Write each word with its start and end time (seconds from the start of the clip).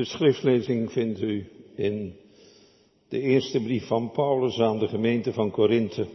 De 0.00 0.06
schriftlezing 0.06 0.92
vindt 0.92 1.20
u 1.20 1.46
in 1.74 2.14
de 3.08 3.20
eerste 3.20 3.62
brief 3.62 3.86
van 3.86 4.10
Paulus 4.10 4.58
aan 4.58 4.78
de 4.78 4.88
gemeente 4.88 5.32
van 5.32 5.50
Korinthe. 5.50 6.06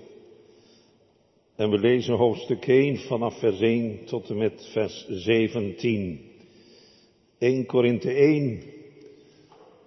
En 1.56 1.70
we 1.70 1.78
lezen 1.78 2.16
hoofdstuk 2.16 2.68
1 2.68 2.98
vanaf 2.98 3.40
vers 3.40 3.60
1 3.60 4.06
tot 4.06 4.30
en 4.30 4.38
met 4.38 4.70
vers 4.72 5.06
17. 5.08 6.32
1 7.38 7.66
Korinthe 7.66 8.12
1, 8.12 8.62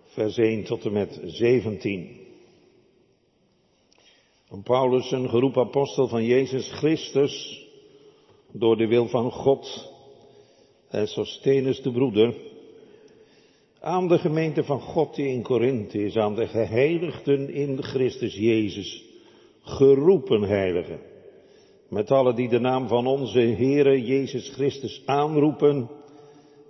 vers 0.05 0.37
1 0.37 0.65
tot 0.65 0.85
en 0.85 0.93
met 0.93 1.21
17. 1.25 2.17
Van 4.45 4.63
Paulus, 4.63 5.11
een 5.11 5.29
geroep 5.29 5.59
apostel 5.59 6.09
van 6.09 6.25
Jezus 6.25 6.71
Christus, 6.71 7.67
door 8.53 8.77
de 8.77 8.87
wil 8.87 9.09
van 9.09 9.31
God, 9.31 9.93
en 10.89 11.09
Sostenus 11.09 11.83
de 11.83 11.93
broeder, 11.93 12.35
aan 13.81 14.09
de 14.09 14.19
gemeente 14.19 14.65
van 14.65 14.81
God 14.81 15.15
die 15.15 15.29
in 15.29 15.43
Korinthe 15.43 16.05
is, 16.05 16.17
aan 16.17 16.35
de 16.35 16.47
geheiligden 16.47 17.51
in 17.51 17.83
Christus 17.83 18.35
Jezus, 18.35 19.05
geroepen 19.61 20.43
heiligen, 20.43 21.01
met 21.89 22.11
alle 22.11 22.35
die 22.35 22.49
de 22.49 22.61
naam 22.61 22.89
van 22.89 23.07
onze 23.07 23.41
Heere 23.41 24.05
Jezus 24.05 24.49
Christus 24.49 25.03
aanroepen, 25.07 25.91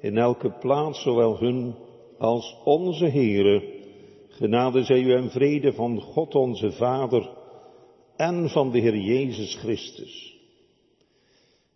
in 0.01 0.17
elke 0.17 0.51
plaats, 0.51 1.03
zowel 1.03 1.39
hun 1.39 1.75
als 2.19 2.57
onze 2.65 3.07
Heere, 3.07 3.77
genade 4.29 4.85
zij 4.85 5.01
u 5.01 5.13
en 5.13 5.31
vrede 5.31 5.73
van 5.73 6.01
God 6.01 6.35
onze 6.35 6.73
Vader 6.73 7.31
en 8.17 8.49
van 8.49 8.71
de 8.71 8.79
Heer 8.79 8.97
Jezus 8.97 9.55
Christus. 9.55 10.37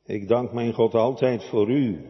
Ik 0.07 0.29
dank 0.29 0.53
mijn 0.53 0.73
God 0.73 0.95
altijd 0.95 1.45
voor 1.45 1.71
u, 1.71 2.01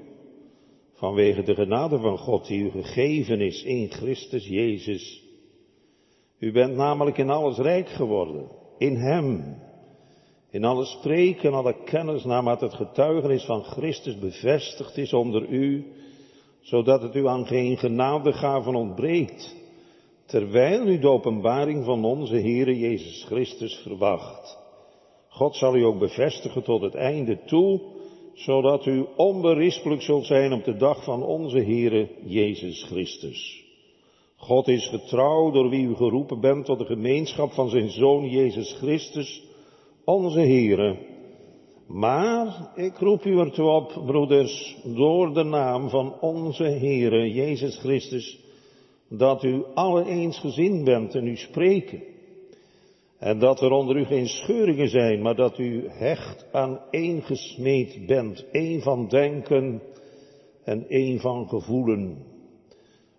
vanwege 1.02 1.42
de 1.42 1.54
genade 1.54 1.98
van 1.98 2.18
God 2.18 2.46
die 2.46 2.62
u 2.62 2.70
gegeven 2.70 3.40
is 3.40 3.62
in 3.62 3.90
Christus 3.90 4.46
Jezus. 4.46 5.22
U 6.38 6.52
bent 6.52 6.76
namelijk 6.76 7.18
in 7.18 7.30
alles 7.30 7.56
rijk 7.56 7.88
geworden, 7.88 8.48
in 8.78 8.96
Hem, 8.96 9.56
in 10.50 10.64
alle 10.64 10.84
spreken, 10.84 11.54
alle 11.54 11.74
kennis, 11.84 12.24
naarmate 12.24 12.64
het 12.64 12.74
getuigenis 12.74 13.44
van 13.44 13.62
Christus 13.62 14.18
bevestigd 14.18 14.96
is 14.96 15.12
onder 15.12 15.48
u, 15.48 15.86
zodat 16.60 17.02
het 17.02 17.14
u 17.14 17.26
aan 17.26 17.46
geen 17.46 17.76
genadegaven 17.76 18.74
ontbreekt, 18.74 19.56
terwijl 20.26 20.86
u 20.86 20.98
de 20.98 21.08
openbaring 21.08 21.84
van 21.84 22.04
onze 22.04 22.36
Heere 22.36 22.78
Jezus 22.78 23.24
Christus 23.24 23.74
verwacht. 23.74 24.58
God 25.28 25.56
zal 25.56 25.76
u 25.76 25.82
ook 25.82 25.98
bevestigen 25.98 26.62
tot 26.62 26.82
het 26.82 26.94
einde 26.94 27.44
toe, 27.44 27.80
zodat 28.34 28.86
u 28.86 29.06
onberispelijk 29.16 30.02
zult 30.02 30.26
zijn 30.26 30.52
op 30.52 30.64
de 30.64 30.76
dag 30.76 31.04
van 31.04 31.22
onze 31.22 31.58
Heere 31.58 32.08
Jezus 32.24 32.82
Christus. 32.82 33.64
God 34.36 34.68
is 34.68 34.88
getrouw 34.88 35.50
door 35.50 35.68
wie 35.68 35.86
u 35.86 35.94
geroepen 35.94 36.40
bent 36.40 36.64
tot 36.64 36.78
de 36.78 36.84
gemeenschap 36.84 37.52
van 37.52 37.68
zijn 37.68 37.90
Zoon 37.90 38.28
Jezus 38.28 38.72
Christus, 38.72 39.42
onze 40.04 40.40
Heere. 40.40 40.96
Maar 41.86 42.70
ik 42.74 42.98
roep 42.98 43.24
u 43.24 43.38
ertoe 43.38 43.68
op, 43.68 44.02
broeders, 44.06 44.76
door 44.84 45.34
de 45.34 45.44
naam 45.44 45.88
van 45.88 46.20
onze 46.20 46.64
Heere 46.64 47.32
Jezus 47.32 47.78
Christus, 47.78 48.38
dat 49.08 49.42
u 49.42 49.64
alle 49.74 50.04
eensgezind 50.04 50.84
bent 50.84 51.14
en 51.14 51.26
u 51.26 51.36
spreken. 51.36 52.11
En 53.22 53.38
dat 53.38 53.60
er 53.60 53.70
onder 53.70 53.96
u 53.96 54.04
geen 54.04 54.26
scheuringen 54.26 54.88
zijn, 54.88 55.22
maar 55.22 55.34
dat 55.34 55.58
u 55.58 55.88
hecht 55.88 56.46
aan 56.52 56.80
één 56.90 57.22
gesmeed 57.22 58.06
bent, 58.06 58.44
één 58.50 58.80
van 58.80 59.08
denken 59.08 59.82
en 60.64 60.88
één 60.88 61.20
van 61.20 61.48
gevoelen. 61.48 62.24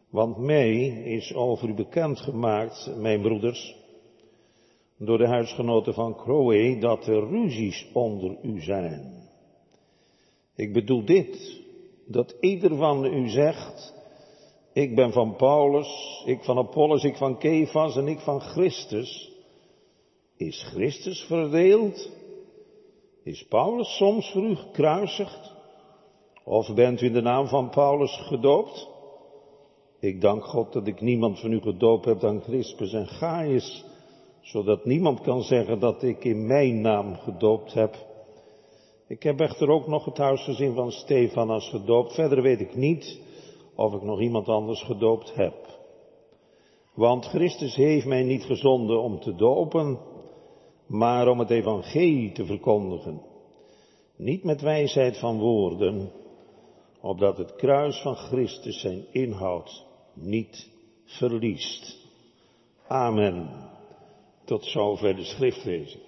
Want 0.09 0.37
mij 0.37 0.85
is 1.03 1.33
over 1.33 1.69
u 1.69 1.73
bekend 1.73 2.19
gemaakt, 2.19 2.93
mijn 2.97 3.21
broeders, 3.21 3.75
door 4.97 5.17
de 5.17 5.27
huisgenoten 5.27 5.93
van 5.93 6.13
Chloe, 6.13 6.77
dat 6.79 7.07
er 7.07 7.27
ruzies 7.27 7.87
onder 7.93 8.37
u 8.41 8.61
zijn. 8.61 9.29
Ik 10.55 10.73
bedoel 10.73 11.05
dit, 11.05 11.61
dat 12.07 12.35
ieder 12.39 12.75
van 12.75 13.05
u 13.05 13.29
zegt, 13.29 13.93
ik 14.73 14.95
ben 14.95 15.11
van 15.11 15.35
Paulus, 15.35 16.23
ik 16.25 16.43
van 16.43 16.57
Apollos, 16.57 17.03
ik 17.03 17.15
van 17.15 17.37
Kefas 17.37 17.95
en 17.95 18.07
ik 18.07 18.19
van 18.19 18.41
Christus. 18.41 19.32
Is 20.37 20.63
Christus 20.63 21.23
verdeeld? 21.23 22.11
Is 23.23 23.45
Paulus 23.47 23.95
soms 23.97 24.31
voor 24.31 24.43
u 24.43 24.55
gekruisigd? 24.55 25.51
Of 26.43 26.73
bent 26.73 27.01
u 27.01 27.05
in 27.05 27.13
de 27.13 27.21
naam 27.21 27.47
van 27.47 27.69
Paulus 27.69 28.17
gedoopt? 28.27 28.89
Ik 29.99 30.21
dank 30.21 30.43
God 30.43 30.73
dat 30.73 30.87
ik 30.87 31.01
niemand 31.01 31.39
van 31.39 31.51
u 31.51 31.61
gedoopt 31.61 32.05
heb 32.05 32.19
dan 32.19 32.41
Crispus 32.41 32.93
en 32.93 33.07
Gaius, 33.07 33.85
zodat 34.41 34.85
niemand 34.85 35.21
kan 35.21 35.41
zeggen 35.41 35.79
dat 35.79 36.03
ik 36.03 36.23
in 36.23 36.47
mijn 36.47 36.81
naam 36.81 37.15
gedoopt 37.15 37.73
heb. 37.73 37.95
Ik 39.07 39.23
heb 39.23 39.39
echter 39.39 39.69
ook 39.69 39.87
nog 39.87 40.05
het 40.05 40.17
huisgezin 40.17 40.73
van 40.73 40.91
Stefanas 40.91 41.69
gedoopt. 41.69 42.13
Verder 42.13 42.41
weet 42.41 42.59
ik 42.59 42.75
niet 42.75 43.19
of 43.75 43.93
ik 43.93 44.01
nog 44.01 44.21
iemand 44.21 44.47
anders 44.47 44.83
gedoopt 44.83 45.35
heb. 45.35 45.55
Want 46.93 47.25
Christus 47.25 47.75
heeft 47.75 48.05
mij 48.05 48.23
niet 48.23 48.43
gezonden 48.43 49.01
om 49.01 49.19
te 49.19 49.35
dopen, 49.35 49.99
maar 50.87 51.27
om 51.27 51.39
het 51.39 51.49
evangelie 51.49 52.31
te 52.31 52.45
verkondigen. 52.45 53.21
Niet 54.15 54.43
met 54.43 54.61
wijsheid 54.61 55.17
van 55.17 55.39
woorden, 55.39 56.11
opdat 57.01 57.37
het 57.37 57.55
kruis 57.55 58.01
van 58.01 58.15
Christus 58.15 58.79
zijn 58.79 59.05
inhoud 59.11 59.85
niet 60.13 60.69
verliest. 61.05 61.97
Amen. 62.87 63.49
Tot 64.45 64.65
zover 64.65 65.15
de 65.15 65.23
schriftlezing. 65.23 66.03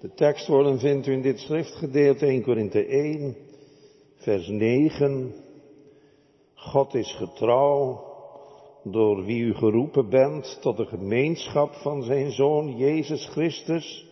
De 0.00 0.14
tekstwoorden 0.14 0.78
vindt 0.78 1.06
u 1.06 1.12
in 1.12 1.22
dit 1.22 1.38
schriftgedeelte 1.38 2.26
1 2.26 2.42
Korinthe 2.42 2.86
1, 2.86 3.36
vers 4.16 4.48
9. 4.48 5.34
God 6.54 6.94
is 6.94 7.12
getrouw 7.12 8.04
door 8.90 9.24
wie 9.24 9.40
u 9.40 9.54
geroepen 9.54 10.08
bent 10.08 10.58
tot 10.60 10.76
de 10.76 10.86
gemeenschap 10.86 11.72
van 11.72 12.02
zijn 12.02 12.30
Zoon 12.30 12.76
Jezus 12.76 13.26
Christus, 13.26 14.06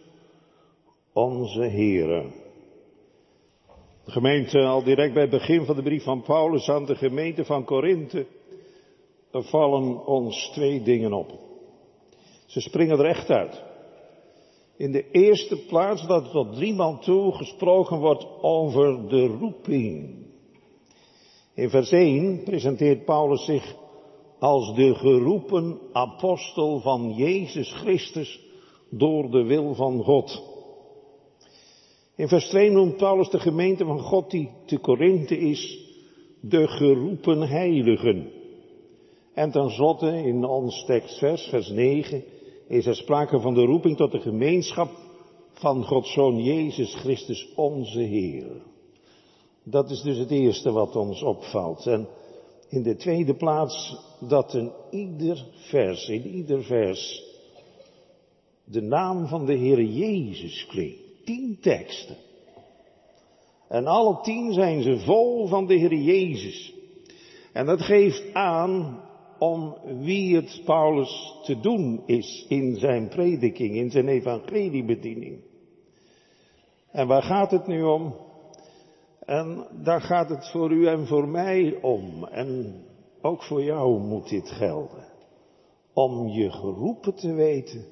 onze 1.12 1.62
Heere. 1.62 2.25
De 4.05 4.11
gemeente, 4.11 4.59
al 4.59 4.83
direct 4.83 5.12
bij 5.12 5.23
het 5.23 5.31
begin 5.31 5.65
van 5.65 5.77
de 5.77 5.83
brief 5.83 6.03
van 6.03 6.23
Paulus 6.23 6.69
aan 6.69 6.85
de 6.85 6.95
gemeente 6.95 7.45
van 7.45 7.65
Korinthe, 7.65 8.27
er 9.31 9.43
vallen 9.43 10.07
ons 10.07 10.51
twee 10.53 10.83
dingen 10.83 11.12
op. 11.12 11.33
Ze 12.47 12.61
springen 12.61 12.99
er 12.99 13.06
echt 13.06 13.31
uit. 13.31 13.62
In 14.77 14.93
de 14.93 15.11
eerste 15.11 15.56
plaats 15.56 16.06
dat 16.06 16.31
tot 16.31 16.55
driemaal 16.55 16.99
toe 16.99 17.33
gesproken 17.33 17.99
wordt 17.99 18.27
over 18.41 19.09
de 19.09 19.27
roeping. 19.27 20.23
In 21.55 21.71
vers 21.71 21.91
1 21.91 22.43
presenteert 22.43 23.05
Paulus 23.05 23.45
zich 23.45 23.83
als 24.44 24.75
de 24.75 24.94
geroepen 24.94 25.78
apostel 25.93 26.81
van 26.81 27.12
Jezus 27.16 27.72
Christus 27.72 28.41
door 28.91 29.31
de 29.31 29.43
wil 29.43 29.75
van 29.75 30.03
God. 30.03 30.43
In 32.16 32.28
vers 32.28 32.49
2 32.49 32.71
noemt 32.71 32.97
Paulus 32.97 33.31
de 33.31 33.38
gemeente 33.38 33.84
van 33.84 34.00
God 34.00 34.31
die 34.31 34.50
te 34.66 34.78
Korinthe 34.78 35.38
is, 35.38 35.78
de 36.41 36.69
geroepen 36.69 37.41
heiligen. 37.41 38.31
En 39.34 39.50
tenslotte 39.50 40.22
in 40.22 40.44
ons 40.44 40.84
tekstvers, 40.84 41.49
vers 41.49 41.69
9, 41.69 42.25
is 42.69 42.87
er 42.87 42.97
sprake 42.97 43.41
van 43.41 43.55
de 43.55 43.65
roeping 43.65 43.97
tot 43.97 44.12
de 44.12 44.21
gemeenschap 44.21 44.91
van 45.53 45.84
Gods 45.84 46.12
Zoon 46.12 46.43
Jezus 46.43 46.94
Christus 46.94 47.53
onze 47.56 48.00
Heer. 48.00 48.62
Dat 49.62 49.91
is 49.91 50.03
dus 50.03 50.19
het 50.19 50.31
eerste 50.31 50.72
wat 50.72 50.97
ons 50.97 51.22
opvalt. 51.22 51.87
En 51.87 52.09
in 52.75 52.83
de 52.83 52.97
tweede 52.97 53.35
plaats 53.35 53.97
dat 54.21 54.55
in 54.55 54.73
ieder 54.91 55.47
vers, 55.53 56.09
in 56.09 56.26
ieder 56.26 56.62
vers, 56.65 57.23
de 58.65 58.81
naam 58.81 59.26
van 59.26 59.47
de 59.47 59.55
Heer 59.55 59.82
Jezus 59.82 60.67
klinkt. 60.67 61.03
Tien 61.25 61.59
teksten. 61.61 62.17
En 63.69 63.87
alle 63.87 64.21
tien 64.23 64.53
zijn 64.53 64.82
ze 64.82 64.99
vol 64.99 65.47
van 65.47 65.67
de 65.67 65.75
Heer 65.75 65.94
Jezus. 65.94 66.73
En 67.53 67.67
dat 67.67 67.82
geeft 67.82 68.35
aan 68.35 69.03
om 69.38 69.76
wie 69.85 70.37
het 70.37 70.62
Paulus 70.65 71.32
te 71.44 71.61
doen 71.61 72.03
is 72.06 72.47
in 72.49 72.76
zijn 72.76 73.09
prediking, 73.09 73.75
in 73.75 73.91
zijn 73.91 74.09
evangeliebediening. 74.09 75.41
En 76.91 77.06
waar 77.06 77.23
gaat 77.23 77.50
het 77.50 77.67
nu 77.67 77.82
om? 77.82 78.15
En 79.26 79.67
daar 79.82 80.00
gaat 80.00 80.29
het 80.29 80.50
voor 80.50 80.73
u 80.73 80.87
en 80.87 81.06
voor 81.06 81.29
mij 81.29 81.79
om. 81.82 82.25
En 82.25 82.81
ook 83.23 83.43
voor 83.43 83.62
jou 83.62 84.00
moet 84.00 84.29
dit 84.29 84.50
gelden. 84.50 85.12
Om 85.93 86.29
je 86.29 86.50
geroepen 86.50 87.15
te 87.15 87.32
weten 87.32 87.87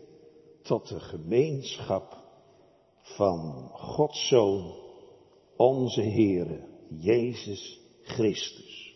tot 0.62 0.88
de 0.88 1.00
gemeenschap 1.00 2.16
van 3.00 3.68
Gods 3.72 4.28
Zoon, 4.28 4.74
onze 5.56 6.02
Heere, 6.02 6.60
Jezus 6.88 7.80
Christus. 8.02 8.94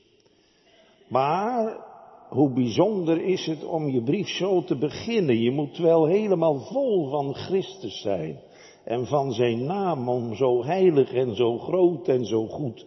Maar 1.08 1.84
hoe 2.28 2.52
bijzonder 2.52 3.22
is 3.22 3.46
het 3.46 3.64
om 3.64 3.88
je 3.88 4.02
brief 4.02 4.28
zo 4.28 4.64
te 4.64 4.78
beginnen. 4.78 5.38
Je 5.38 5.50
moet 5.50 5.78
wel 5.78 6.06
helemaal 6.06 6.58
vol 6.58 7.08
van 7.10 7.34
Christus 7.34 8.00
zijn 8.00 8.40
en 8.86 9.06
van 9.06 9.32
zijn 9.32 9.64
naam 9.64 10.08
om 10.08 10.34
zo 10.34 10.64
heilig 10.64 11.12
en 11.12 11.34
zo 11.34 11.58
groot 11.58 12.08
en 12.08 12.24
zo 12.24 12.46
goed 12.46 12.86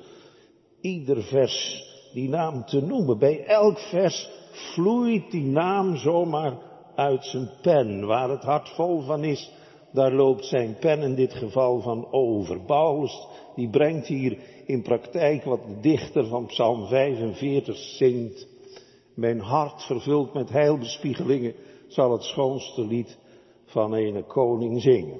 ieder 0.81 1.23
vers 1.23 1.83
die 2.13 2.29
naam 2.29 2.65
te 2.65 2.81
noemen. 2.81 3.17
Bij 3.17 3.45
elk 3.45 3.79
vers 3.79 4.29
vloeit 4.51 5.31
die 5.31 5.45
naam 5.45 5.95
zomaar 5.95 6.57
uit 6.95 7.25
zijn 7.25 7.49
pen. 7.61 8.05
Waar 8.05 8.29
het 8.29 8.43
hart 8.43 8.69
vol 8.69 9.01
van 9.01 9.23
is, 9.23 9.51
daar 9.91 10.13
loopt 10.13 10.45
zijn 10.45 10.77
pen 10.79 11.01
in 11.01 11.15
dit 11.15 11.33
geval 11.33 11.81
van 11.81 12.11
over. 12.11 12.59
Paulus, 12.59 13.27
die 13.55 13.69
brengt 13.69 14.07
hier 14.07 14.37
in 14.65 14.81
praktijk 14.81 15.43
wat 15.43 15.65
de 15.67 15.79
dichter 15.79 16.27
van 16.27 16.45
Psalm 16.45 16.87
45 16.87 17.77
zingt. 17.77 18.47
Mijn 19.13 19.39
hart 19.39 19.83
vervuld 19.83 20.33
met 20.33 20.49
heilbespiegelingen 20.49 21.53
zal 21.87 22.11
het 22.11 22.23
schoonste 22.23 22.85
lied 22.85 23.17
van 23.65 23.93
een 23.93 24.25
koning 24.27 24.81
zingen. 24.81 25.19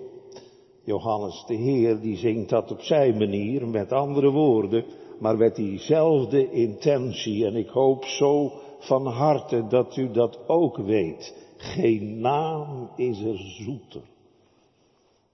Johannes 0.90 1.44
de 1.48 1.56
Heer 1.56 2.02
die 2.02 2.18
zingt 2.18 2.50
dat 2.50 2.72
op 2.72 2.82
zijn 2.82 3.18
manier, 3.18 3.68
met 3.68 3.92
andere 3.92 4.30
woorden, 4.30 4.86
maar 5.20 5.38
met 5.38 5.56
diezelfde 5.56 6.52
intentie. 6.52 7.46
En 7.46 7.56
ik 7.56 7.70
hoop 7.70 8.06
zo 8.06 8.52
van 8.80 9.06
harte 9.06 9.68
dat 9.68 9.96
u 9.96 10.12
dat 10.12 10.40
ook 10.48 10.78
weet. 10.78 11.48
Geen 11.58 12.20
naam 12.20 12.90
is 12.96 13.22
er 13.22 13.38
zoeter 13.38 14.02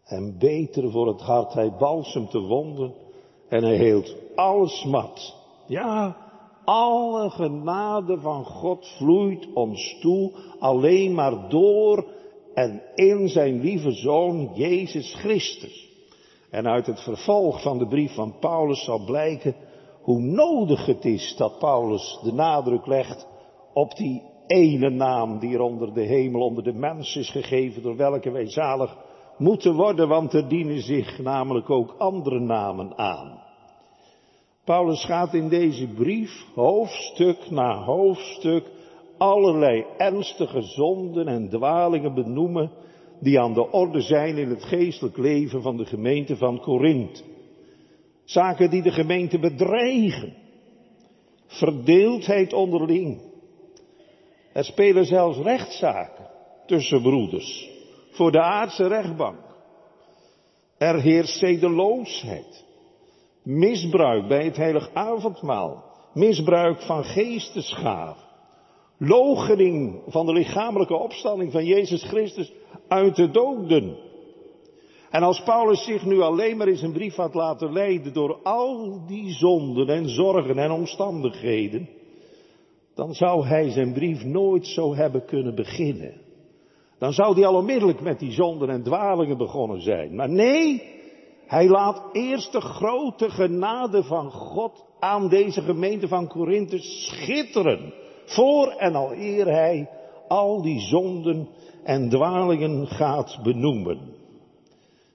en 0.06 0.38
beter 0.38 0.92
voor 0.92 1.08
het 1.08 1.22
hart. 1.22 1.54
Hij 1.54 1.74
balsemt 1.80 2.32
de 2.32 2.40
wonden 2.40 2.94
en 3.50 3.64
hij 3.64 3.76
heelt 3.76 4.16
alles 4.36 4.84
mat. 4.84 5.36
Ja, 5.68 6.18
alle 6.66 7.30
genade 7.30 8.20
van 8.20 8.46
God 8.46 8.88
vloeit 8.98 9.48
ons 9.54 9.98
toe 10.02 10.32
alleen 10.60 11.14
maar 11.14 11.50
door 11.50 12.06
en 12.56 12.82
in 12.96 13.28
zijn 13.28 13.60
lieve 13.60 13.92
Zoon 13.92 14.52
Jezus 14.54 15.14
Christus. 15.14 15.90
En 16.50 16.68
uit 16.68 16.86
het 16.86 17.00
vervolg 17.00 17.62
van 17.62 17.78
de 17.78 17.88
brief 17.88 18.14
van 18.14 18.36
Paulus 18.40 18.84
zal 18.84 19.06
blijken 19.06 19.56
hoe 20.02 20.20
nodig 20.20 20.86
het 20.86 21.06
is 21.06 21.36
dat 21.38 21.60
Paulus 21.60 22.20
de 22.24 22.34
nadruk 22.34 22.86
legt 22.86 23.28
op 23.74 23.96
die 23.96 24.24
ene 24.48 24.90
naam 24.90 25.40
die 25.40 25.54
er 25.54 25.62
onder 25.62 25.94
de 25.94 26.02
hemel, 26.02 26.42
onder 26.42 26.64
de 26.64 26.74
mens 26.74 27.16
is 27.16 27.30
gegeven, 27.30 27.82
door 27.82 27.96
welke 27.96 28.32
wij 28.32 28.50
zalig 28.50 28.98
moeten 29.38 29.76
worden, 29.76 30.08
want 30.08 30.34
er 30.34 30.48
dienen 30.48 30.82
zich 30.82 31.20
namelijk 31.20 31.70
ook 31.70 31.96
andere 31.98 32.40
namen 32.40 32.98
aan. 32.98 33.44
Paulus 34.64 35.06
gaat 35.06 35.34
in 35.34 35.50
deze 35.50 35.88
brief 35.88 36.46
hoofdstuk 36.54 37.50
na 37.50 37.84
hoofdstuk 37.84 38.75
allerlei 39.18 39.86
ernstige 39.98 40.62
zonden 40.62 41.28
en 41.28 41.50
dwalingen 41.50 42.14
benoemen 42.14 42.72
die 43.20 43.40
aan 43.40 43.54
de 43.54 43.72
orde 43.72 44.02
zijn 44.02 44.38
in 44.38 44.50
het 44.50 44.64
geestelijk 44.64 45.18
leven 45.18 45.62
van 45.62 45.78
de 45.78 45.86
gemeente 45.86 46.38
van 46.38 46.60
Korinthe. 46.60 47.24
Zaken 48.24 48.70
die 48.70 48.82
de 48.82 48.92
gemeente 48.92 49.40
bedreigen. 49.40 50.34
Verdeeldheid 51.48 52.54
onderling. 52.54 53.22
Er 54.54 54.64
spelen 54.64 55.06
zelfs 55.06 55.38
rechtszaken 55.38 56.30
tussen 56.66 57.02
broeders 57.02 57.70
voor 58.12 58.32
de 58.32 58.42
aardse 58.42 58.88
rechtbank. 58.88 59.40
Er 60.78 61.02
heerst 61.02 61.38
zedeloosheid. 61.38 62.66
Misbruik 63.44 64.28
bij 64.28 64.46
het 64.46 64.56
heilig 64.56 64.90
avondmaal. 64.94 65.84
Misbruik 66.14 66.82
van 66.82 67.04
geestesgaven. 67.04 68.25
Loochening 68.98 70.02
van 70.08 70.26
de 70.26 70.34
lichamelijke 70.34 70.96
opstanding 70.96 71.52
van 71.52 71.66
Jezus 71.66 72.04
Christus 72.04 72.54
uit 72.88 73.16
de 73.16 73.32
doden. 73.32 73.98
En 75.10 75.24
als 75.24 75.44
Paulus 75.44 75.84
zich 75.84 76.06
nu 76.06 76.22
alleen 76.22 76.58
maar 76.58 76.68
in 76.68 76.78
zijn 76.78 76.94
brief 76.94 77.16
had 77.16 77.34
laten 77.34 77.74
leiden 77.74 78.14
door 78.14 78.40
al 78.44 79.02
die 79.08 79.32
zonden 79.32 79.88
en 79.88 80.10
zorgen 80.10 80.58
en 80.58 80.72
omstandigheden, 80.72 81.90
dan 82.96 83.14
zou 83.14 83.46
hij 83.46 83.70
zijn 83.70 83.94
brief 83.94 84.24
nooit 84.24 84.68
zo 84.68 84.96
hebben 84.96 85.26
kunnen 85.26 85.56
beginnen. 85.56 86.22
Dan 87.00 87.14
zou 87.14 87.36
hij 87.36 87.46
al 87.46 87.56
onmiddellijk 87.56 88.02
met 88.02 88.20
die 88.20 88.32
zonden 88.32 88.70
en 88.70 88.84
dwalingen 88.84 89.38
begonnen 89.38 89.82
zijn. 89.82 90.16
Maar 90.16 90.30
nee, 90.30 90.84
hij 91.46 91.68
laat 91.68 92.04
eerst 92.12 92.52
de 92.52 92.62
grote 92.62 93.30
genade 93.30 94.04
van 94.04 94.32
God 94.32 94.86
aan 95.00 95.30
deze 95.30 95.62
gemeente 95.62 96.08
van 96.08 96.28
Korinthe 96.28 96.80
schitteren. 96.80 97.94
Voor 98.26 98.68
en 98.68 98.96
al 98.96 99.14
eer 99.14 99.46
hij 99.46 99.90
al 100.28 100.62
die 100.62 100.80
zonden 100.80 101.48
en 101.84 102.10
dwalingen 102.10 102.88
gaat 102.88 103.40
benoemen. 103.44 104.00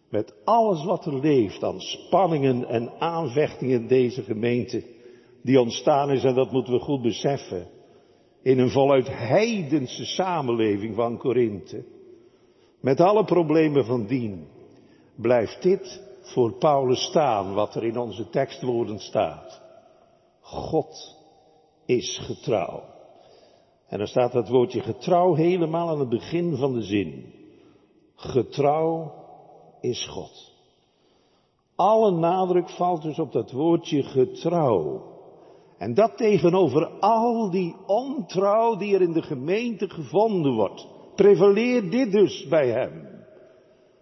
Met 0.08 0.34
alles 0.44 0.84
wat 0.84 1.06
er 1.06 1.20
leeft 1.20 1.62
aan 1.62 1.80
spanningen 1.80 2.64
en 2.68 2.90
aanvechtingen 2.98 3.80
in 3.80 3.86
deze 3.86 4.22
gemeente 4.22 4.84
die 5.42 5.60
ontstaan 5.60 6.10
is 6.10 6.24
en 6.24 6.34
dat 6.34 6.52
moeten 6.52 6.72
we 6.72 6.80
goed 6.80 7.02
beseffen 7.02 7.68
in 8.42 8.58
een 8.58 8.70
voluit 8.70 9.08
heidense 9.08 10.04
samenleving 10.04 10.94
van 10.94 11.18
Korinthe, 11.18 11.84
met 12.80 13.00
alle 13.00 13.24
problemen 13.24 13.84
van 13.84 14.06
dien, 14.06 14.46
blijft 15.16 15.62
dit 15.62 16.02
voor 16.20 16.52
Paulus 16.52 17.02
staan, 17.02 17.54
wat 17.54 17.74
er 17.74 17.84
in 17.84 17.98
onze 17.98 18.28
tekstwoorden 18.28 18.98
staat. 18.98 19.62
God 20.40 21.16
is 21.86 22.18
getrouw. 22.18 22.82
En 23.90 23.98
dan 23.98 24.06
staat 24.06 24.32
dat 24.32 24.48
woordje 24.48 24.80
getrouw 24.80 25.34
helemaal 25.34 25.88
aan 25.88 25.98
het 25.98 26.08
begin 26.08 26.56
van 26.56 26.72
de 26.72 26.82
zin. 26.82 27.32
Getrouw 28.14 29.12
is 29.80 30.06
God. 30.06 30.52
Alle 31.76 32.10
nadruk 32.10 32.68
valt 32.68 33.02
dus 33.02 33.18
op 33.18 33.32
dat 33.32 33.52
woordje 33.52 34.02
getrouw. 34.02 35.02
En 35.78 35.94
dat 35.94 36.16
tegenover 36.16 36.86
al 37.00 37.50
die 37.50 37.76
ontrouw 37.86 38.76
die 38.76 38.94
er 38.94 39.02
in 39.02 39.12
de 39.12 39.22
gemeente 39.22 39.88
gevonden 39.88 40.54
wordt. 40.54 40.86
Prevaleert 41.14 41.90
dit 41.90 42.12
dus 42.12 42.48
bij 42.48 42.68
hem. 42.68 43.08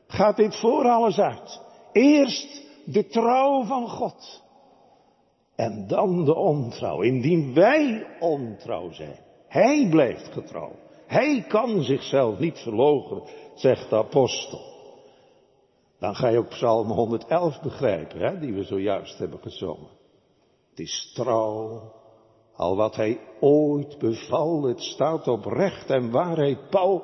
Gaat 0.06 0.36
dit 0.36 0.56
voor 0.56 0.84
alles 0.84 1.18
uit. 1.18 1.62
Eerst 1.92 2.66
de 2.84 3.06
trouw 3.06 3.64
van 3.64 3.88
God. 3.88 4.42
En 5.56 5.86
dan 5.86 6.24
de 6.24 6.34
ontrouw. 6.34 7.00
Indien 7.00 7.54
wij 7.54 8.06
ontrouw 8.20 8.90
zijn. 8.90 9.26
Hij 9.48 9.88
blijft 9.90 10.32
getrouw. 10.32 10.72
Hij 11.06 11.44
kan 11.48 11.82
zichzelf 11.82 12.38
niet 12.38 12.58
verloochenen, 12.58 13.22
zegt 13.54 13.90
de 13.90 13.96
apostel. 13.96 14.60
Dan 15.98 16.14
ga 16.14 16.28
je 16.28 16.38
ook 16.38 16.48
Psalm 16.48 16.90
111 16.90 17.60
begrijpen, 17.60 18.20
hè, 18.20 18.38
die 18.38 18.52
we 18.52 18.62
zojuist 18.62 19.18
hebben 19.18 19.38
gezongen. 19.38 19.88
Het 20.70 20.78
is 20.78 21.12
trouw, 21.14 21.92
al 22.56 22.76
wat 22.76 22.96
hij 22.96 23.20
ooit 23.40 23.98
beval, 23.98 24.62
het 24.62 24.80
staat 24.80 25.28
op 25.28 25.44
recht 25.44 25.90
en 25.90 26.10
waarheid 26.10 26.70
Paul 26.70 27.02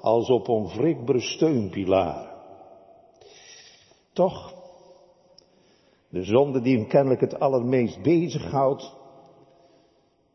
als 0.00 0.28
op 0.28 0.48
onwrikbare 0.48 1.20
steunpilaar. 1.20 2.32
Toch, 4.12 4.54
de 6.08 6.22
zonde 6.22 6.60
die 6.60 6.78
hem 6.78 6.88
kennelijk 6.88 7.20
het 7.20 7.40
allermeest 7.40 8.02
bezighoudt, 8.02 8.94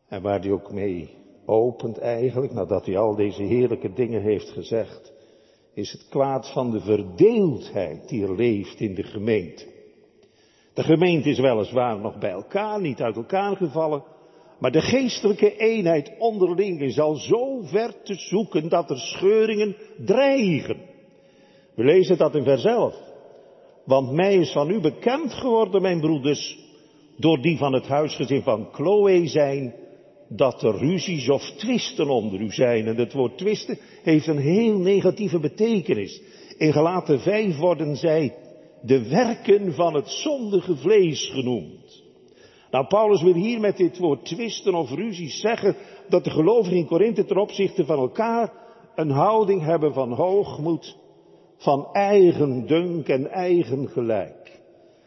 en 0.08 0.22
waar 0.22 0.40
hij 0.40 0.52
ook 0.52 0.72
mee 0.72 1.19
opent 1.50 1.98
eigenlijk, 1.98 2.52
nadat 2.52 2.86
hij 2.86 2.98
al 2.98 3.14
deze 3.16 3.42
heerlijke 3.42 3.92
dingen 3.92 4.22
heeft 4.22 4.50
gezegd, 4.50 5.12
is 5.74 5.92
het 5.92 6.08
kwaad 6.08 6.52
van 6.52 6.70
de 6.70 6.80
verdeeldheid 6.80 8.08
die 8.08 8.22
er 8.22 8.34
leeft 8.34 8.80
in 8.80 8.94
de 8.94 9.02
gemeente. 9.02 9.64
De 10.74 10.82
gemeente 10.82 11.28
is 11.28 11.38
weliswaar 11.38 11.98
nog 11.98 12.18
bij 12.18 12.30
elkaar, 12.30 12.80
niet 12.80 13.00
uit 13.00 13.16
elkaar 13.16 13.56
gevallen, 13.56 14.02
maar 14.58 14.70
de 14.70 14.80
geestelijke 14.80 15.56
eenheid 15.56 16.12
onderling 16.18 16.80
is 16.80 16.98
al 16.98 17.14
zo 17.14 17.60
ver 17.62 18.02
te 18.02 18.14
zoeken 18.14 18.68
dat 18.68 18.90
er 18.90 18.98
scheuringen 18.98 19.76
dreigen. 20.04 20.76
We 21.74 21.84
lezen 21.84 22.18
dat 22.18 22.34
in 22.34 22.44
vers 22.44 22.64
11. 22.64 22.94
Want 23.84 24.12
mij 24.12 24.34
is 24.34 24.52
van 24.52 24.70
u 24.70 24.80
bekend 24.80 25.32
geworden, 25.32 25.82
mijn 25.82 26.00
broeders, 26.00 26.58
door 27.16 27.40
die 27.40 27.56
van 27.56 27.72
het 27.72 27.86
huisgezin 27.86 28.42
van 28.42 28.68
Chloe 28.72 29.26
zijn, 29.26 29.74
dat 30.32 30.62
er 30.62 30.78
ruzies 30.78 31.28
of 31.28 31.50
twisten 31.56 32.08
onder 32.08 32.40
u 32.40 32.52
zijn. 32.52 32.86
En 32.86 32.96
het 32.96 33.12
woord 33.12 33.38
twisten 33.38 33.78
heeft 34.02 34.26
een 34.26 34.38
heel 34.38 34.78
negatieve 34.78 35.38
betekenis. 35.38 36.22
In 36.56 36.72
gelaten 36.72 37.20
5 37.20 37.56
worden 37.56 37.96
zij 37.96 38.34
de 38.82 39.08
werken 39.08 39.72
van 39.74 39.94
het 39.94 40.08
zondige 40.08 40.76
vlees 40.76 41.30
genoemd. 41.30 42.02
Nou, 42.70 42.86
Paulus 42.86 43.22
wil 43.22 43.34
hier 43.34 43.60
met 43.60 43.76
dit 43.76 43.98
woord 43.98 44.24
twisten 44.24 44.74
of 44.74 44.90
ruzies 44.90 45.40
zeggen 45.40 45.76
dat 46.08 46.24
de 46.24 46.30
gelovigen 46.30 46.76
in 46.76 46.86
Korinthe 46.86 47.24
ten 47.24 47.36
opzichte 47.36 47.84
van 47.84 47.98
elkaar 47.98 48.52
een 48.94 49.10
houding 49.10 49.62
hebben 49.64 49.92
van 49.92 50.12
hoogmoed, 50.12 50.96
van 51.56 51.88
eigen 51.92 52.66
dunk 52.66 53.08
en 53.08 53.30
eigen 53.30 53.88
gelijk. 53.88 54.60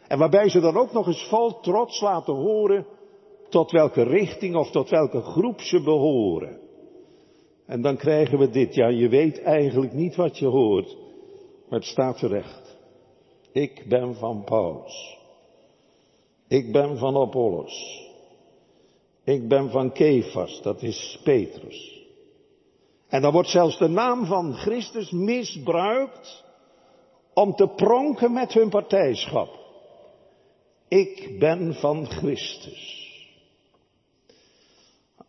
En 0.08 0.18
waarbij 0.18 0.48
ze 0.48 0.60
dan 0.60 0.76
ook 0.76 0.92
nog 0.92 1.06
eens 1.06 1.26
vol 1.28 1.60
trots 1.60 2.00
laten 2.00 2.34
horen 2.34 2.86
tot 3.54 3.70
welke 3.70 4.02
richting 4.02 4.56
of 4.56 4.70
tot 4.70 4.90
welke 4.90 5.20
groep 5.20 5.60
ze 5.60 5.82
behoren. 5.82 6.60
En 7.66 7.82
dan 7.82 7.96
krijgen 7.96 8.38
we 8.38 8.50
dit. 8.50 8.74
Ja, 8.74 8.88
je 8.88 9.08
weet 9.08 9.42
eigenlijk 9.42 9.92
niet 9.92 10.16
wat 10.16 10.38
je 10.38 10.46
hoort, 10.46 10.96
maar 11.68 11.78
het 11.78 11.88
staat 11.88 12.18
terecht. 12.18 12.76
Ik 13.52 13.84
ben 13.88 14.14
van 14.14 14.44
Paulus. 14.44 15.18
Ik 16.48 16.72
ben 16.72 16.98
van 16.98 17.16
Apollos. 17.16 18.02
Ik 19.24 19.48
ben 19.48 19.70
van 19.70 19.92
Kefas, 19.92 20.62
dat 20.62 20.82
is 20.82 21.20
Petrus. 21.24 22.02
En 23.08 23.22
dan 23.22 23.32
wordt 23.32 23.48
zelfs 23.48 23.78
de 23.78 23.88
naam 23.88 24.26
van 24.26 24.54
Christus 24.54 25.10
misbruikt 25.10 26.44
om 27.34 27.54
te 27.54 27.66
pronken 27.66 28.32
met 28.32 28.52
hun 28.52 28.68
partijschap. 28.68 29.48
Ik 30.88 31.36
ben 31.38 31.74
van 31.74 32.06
Christus. 32.06 33.03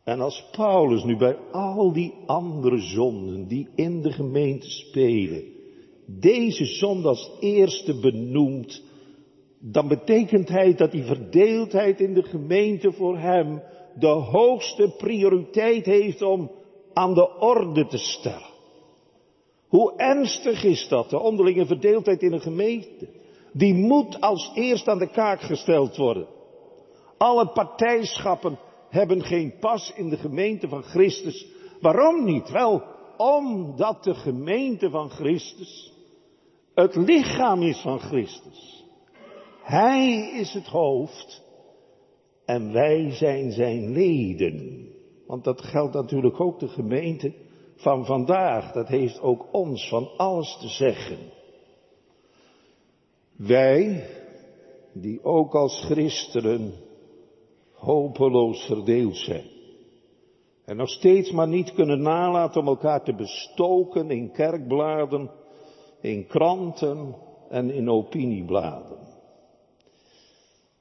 En 0.05 0.21
als 0.21 0.45
Paulus 0.51 1.03
nu 1.03 1.17
bij 1.17 1.37
al 1.51 1.93
die 1.93 2.13
andere 2.25 2.77
zonden 2.77 3.47
die 3.47 3.69
in 3.75 4.01
de 4.01 4.11
gemeente 4.11 4.69
spelen, 4.69 5.43
deze 6.05 6.65
zonde 6.65 7.07
als 7.07 7.31
eerste 7.39 7.99
benoemt, 7.99 8.83
dan 9.59 9.87
betekent 9.87 10.49
hij 10.49 10.73
dat 10.73 10.91
die 10.91 11.03
verdeeldheid 11.03 11.99
in 11.99 12.13
de 12.13 12.23
gemeente 12.23 12.91
voor 12.91 13.17
hem 13.17 13.61
de 13.95 14.07
hoogste 14.07 14.93
prioriteit 14.97 15.85
heeft 15.85 16.21
om 16.21 16.51
aan 16.93 17.13
de 17.13 17.39
orde 17.39 17.87
te 17.87 17.97
stellen. 17.97 18.53
Hoe 19.67 19.93
ernstig 19.97 20.63
is 20.63 20.87
dat, 20.87 21.09
de 21.09 21.19
onderlinge 21.19 21.65
verdeeldheid 21.65 22.21
in 22.21 22.33
een 22.33 22.41
gemeente? 22.41 23.07
Die 23.53 23.73
moet 23.73 24.21
als 24.21 24.51
eerst 24.53 24.87
aan 24.87 24.99
de 24.99 25.09
kaak 25.09 25.41
gesteld 25.41 25.97
worden. 25.97 26.27
Alle 27.17 27.47
partijschappen 27.47 28.59
hebben 28.95 29.23
geen 29.23 29.53
pas 29.59 29.93
in 29.95 30.09
de 30.09 30.17
gemeente 30.17 30.67
van 30.67 30.83
Christus. 30.83 31.47
Waarom 31.81 32.25
niet? 32.25 32.49
Wel, 32.49 32.83
omdat 33.17 34.03
de 34.03 34.13
gemeente 34.13 34.89
van 34.89 35.09
Christus 35.09 35.93
het 36.73 36.95
lichaam 36.95 37.61
is 37.61 37.81
van 37.81 37.99
Christus. 37.99 38.85
Hij 39.61 40.31
is 40.39 40.53
het 40.53 40.67
hoofd 40.67 41.43
en 42.45 42.71
wij 42.71 43.11
zijn 43.11 43.51
zijn 43.51 43.91
leden. 43.91 44.87
Want 45.27 45.43
dat 45.43 45.61
geldt 45.61 45.93
natuurlijk 45.93 46.39
ook 46.39 46.59
de 46.59 46.67
gemeente 46.67 47.33
van 47.75 48.05
vandaag. 48.05 48.71
Dat 48.71 48.87
heeft 48.87 49.21
ook 49.21 49.53
ons 49.53 49.89
van 49.89 50.09
alles 50.17 50.57
te 50.59 50.67
zeggen. 50.67 51.17
Wij, 53.37 54.09
die 54.93 55.23
ook 55.23 55.55
als 55.55 55.83
christenen 55.85 56.73
hopeloos 57.85 58.65
verdeeld 58.65 59.17
zijn. 59.17 59.49
En 60.65 60.77
nog 60.77 60.89
steeds 60.89 61.31
maar 61.31 61.47
niet 61.47 61.73
kunnen 61.73 62.01
nalaten 62.01 62.61
om 62.61 62.67
elkaar 62.67 63.03
te 63.03 63.15
bestoken 63.15 64.11
in 64.11 64.31
kerkbladen, 64.31 65.31
in 66.01 66.27
kranten 66.27 67.15
en 67.49 67.71
in 67.71 67.89
opiniebladen. 67.89 68.97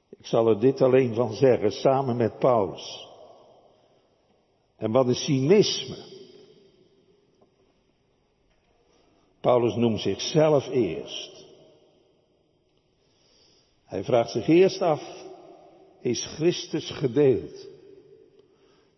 Ik 0.09 0.25
zal 0.25 0.47
er 0.47 0.59
dit 0.59 0.81
alleen 0.81 1.13
van 1.13 1.33
zeggen, 1.33 1.71
samen 1.71 2.17
met 2.17 2.39
Paulus. 2.39 3.07
En 4.77 4.91
wat 4.91 5.07
is 5.07 5.23
cynisme? 5.23 5.97
Paulus 9.41 9.75
noemt 9.75 9.99
zichzelf 9.99 10.67
eerst. 10.69 11.45
Hij 13.85 14.03
vraagt 14.03 14.31
zich 14.31 14.47
eerst 14.47 14.81
af, 14.81 15.24
is 16.05 16.25
Christus 16.25 16.91
gedeeld? 16.91 17.67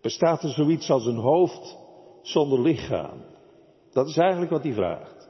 Bestaat 0.01 0.43
er 0.43 0.49
zoiets 0.49 0.89
als 0.89 1.05
een 1.05 1.17
hoofd 1.17 1.77
zonder 2.21 2.61
lichaam? 2.61 3.21
Dat 3.91 4.07
is 4.07 4.17
eigenlijk 4.17 4.51
wat 4.51 4.63
hij 4.63 4.73
vraagt. 4.73 5.29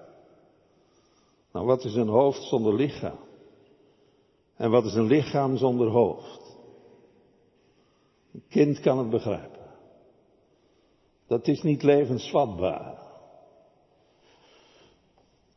Nou, 1.51 1.65
wat 1.65 1.83
is 1.83 1.95
een 1.95 2.07
hoofd 2.07 2.43
zonder 2.43 2.75
lichaam? 2.75 3.19
En 4.55 4.71
wat 4.71 4.85
is 4.85 4.93
een 4.93 5.07
lichaam 5.07 5.57
zonder 5.57 5.89
hoofd? 5.89 6.57
Een 8.33 8.43
kind 8.49 8.79
kan 8.79 8.97
het 8.97 9.09
begrijpen. 9.09 9.65
Dat 11.27 11.47
is 11.47 11.61
niet 11.61 11.83
levensvatbaar. 11.83 12.97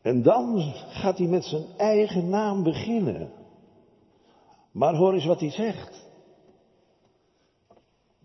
En 0.02 0.22
dan 0.22 0.72
gaat 0.88 1.18
hij 1.18 1.26
met 1.26 1.44
zijn 1.44 1.66
eigen 1.76 2.28
naam 2.28 2.62
beginnen. 2.62 3.32
Maar 4.70 4.94
hoor 4.94 5.12
eens 5.12 5.26
wat 5.26 5.40
hij 5.40 5.50
zegt. 5.50 6.08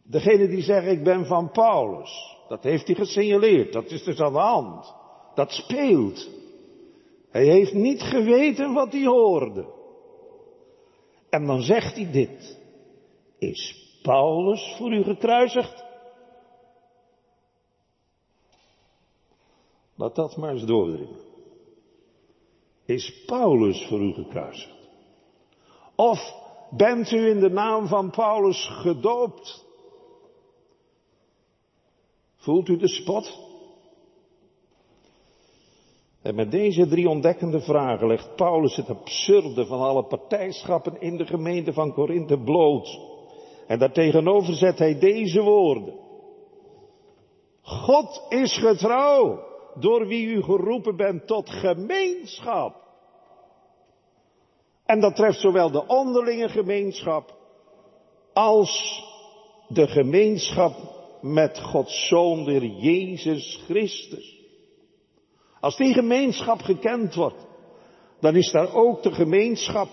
Degene 0.08 0.48
die 0.48 0.62
zegt 0.62 0.88
ik 0.88 1.04
ben 1.04 1.26
van 1.26 1.52
Paulus, 1.52 2.38
dat 2.48 2.64
heeft 2.64 2.88
hij 2.88 2.96
gesignaleerd, 2.96 3.74
dat 3.74 3.92
is 3.92 4.04
dus 4.04 4.20
aan 4.20 4.34
de 4.34 4.40
hand. 4.40 4.94
Dat 5.36 5.52
speelt. 5.52 6.30
Hij 7.30 7.46
heeft 7.46 7.74
niet 7.74 8.02
geweten 8.02 8.74
wat 8.74 8.92
hij 8.92 9.06
hoorde. 9.06 9.74
En 11.30 11.46
dan 11.46 11.62
zegt 11.62 11.96
hij 11.96 12.12
dit. 12.12 12.60
Is 13.38 13.90
Paulus 14.02 14.76
voor 14.78 14.94
u 14.94 15.04
gekruisigd? 15.04 15.84
Laat 19.96 20.16
dat 20.16 20.38
maar 20.38 20.54
eens 20.54 20.66
doordringen. 20.66 21.20
Is 22.86 23.24
Paulus 23.26 23.86
voor 23.88 24.00
u 24.00 24.14
gekruisigd? 24.14 24.90
Of 25.96 26.34
bent 26.70 27.12
u 27.12 27.30
in 27.30 27.40
de 27.40 27.50
naam 27.50 27.88
van 27.88 28.12
Paulus 28.12 28.68
gedoopt? 28.68 29.65
Voelt 32.46 32.68
u 32.68 32.78
de 32.78 32.88
spot? 32.88 33.40
En 36.22 36.36
met 36.36 36.52
deze 36.52 36.88
drie 36.88 37.10
ontdekkende 37.10 37.62
vragen 37.62 38.08
legt 38.08 38.36
Paulus 38.36 38.76
het 38.76 38.90
absurde 38.90 39.66
van 39.66 39.80
alle 39.80 40.04
partijschappen 40.04 41.02
in 41.02 41.18
de 41.18 41.26
gemeente 41.26 41.74
van 41.74 41.94
Korinthe 41.94 42.40
bloot. 42.40 43.00
En 43.68 43.80
daartegenover 43.80 44.54
zet 44.54 44.80
hij 44.80 45.00
deze 45.00 45.42
woorden. 45.42 45.94
God 47.62 48.26
is 48.30 48.58
getrouw, 48.58 49.40
door 49.80 50.08
wie 50.08 50.26
u 50.26 50.44
geroepen 50.44 50.96
bent 50.96 51.28
tot 51.28 51.50
gemeenschap. 51.50 52.76
En 54.86 55.00
dat 55.00 55.16
treft 55.16 55.40
zowel 55.40 55.72
de 55.72 55.88
onderlinge 55.88 56.50
gemeenschap 56.50 57.38
als 58.34 59.04
de 59.68 59.88
gemeenschap 59.88 60.95
met 61.34 61.60
Gods 61.60 62.08
Zoon, 62.08 62.44
Jezus 62.80 63.62
Christus. 63.66 64.44
Als 65.60 65.78
die 65.78 65.94
gemeenschap 65.94 66.60
gekend 66.60 67.16
wordt, 67.16 67.46
dan 68.20 68.36
is 68.36 68.52
daar 68.52 68.74
ook 68.74 69.04
de 69.04 69.12
gemeenschap 69.12 69.90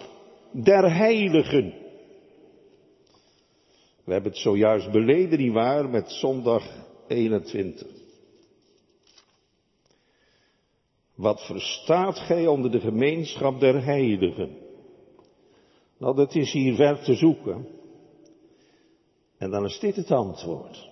der 0.50 0.94
heiligen. 0.94 1.74
We 4.04 4.12
hebben 4.12 4.30
het 4.30 4.40
zojuist 4.40 4.90
beleden, 4.90 5.38
niet 5.38 5.52
waar, 5.52 5.88
met 5.88 6.10
zondag 6.10 6.64
21. 7.08 7.86
Wat 11.14 11.46
verstaat 11.46 12.18
gij 12.18 12.46
onder 12.46 12.70
de 12.70 12.80
gemeenschap 12.80 13.60
der 13.60 13.84
heiligen? 13.84 14.56
Nou, 15.98 16.16
dat 16.16 16.34
is 16.34 16.52
hier 16.52 16.74
ver 16.74 17.02
te 17.02 17.14
zoeken. 17.14 17.66
En 19.38 19.50
dan 19.50 19.64
is 19.64 19.78
dit 19.78 19.96
het 19.96 20.10
antwoord. 20.10 20.91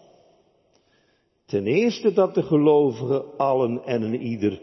Ten 1.51 1.67
eerste 1.67 2.13
dat 2.13 2.35
de 2.35 2.43
gelovigen 2.43 3.25
allen 3.37 3.85
en 3.85 4.03
een 4.03 4.21
ieder 4.21 4.61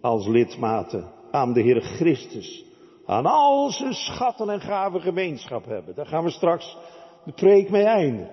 als 0.00 0.26
lidmaten 0.26 1.12
aan 1.30 1.52
de 1.52 1.60
Heer 1.60 1.80
Christus, 1.80 2.64
aan 3.06 3.26
al 3.26 3.70
zijn 3.70 3.92
schatten 3.92 4.50
en 4.50 4.60
gaven 4.60 5.00
gemeenschap 5.00 5.64
hebben. 5.64 5.94
Daar 5.94 6.06
gaan 6.06 6.24
we 6.24 6.30
straks 6.30 6.76
de 7.24 7.32
preek 7.32 7.70
mee 7.70 7.84
eindigen. 7.84 8.30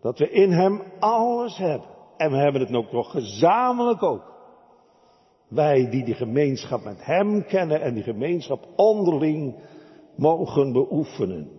Dat 0.00 0.18
we 0.18 0.30
in 0.30 0.50
Hem 0.50 0.82
alles 0.98 1.56
hebben. 1.56 1.88
En 2.16 2.30
we 2.30 2.36
hebben 2.36 2.60
het 2.60 2.74
ook 2.74 2.92
nog 2.92 3.10
gezamenlijk 3.10 4.02
ook. 4.02 4.32
Wij 5.48 5.90
die 5.90 6.04
die 6.04 6.14
gemeenschap 6.14 6.84
met 6.84 7.04
Hem 7.04 7.44
kennen 7.44 7.80
en 7.80 7.94
die 7.94 8.02
gemeenschap 8.02 8.68
onderling 8.76 9.54
mogen 10.16 10.72
beoefenen. 10.72 11.50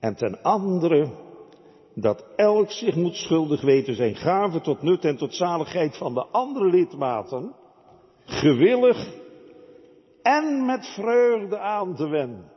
En 0.00 0.14
ten 0.14 0.42
andere 0.42 1.24
dat 1.98 2.24
elk 2.36 2.70
zich 2.70 2.94
moet 2.94 3.16
schuldig 3.16 3.60
weten 3.60 3.94
zijn 3.94 4.16
gave 4.16 4.60
tot 4.60 4.82
nut 4.82 5.04
en 5.04 5.16
tot 5.16 5.34
zaligheid 5.34 5.96
van 5.96 6.14
de 6.14 6.26
andere 6.26 6.70
lidmaten, 6.70 7.54
gewillig 8.24 9.14
en 10.22 10.66
met 10.66 10.86
vreugde 10.86 11.58
aan 11.58 11.94
te 11.94 12.08
wenden. 12.08 12.52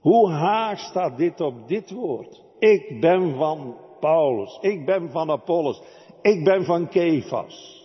Hoe 0.00 0.30
haag 0.30 0.78
staat 0.78 1.18
dit 1.18 1.40
op 1.40 1.68
dit 1.68 1.90
woord? 1.90 2.42
Ik 2.58 3.00
ben 3.00 3.36
van 3.36 3.76
Paulus, 4.00 4.58
ik 4.60 4.86
ben 4.86 5.10
van 5.10 5.30
Apollos, 5.30 5.82
ik 6.22 6.44
ben 6.44 6.64
van 6.64 6.88
Kefas. 6.88 7.78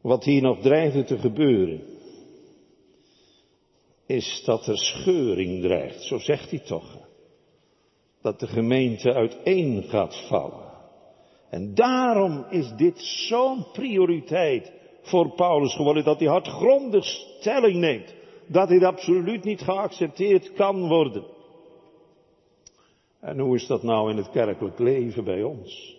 Wat 0.00 0.24
hier 0.24 0.42
nog 0.42 0.60
dreigde 0.60 1.04
te 1.04 1.18
gebeuren, 1.18 1.82
is 4.06 4.42
dat 4.44 4.66
er 4.66 4.78
scheuring 4.78 5.62
dreigt, 5.62 6.02
zo 6.02 6.18
zegt 6.18 6.50
hij 6.50 6.60
toch. 6.60 7.07
Dat 8.22 8.40
de 8.40 8.46
gemeente 8.46 9.14
uiteen 9.14 9.82
gaat 9.82 10.26
vallen. 10.28 10.66
En 11.50 11.74
daarom 11.74 12.44
is 12.50 12.72
dit 12.76 12.98
zo'n 13.00 13.66
prioriteit 13.72 14.72
voor 15.02 15.34
Paulus 15.34 15.74
geworden, 15.74 16.04
dat 16.04 16.18
hij 16.18 16.28
hardgrondig 16.28 17.04
stelling 17.04 17.76
neemt, 17.76 18.14
dat 18.46 18.68
dit 18.68 18.82
absoluut 18.82 19.44
niet 19.44 19.60
geaccepteerd 19.60 20.52
kan 20.52 20.88
worden. 20.88 21.24
En 23.20 23.38
hoe 23.38 23.54
is 23.54 23.66
dat 23.66 23.82
nou 23.82 24.10
in 24.10 24.16
het 24.16 24.30
kerkelijk 24.30 24.78
leven 24.78 25.24
bij 25.24 25.42
ons? 25.42 25.96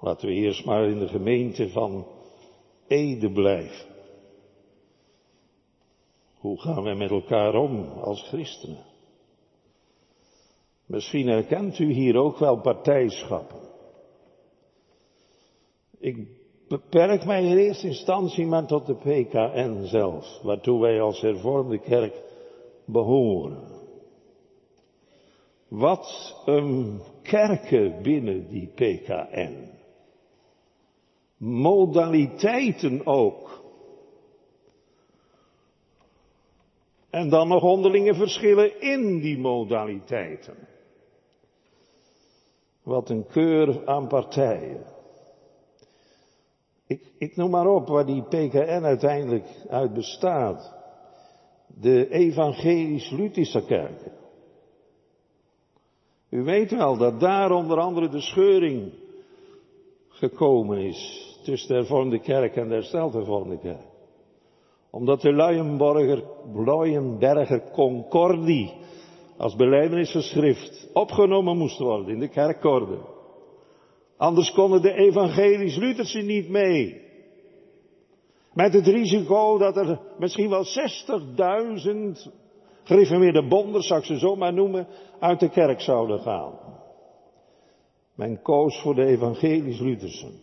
Laten 0.00 0.28
we 0.28 0.34
eerst 0.34 0.64
maar 0.64 0.88
in 0.88 0.98
de 0.98 1.08
gemeente 1.08 1.68
van 1.68 2.06
Ede 2.86 3.32
blijven. 3.32 3.94
Hoe 6.34 6.60
gaan 6.60 6.82
wij 6.82 6.94
met 6.94 7.10
elkaar 7.10 7.54
om 7.54 7.88
als 7.88 8.22
christenen? 8.22 8.84
Misschien 10.86 11.28
herkent 11.28 11.78
u 11.78 11.92
hier 11.92 12.16
ook 12.16 12.38
wel 12.38 12.60
partijschappen. 12.60 13.60
Ik 15.98 16.28
beperk 16.68 17.24
mij 17.24 17.44
in 17.44 17.56
eerste 17.56 17.86
instantie 17.86 18.46
maar 18.46 18.66
tot 18.66 18.86
de 18.86 18.94
PKN 18.94 19.84
zelf, 19.84 20.40
waartoe 20.42 20.80
wij 20.80 21.00
als 21.00 21.20
hervormde 21.20 21.80
kerk 21.80 22.22
behoren. 22.84 23.76
Wat 25.68 26.36
een 26.44 27.00
kerken 27.22 28.02
binnen 28.02 28.48
die 28.48 28.66
PKN. 28.66 29.74
Modaliteiten 31.36 33.06
ook. 33.06 33.64
En 37.10 37.28
dan 37.28 37.48
nog 37.48 37.62
onderlinge 37.62 38.14
verschillen 38.14 38.80
in 38.80 39.20
die 39.20 39.38
modaliteiten. 39.38 40.65
Wat 42.86 43.10
een 43.10 43.26
keur 43.26 43.86
aan 43.86 44.06
partijen. 44.08 44.84
Ik, 46.86 47.12
ik 47.18 47.36
noem 47.36 47.50
maar 47.50 47.66
op 47.66 47.88
waar 47.88 48.06
die 48.06 48.22
PKN 48.22 48.84
uiteindelijk 48.84 49.46
uit 49.68 49.92
bestaat. 49.92 50.74
De 51.66 52.08
evangelisch-Luthische 52.08 53.64
kerken. 53.64 54.12
U 56.30 56.42
weet 56.42 56.70
wel 56.70 56.96
dat 56.96 57.20
daar 57.20 57.50
onder 57.50 57.78
andere 57.78 58.08
de 58.08 58.20
scheuring 58.20 58.92
gekomen 60.08 60.78
is 60.78 61.30
tussen 61.44 61.68
de 61.68 61.74
hervormde 61.74 62.20
kerk 62.20 62.56
en 62.56 62.68
de 62.68 62.74
hersteld 62.74 63.12
hervormde 63.12 63.58
kerk. 63.58 63.86
Omdat 64.90 65.20
de 65.20 65.32
Luienberger 66.52 67.62
Concordie 67.72 68.74
als 69.36 69.56
beleidenisgeschrift 69.56 70.90
opgenomen 70.92 71.56
moest 71.56 71.78
worden 71.78 72.14
in 72.14 72.20
de 72.20 72.28
kerkkorde. 72.28 72.98
Anders 74.16 74.52
konden 74.52 74.82
de 74.82 74.92
evangelisch-Lutherse 74.92 76.20
niet 76.20 76.48
mee. 76.48 77.04
Met 78.52 78.72
het 78.72 78.86
risico 78.86 79.58
dat 79.58 79.76
er 79.76 80.00
misschien 80.18 80.48
wel 80.48 80.64
60.000 80.64 82.32
gereformeerde 82.84 83.48
bonders, 83.48 83.86
zou 83.86 84.00
ik 84.00 84.06
ze 84.06 84.18
zo 84.18 84.36
maar 84.36 84.52
noemen, 84.52 84.86
uit 85.20 85.40
de 85.40 85.50
kerk 85.50 85.80
zouden 85.80 86.20
gaan. 86.20 86.58
Men 88.14 88.42
koos 88.42 88.80
voor 88.80 88.94
de 88.94 89.04
evangelisch-Luthersen 89.04 90.40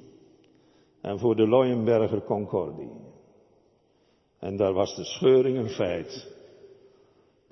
en 1.01 1.19
voor 1.19 1.35
de 1.35 1.47
Looyenberger 1.47 2.23
Concordie. 2.23 2.91
En 4.39 4.57
daar 4.57 4.73
was 4.73 4.95
de 4.95 5.03
scheuring 5.03 5.57
een 5.57 5.69
feit. 5.69 6.35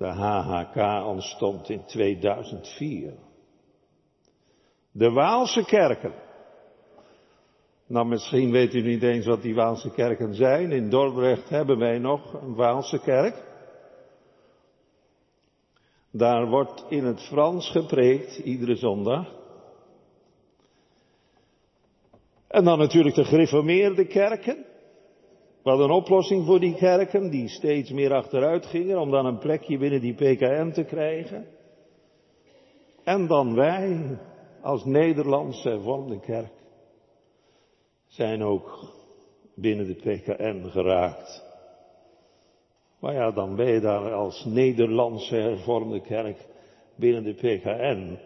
De 0.02 0.08
HHK 0.08 1.06
ontstond 1.06 1.68
in 1.68 1.84
2004. 1.86 3.14
De 4.92 5.10
Waalse 5.10 5.64
kerken. 5.64 6.12
Nou, 7.86 8.06
misschien 8.06 8.50
weet 8.50 8.74
u 8.74 8.80
niet 8.82 9.02
eens 9.02 9.26
wat 9.26 9.42
die 9.42 9.54
Waalse 9.54 9.90
kerken 9.90 10.34
zijn. 10.34 10.72
In 10.72 10.90
Dordrecht 10.90 11.48
hebben 11.48 11.78
wij 11.78 11.98
nog 11.98 12.32
een 12.34 12.54
Waalse 12.54 12.98
kerk. 12.98 13.42
Daar 16.10 16.46
wordt 16.46 16.84
in 16.88 17.04
het 17.04 17.22
Frans 17.22 17.70
gepreekt, 17.70 18.38
iedere 18.38 18.76
zondag. 18.76 19.34
En 22.48 22.64
dan 22.64 22.78
natuurlijk 22.78 23.14
de 23.14 23.24
gereformeerde 23.24 24.06
kerken. 24.06 24.71
Wat 25.62 25.78
een 25.78 25.90
oplossing 25.90 26.46
voor 26.46 26.60
die 26.60 26.74
kerken 26.74 27.30
die 27.30 27.48
steeds 27.48 27.90
meer 27.90 28.12
achteruit 28.12 28.66
gingen 28.66 29.00
om 29.00 29.10
dan 29.10 29.26
een 29.26 29.38
plekje 29.38 29.78
binnen 29.78 30.00
die 30.00 30.14
PKN 30.14 30.70
te 30.70 30.84
krijgen. 30.84 31.46
En 33.04 33.26
dan 33.26 33.54
wij 33.54 34.18
als 34.62 34.84
Nederlandse 34.84 35.68
hervormde 35.68 36.20
kerk 36.20 36.52
zijn 38.06 38.42
ook 38.42 38.92
binnen 39.54 39.86
de 39.86 39.94
PKN 39.94 40.68
geraakt. 40.68 41.50
Maar 43.00 43.14
ja, 43.14 43.30
dan 43.30 43.56
je 43.56 43.80
daar 43.80 44.12
als 44.12 44.44
Nederlandse 44.44 45.36
hervormde 45.36 46.00
kerk 46.00 46.46
binnen 46.96 47.24
de 47.24 47.34
PKN. 47.34 48.18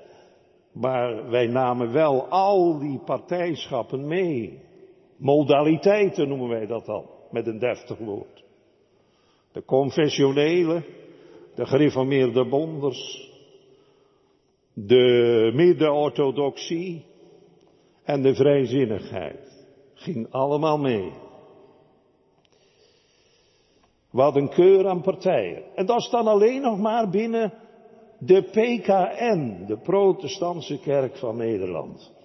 Maar 0.73 1.31
wij 1.31 1.47
namen 1.47 1.93
wel 1.93 2.27
al 2.27 2.79
die 2.79 2.99
partijschappen 2.99 4.07
mee. 4.07 4.61
Modaliteiten 5.17 6.29
noemen 6.29 6.49
wij 6.49 6.67
dat 6.67 6.87
dan, 6.87 7.05
met 7.31 7.47
een 7.47 7.59
deftig 7.59 7.99
woord. 7.99 8.45
De 9.53 9.65
confessionele, 9.65 10.83
de 11.55 11.67
gereformeerde 11.67 12.49
bonders, 12.49 13.31
de 14.73 15.51
midden-orthodoxie 15.55 17.05
en 18.05 18.23
de 18.23 18.35
vrijzinnigheid. 18.35 19.67
Ging 19.95 20.31
allemaal 20.31 20.79
mee. 20.79 21.13
Wat 24.11 24.37
een 24.37 24.49
keur 24.49 24.89
aan 24.89 25.03
partijen. 25.03 25.63
En 25.75 25.87
dat 25.87 25.99
is 25.99 26.11
dan 26.11 26.27
alleen 26.27 26.61
nog 26.61 26.79
maar 26.79 27.11
binnen 27.11 27.53
de 28.19 28.43
PKN, 28.43 29.65
de 29.67 29.79
Protestantse 29.83 30.79
Kerk 30.79 31.17
van 31.17 31.37
Nederland. 31.37 32.16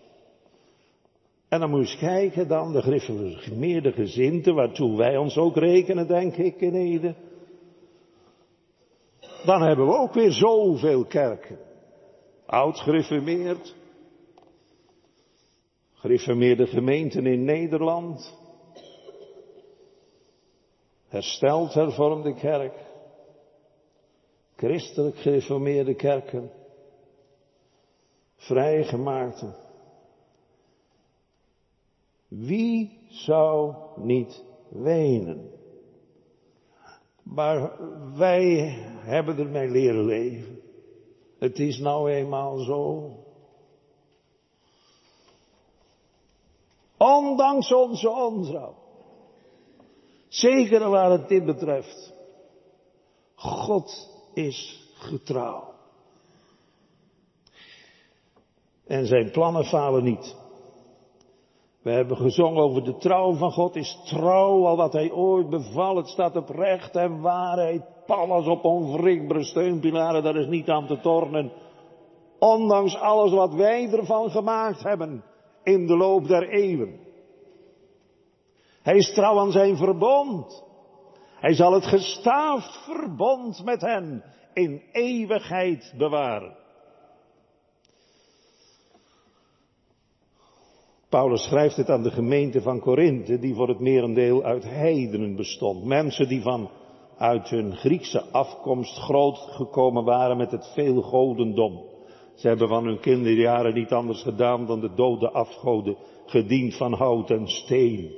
En 1.52 1.60
dan 1.60 1.70
moet 1.70 1.92
je 1.92 1.98
kijken 1.98 2.48
dan, 2.48 2.72
de 2.72 2.82
gereformeerde 2.82 3.92
gezinten, 3.92 4.56
waartoe 4.56 4.98
wij 4.98 5.18
ons 5.18 5.38
ook 5.38 5.56
rekenen, 5.56 6.08
denk 6.08 6.36
ik, 6.36 6.62
in 6.62 6.76
Ede. 6.76 7.16
Dan 9.46 9.62
hebben 9.62 9.86
we 9.86 9.98
ook 9.98 10.14
weer 10.14 10.32
zoveel 10.32 11.06
kerken. 11.06 11.60
Oud 12.46 12.80
gereformeerd. 12.80 13.76
Gereformeerde 15.94 16.68
gemeenten 16.68 17.26
in 17.26 17.44
Nederland. 17.44 18.38
Hersteld 21.08 21.74
hervormde 21.74 22.34
kerk 22.34 22.74
christelijk 24.56 25.18
gereformeerde 25.18 25.96
kerken, 25.96 26.52
vrijgemaakten. 28.36 29.56
Wie 32.32 33.00
zou 33.08 33.76
niet 33.96 34.44
wenen? 34.70 35.52
Maar 37.24 37.72
wij 38.18 38.76
hebben 39.00 39.38
ermee 39.38 39.70
leren 39.70 40.06
leven. 40.06 40.62
Het 41.40 41.60
is 41.60 41.78
nou 41.78 42.12
eenmaal 42.12 42.58
zo. 42.58 43.12
Ondanks 46.98 47.74
onze 47.74 48.10
ontrouw. 48.10 48.76
Zeker 50.28 50.90
waar 50.90 51.12
het 51.12 51.28
dit 51.28 51.46
betreft. 51.46 52.14
God 53.36 54.10
is 54.34 54.90
getrouw. 54.94 55.74
En 58.88 59.06
zijn 59.06 59.32
plannen 59.32 59.66
falen 59.66 60.04
niet. 60.04 60.41
We 61.82 61.92
hebben 61.92 62.18
gezongen 62.18 62.64
over 62.64 62.84
de 62.84 62.98
trouw 62.98 63.34
van 63.34 63.52
God 63.52 63.76
is 63.76 64.02
trouw 64.06 64.66
al 64.66 64.78
wat 64.78 64.94
hij 64.94 65.12
ooit 65.12 65.50
beval. 65.50 65.96
Het 65.96 66.08
staat 66.08 66.36
op 66.36 66.50
recht 66.50 66.96
en 66.96 67.22
waarheid. 67.22 67.82
Pallas 68.06 68.48
op 68.48 68.64
onwrikbare 68.64 69.44
steunpilaren, 69.44 70.24
daar 70.24 70.36
is 70.36 70.48
niet 70.48 70.70
aan 70.70 70.88
te 70.88 71.00
tornen. 71.00 71.52
Ondanks 72.40 72.96
alles 72.96 73.32
wat 73.32 73.54
wij 73.54 73.92
ervan 73.92 74.30
gemaakt 74.30 74.84
hebben 74.84 75.24
in 75.64 75.88
de 75.88 75.98
loop 75.98 76.28
der 76.28 76.50
eeuwen. 76.50 77.00
Hij 78.82 78.96
is 78.96 79.14
trouw 79.14 79.40
aan 79.40 79.52
zijn 79.52 79.78
verbond. 79.78 80.64
Hij 81.36 81.54
zal 81.54 81.74
het 81.74 81.86
gestaafd 81.86 82.84
verbond 82.86 83.64
met 83.64 83.82
hen 83.82 84.24
in 84.54 84.82
eeuwigheid 84.92 85.94
bewaren. 85.98 86.61
Paulus 91.12 91.44
schrijft 91.44 91.76
het 91.76 91.90
aan 91.90 92.04
de 92.04 92.12
gemeente 92.12 92.62
van 92.62 92.80
Korinthe, 92.80 93.40
die 93.40 93.56
voor 93.56 93.68
het 93.68 93.80
merendeel 93.80 94.44
uit 94.44 94.64
heidenen 94.64 95.36
bestond. 95.36 95.84
Mensen 95.86 96.28
die 96.28 96.42
van 96.42 96.70
uit 97.18 97.50
hun 97.50 97.76
Griekse 97.76 98.24
afkomst 98.32 98.98
groot 98.98 99.38
gekomen 99.38 100.04
waren 100.04 100.38
met 100.38 100.52
het 100.52 100.72
veel 100.74 101.02
godendom. 101.02 101.84
Ze 102.36 102.48
hebben 102.48 102.68
van 102.68 102.86
hun 102.86 103.00
kinderjaren 103.00 103.74
niet 103.74 103.92
anders 103.92 104.22
gedaan 104.22 104.66
dan 104.66 104.80
de 104.80 104.94
dode 104.96 105.32
afgoden 105.32 105.98
gediend 106.26 106.78
van 106.78 106.94
hout 106.94 107.30
en 107.30 107.48
steen. 107.48 108.16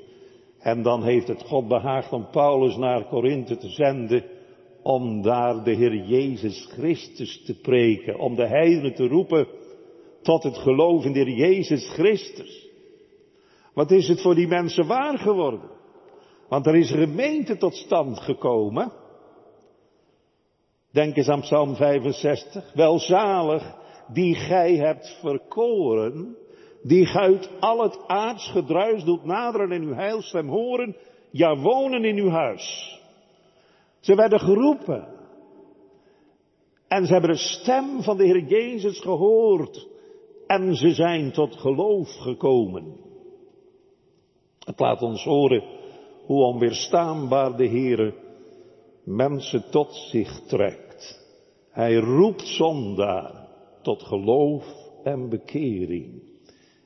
En 0.59 0.81
dan 0.81 1.03
heeft 1.03 1.27
het 1.27 1.43
God 1.43 1.67
behaagd 1.67 2.13
om 2.13 2.27
Paulus 2.31 2.75
naar 2.75 3.07
Korinthe 3.07 3.57
te 3.57 3.69
zenden 3.69 4.23
om 4.83 5.21
daar 5.21 5.63
de 5.63 5.71
Heer 5.71 5.95
Jezus 5.95 6.69
Christus 6.71 7.43
te 7.45 7.59
preken, 7.59 8.19
om 8.19 8.35
de 8.35 8.47
heidenen 8.47 8.93
te 8.93 9.07
roepen 9.07 9.47
tot 10.21 10.43
het 10.43 10.57
geloof 10.57 11.05
in 11.05 11.13
de 11.13 11.19
Heer 11.19 11.35
Jezus 11.35 11.89
Christus. 11.93 12.62
Wat 13.73 13.91
is 13.91 14.07
het 14.07 14.21
voor 14.21 14.35
die 14.35 14.47
mensen 14.47 14.87
waar 14.87 15.17
geworden? 15.17 15.69
Want 16.49 16.65
er 16.65 16.75
is 16.75 16.91
een 16.91 17.07
gemeente 17.07 17.57
tot 17.57 17.75
stand 17.75 18.19
gekomen. 18.19 18.91
Denk 20.91 21.15
eens 21.15 21.29
aan 21.29 21.41
Psalm 21.41 21.75
65. 21.75 22.73
Welzalig 22.73 23.75
die 24.07 24.35
gij 24.35 24.75
hebt 24.75 25.17
verkoren, 25.21 26.37
die 26.81 27.07
uit 27.07 27.49
al 27.59 27.83
het 27.83 27.99
aards 28.07 28.51
gedruis 28.51 29.03
doet 29.03 29.23
naderen 29.23 29.71
en 29.71 29.81
uw 29.81 29.93
heilstem 29.93 30.47
horen, 30.47 30.95
ja 31.31 31.57
wonen 31.57 32.03
in 32.03 32.17
uw 32.17 32.29
huis. 32.29 32.97
Ze 33.99 34.15
werden 34.15 34.39
geroepen. 34.39 35.07
En 36.87 37.05
ze 37.05 37.11
hebben 37.11 37.31
de 37.31 37.37
stem 37.37 38.01
van 38.01 38.17
de 38.17 38.25
Heer 38.25 38.43
Jezus 38.43 38.99
gehoord. 38.99 39.87
En 40.47 40.75
ze 40.75 40.93
zijn 40.93 41.31
tot 41.31 41.55
geloof 41.55 42.09
gekomen. 42.09 42.95
Het 44.65 44.79
laat 44.79 45.01
ons 45.01 45.23
horen 45.23 45.63
hoe 46.25 46.43
onweerstaanbaar 46.43 47.57
de 47.57 47.65
Heer 47.65 48.15
mensen 49.03 49.69
tot 49.71 49.93
zich 49.93 50.41
trekt. 50.47 51.21
Hij 51.69 51.95
roept 51.95 52.47
zondaar 52.47 53.47
tot 53.81 54.03
geloof 54.03 54.65
en 55.03 55.29
bekering. 55.29 56.23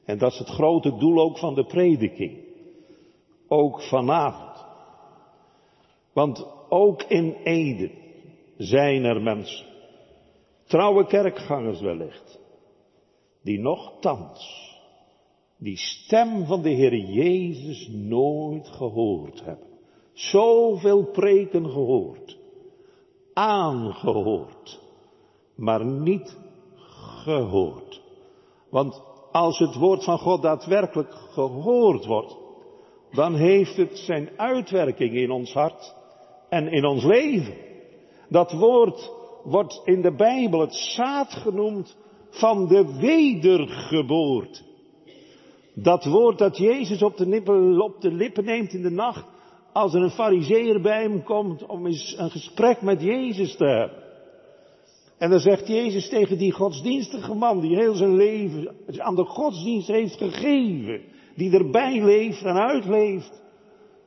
En 0.05 0.17
dat 0.17 0.31
is 0.31 0.39
het 0.39 0.49
grote 0.49 0.97
doel 0.97 1.21
ook 1.21 1.37
van 1.37 1.55
de 1.55 1.65
prediking. 1.65 2.45
Ook 3.47 3.81
vanavond. 3.81 4.65
Want 6.13 6.47
ook 6.69 7.03
in 7.03 7.33
Ede 7.43 7.91
zijn 8.57 9.03
er 9.03 9.21
mensen, 9.21 9.65
trouwe 10.65 11.05
kerkgangers 11.05 11.81
wellicht, 11.81 12.39
die 13.43 13.59
nochtans 13.59 14.66
die 15.57 15.77
stem 15.77 16.45
van 16.45 16.61
de 16.61 16.69
Heer 16.69 16.95
Jezus 16.95 17.87
nooit 17.87 18.67
gehoord 18.67 19.43
hebben. 19.43 19.67
Zoveel 20.13 21.03
preken 21.11 21.69
gehoord, 21.69 22.37
aangehoord, 23.33 24.79
maar 25.55 25.85
niet 25.85 26.37
gehoord. 27.23 28.01
Want 28.69 29.01
als 29.31 29.59
het 29.59 29.75
woord 29.75 30.03
van 30.03 30.17
God 30.17 30.41
daadwerkelijk 30.41 31.13
gehoord 31.13 32.05
wordt, 32.05 32.37
dan 33.11 33.35
heeft 33.35 33.75
het 33.75 33.97
zijn 33.97 34.29
uitwerking 34.37 35.13
in 35.13 35.31
ons 35.31 35.53
hart 35.53 35.95
en 36.49 36.67
in 36.67 36.85
ons 36.85 37.03
leven. 37.03 37.55
Dat 38.29 38.51
woord 38.51 39.11
wordt 39.43 39.81
in 39.83 40.01
de 40.01 40.15
Bijbel 40.15 40.59
het 40.59 40.75
zaad 40.75 41.33
genoemd 41.33 41.97
van 42.29 42.67
de 42.67 42.97
wedergeboorte. 42.99 44.65
Dat 45.79 46.05
woord 46.05 46.37
dat 46.37 46.57
Jezus 46.57 47.01
op 47.01 47.17
de, 47.17 47.27
lippen, 47.27 47.81
op 47.81 48.01
de 48.01 48.11
lippen 48.11 48.45
neemt 48.45 48.73
in 48.73 48.81
de 48.81 48.89
nacht, 48.89 49.25
als 49.73 49.93
er 49.93 50.01
een 50.01 50.09
fariseer 50.09 50.81
bij 50.81 51.01
hem 51.01 51.23
komt 51.23 51.65
om 51.65 51.85
eens 51.85 52.15
een 52.17 52.29
gesprek 52.29 52.81
met 52.81 53.01
Jezus 53.01 53.55
te 53.55 53.65
hebben. 53.65 54.05
En 55.17 55.29
dan 55.29 55.39
zegt 55.39 55.67
Jezus 55.67 56.09
tegen 56.09 56.37
die 56.37 56.51
godsdienstige 56.51 57.33
man 57.33 57.59
die 57.59 57.75
heel 57.75 57.93
zijn 57.93 58.15
leven 58.15 58.75
aan 58.97 59.15
de 59.15 59.25
godsdienst 59.25 59.87
heeft 59.87 60.17
gegeven, 60.17 61.01
die 61.35 61.51
erbij 61.51 62.03
leeft 62.03 62.43
en 62.43 62.55
uitleeft, 62.55 63.43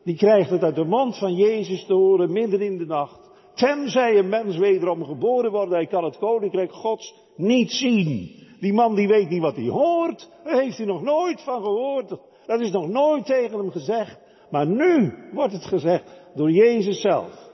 die 0.04 0.16
krijgt 0.16 0.50
het 0.50 0.62
uit 0.62 0.74
de 0.74 0.84
mond 0.84 1.18
van 1.18 1.34
Jezus 1.34 1.84
te 1.84 1.94
horen 1.94 2.32
midden 2.32 2.60
in 2.60 2.78
de 2.78 2.86
nacht. 2.86 3.30
Tenzij 3.54 4.18
een 4.18 4.28
mens 4.28 4.56
wederom 4.56 5.04
geboren 5.04 5.50
wordt, 5.50 5.72
hij 5.72 5.86
kan 5.86 6.04
het 6.04 6.18
koninkrijk 6.18 6.72
Gods 6.72 7.14
niet 7.36 7.70
zien. 7.70 8.39
Die 8.60 8.72
man 8.72 8.94
die 8.94 9.08
weet 9.08 9.28
niet 9.28 9.40
wat 9.40 9.56
hij 9.56 9.68
hoort, 9.68 10.30
daar 10.44 10.60
heeft 10.60 10.76
hij 10.76 10.86
nog 10.86 11.02
nooit 11.02 11.40
van 11.42 11.62
gehoord. 11.62 12.08
Dat 12.46 12.60
is 12.60 12.70
nog 12.70 12.88
nooit 12.88 13.26
tegen 13.26 13.58
hem 13.58 13.70
gezegd. 13.70 14.18
Maar 14.50 14.66
nu 14.66 15.14
wordt 15.32 15.52
het 15.52 15.64
gezegd 15.64 16.04
door 16.34 16.50
Jezus 16.50 17.00
zelf. 17.00 17.50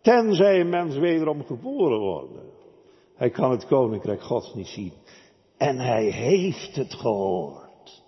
Tenzij 0.00 0.60
een 0.60 0.68
mens 0.68 0.96
wederom 0.96 1.44
geboren 1.44 1.98
wordt. 1.98 2.32
Hij 3.14 3.30
kan 3.30 3.50
het 3.50 3.66
koninkrijk 3.66 4.22
Gods 4.22 4.54
niet 4.54 4.66
zien. 4.66 4.92
En 5.56 5.78
hij 5.78 6.04
heeft 6.04 6.76
het 6.76 6.94
gehoord. 6.94 8.02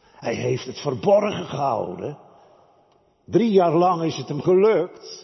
Hij 0.00 0.34
heeft 0.34 0.66
het 0.66 0.80
verborgen 0.80 1.44
gehouden. 1.44 2.18
Drie 3.24 3.50
jaar 3.50 3.74
lang 3.74 4.02
is 4.02 4.16
het 4.16 4.28
hem 4.28 4.40
gelukt. 4.40 5.23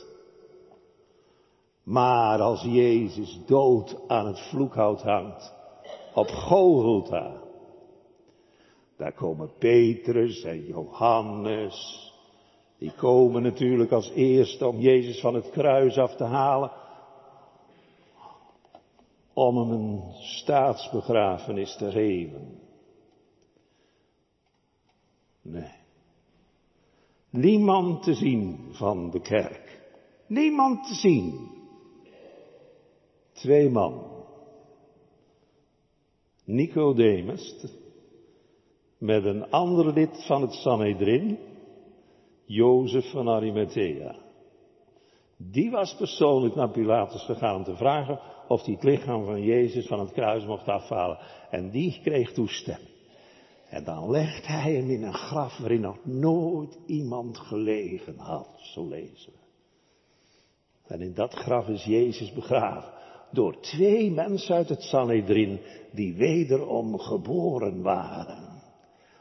Maar 1.91 2.41
als 2.41 2.63
Jezus 2.63 3.41
dood 3.47 3.97
aan 4.07 4.27
het 4.27 4.41
vloekhout 4.41 5.03
hangt, 5.03 5.55
op 6.15 6.27
Golgotha, 6.27 7.43
daar 8.97 9.13
komen 9.13 9.51
Petrus 9.59 10.43
en 10.43 10.67
Johannes, 10.67 12.09
die 12.79 12.93
komen 12.93 13.43
natuurlijk 13.43 13.93
als 13.93 14.11
eerste 14.11 14.67
om 14.67 14.79
Jezus 14.79 15.21
van 15.21 15.35
het 15.35 15.51
kruis 15.51 15.99
af 15.99 16.17
te 16.17 16.25
halen, 16.25 16.71
om 19.33 19.57
hem 19.57 19.71
een 19.71 20.03
staatsbegrafenis 20.13 21.77
te 21.77 21.91
geven. 21.91 22.61
Nee. 25.43 25.73
Niemand 27.31 28.03
te 28.03 28.15
zien 28.15 28.69
van 28.73 29.11
de 29.11 29.21
kerk. 29.21 29.83
Niemand 30.27 30.87
te 30.87 30.95
zien. 30.95 31.59
Twee 33.41 33.71
man. 33.71 34.25
Nicodemus 36.45 37.55
met 38.99 39.25
een 39.25 39.51
ander 39.51 39.93
lid 39.93 40.25
van 40.27 40.43
het 40.43 40.53
Sanhedrin, 40.53 41.39
Jozef 42.45 43.11
van 43.11 43.29
Arimathea. 43.29 44.17
Die 45.37 45.71
was 45.71 45.97
persoonlijk 45.97 46.55
naar 46.55 46.71
Pilatus 46.71 47.25
gegaan 47.25 47.57
om 47.57 47.65
te 47.65 47.77
vragen 47.77 48.21
of 48.49 48.65
hij 48.65 48.75
het 48.75 48.83
lichaam 48.83 49.25
van 49.25 49.43
Jezus 49.43 49.87
van 49.87 50.01
het 50.01 50.13
kruis 50.13 50.45
mocht 50.45 50.69
afhalen. 50.69 51.19
En 51.51 51.71
die 51.71 52.01
kreeg 52.03 52.33
toestemming. 52.33 52.95
En 53.69 53.85
dan 53.85 54.11
legt 54.11 54.47
hij 54.47 54.75
hem 54.75 54.91
in 54.91 55.03
een 55.03 55.15
graf 55.15 55.59
waarin 55.59 55.81
nog 55.81 56.05
nooit 56.05 56.79
iemand 56.87 57.39
gelegen 57.39 58.19
had, 58.19 58.49
zo 58.57 58.89
lezen 58.89 59.33
we. 59.33 59.39
En 60.95 61.01
in 61.01 61.15
dat 61.15 61.35
graf 61.35 61.69
is 61.69 61.85
Jezus 61.85 62.33
begraven 62.33 62.99
door 63.31 63.61
twee 63.61 64.11
mensen 64.11 64.55
uit 64.55 64.69
het 64.69 64.83
Sanhedrin 64.83 65.61
die 65.93 66.15
wederom 66.15 66.99
geboren 66.99 67.83
waren. 67.83 68.63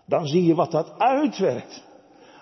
Dan 0.06 0.26
zie 0.26 0.44
je 0.44 0.56
wat 0.56 0.72
dat 0.72 0.94
uitwerkt. 0.98 1.88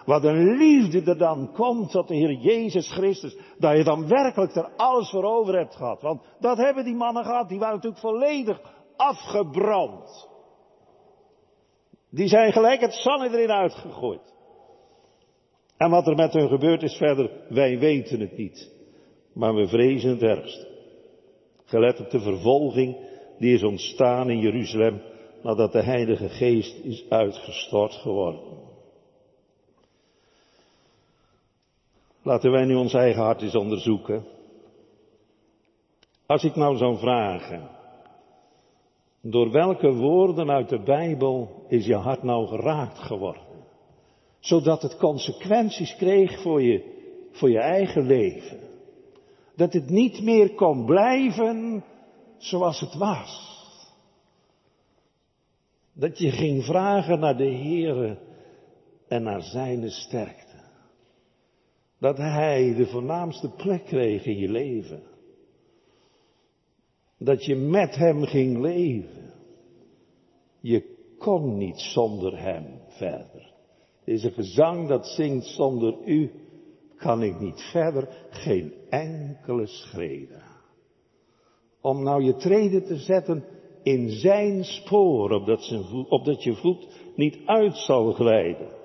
Wat 0.06 0.24
een 0.24 0.58
liefde 0.58 1.12
er 1.12 1.18
dan 1.18 1.52
komt 1.54 1.92
tot 1.92 2.08
de 2.08 2.16
Heer 2.16 2.34
Jezus 2.34 2.92
Christus. 2.92 3.38
Dat 3.58 3.78
je 3.78 3.84
dan 3.84 4.08
werkelijk 4.08 4.56
er 4.56 4.70
alles 4.76 5.10
voor 5.10 5.24
over 5.24 5.58
hebt 5.58 5.76
gehad. 5.76 6.02
Want 6.02 6.22
dat 6.40 6.58
hebben 6.58 6.84
die 6.84 6.96
mannen 6.96 7.26
gehad. 7.26 7.50
Die 7.50 7.60
waren 7.60 7.76
natuurlijk 7.76 8.02
volledig 8.02 8.62
afgebrand. 8.96 10.28
Die 12.10 12.28
zijn 12.28 12.52
gelijk 12.52 12.82
het 12.82 12.94
zand 12.94 13.34
erin 13.34 13.52
uitgegooid. 13.52 14.36
En 15.78 15.90
wat 15.90 16.08
er 16.08 16.16
met 16.16 16.34
hun 16.34 16.48
gebeurd 16.48 16.84
is 16.84 16.98
verder, 16.98 17.32
wij 17.50 17.80
weten 17.80 18.20
het 18.20 18.38
niet. 18.38 18.72
Maar 19.34 19.56
we 19.56 19.68
vrezen 19.68 20.10
het 20.10 20.22
ergst. 20.22 20.77
Gelet 21.68 22.00
op 22.00 22.10
de 22.10 22.20
vervolging 22.20 22.98
die 23.40 23.54
is 23.54 23.64
ontstaan 23.64 24.30
in 24.30 24.40
Jeruzalem 24.40 25.02
nadat 25.44 25.72
de 25.72 25.84
Heilige 25.84 26.30
Geest 26.30 26.84
is 26.84 27.10
uitgestort 27.10 27.94
geworden. 27.94 28.42
Laten 32.22 32.52
wij 32.52 32.66
nu 32.66 32.76
ons 32.76 32.94
eigen 32.94 33.22
hart 33.22 33.42
eens 33.42 33.56
onderzoeken. 33.56 34.26
Als 36.26 36.44
ik 36.44 36.56
nou 36.56 36.78
zou 36.78 36.98
vragen, 36.98 37.70
door 39.22 39.52
welke 39.52 39.94
woorden 39.94 40.50
uit 40.50 40.70
de 40.70 40.80
Bijbel 40.80 41.66
is 41.68 41.86
je 41.86 41.96
hart 41.96 42.24
nou 42.24 42.48
geraakt 42.48 42.98
geworden? 42.98 43.44
Zodat 44.40 44.82
het 44.82 44.98
consequenties 44.98 45.96
kreeg 45.96 46.42
voor 46.42 46.62
je, 46.62 46.84
voor 47.32 47.50
je 47.50 47.60
eigen 47.60 48.06
leven. 48.06 48.67
Dat 49.58 49.74
het 49.74 49.90
niet 49.90 50.22
meer 50.22 50.56
kon 50.56 50.86
blijven 50.86 51.84
zoals 52.38 52.80
het 52.80 52.96
was. 52.96 53.56
Dat 55.94 56.18
je 56.18 56.32
ging 56.32 56.64
vragen 56.64 57.20
naar 57.20 57.38
de 57.38 57.52
Heere 57.52 58.18
en 59.08 59.24
naar 59.24 59.42
Zijne 59.42 59.90
sterkte. 59.90 60.56
Dat 62.00 62.18
Hij 62.18 62.74
de 62.76 62.86
voornaamste 62.86 63.50
plek 63.50 63.86
kreeg 63.86 64.26
in 64.26 64.38
je 64.38 64.50
leven. 64.50 65.04
Dat 67.18 67.46
je 67.46 67.56
met 67.56 67.96
hem 67.96 68.26
ging 68.26 68.62
leven. 68.62 69.34
Je 70.60 70.96
kon 71.18 71.58
niet 71.58 71.80
zonder 71.80 72.40
hem 72.40 72.82
verder. 72.88 73.54
Deze 74.04 74.32
gezang 74.32 74.88
dat 74.88 75.08
zingt 75.08 75.46
zonder 75.46 75.98
u 76.06 76.32
kan 76.98 77.24
ik 77.24 77.40
niet 77.40 77.62
verder, 77.62 78.28
geen 78.30 78.74
enkele 78.90 79.66
schreden. 79.66 80.44
Om 81.82 82.04
nou 82.04 82.24
je 82.24 82.36
treden 82.36 82.86
te 82.86 82.96
zetten 82.96 83.46
in 83.84 84.10
zijn 84.10 84.64
spoor, 84.64 85.32
opdat, 85.32 85.64
zijn 85.64 86.06
opdat 86.10 86.44
je 86.44 86.56
voet 86.56 86.88
niet 87.16 87.38
uit 87.46 87.78
zal 87.78 88.12
glijden. 88.12 88.76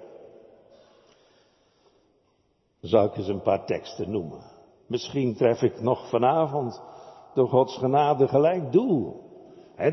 Zal 2.80 3.04
ik 3.04 3.16
eens 3.16 3.28
een 3.28 3.42
paar 3.42 3.66
teksten 3.66 4.10
noemen. 4.10 4.40
Misschien 4.86 5.34
tref 5.36 5.62
ik 5.62 5.80
nog 5.80 6.08
vanavond 6.08 6.82
door 7.34 7.48
Gods 7.48 7.76
genade 7.76 8.28
gelijk 8.28 8.72
doel. 8.72 9.20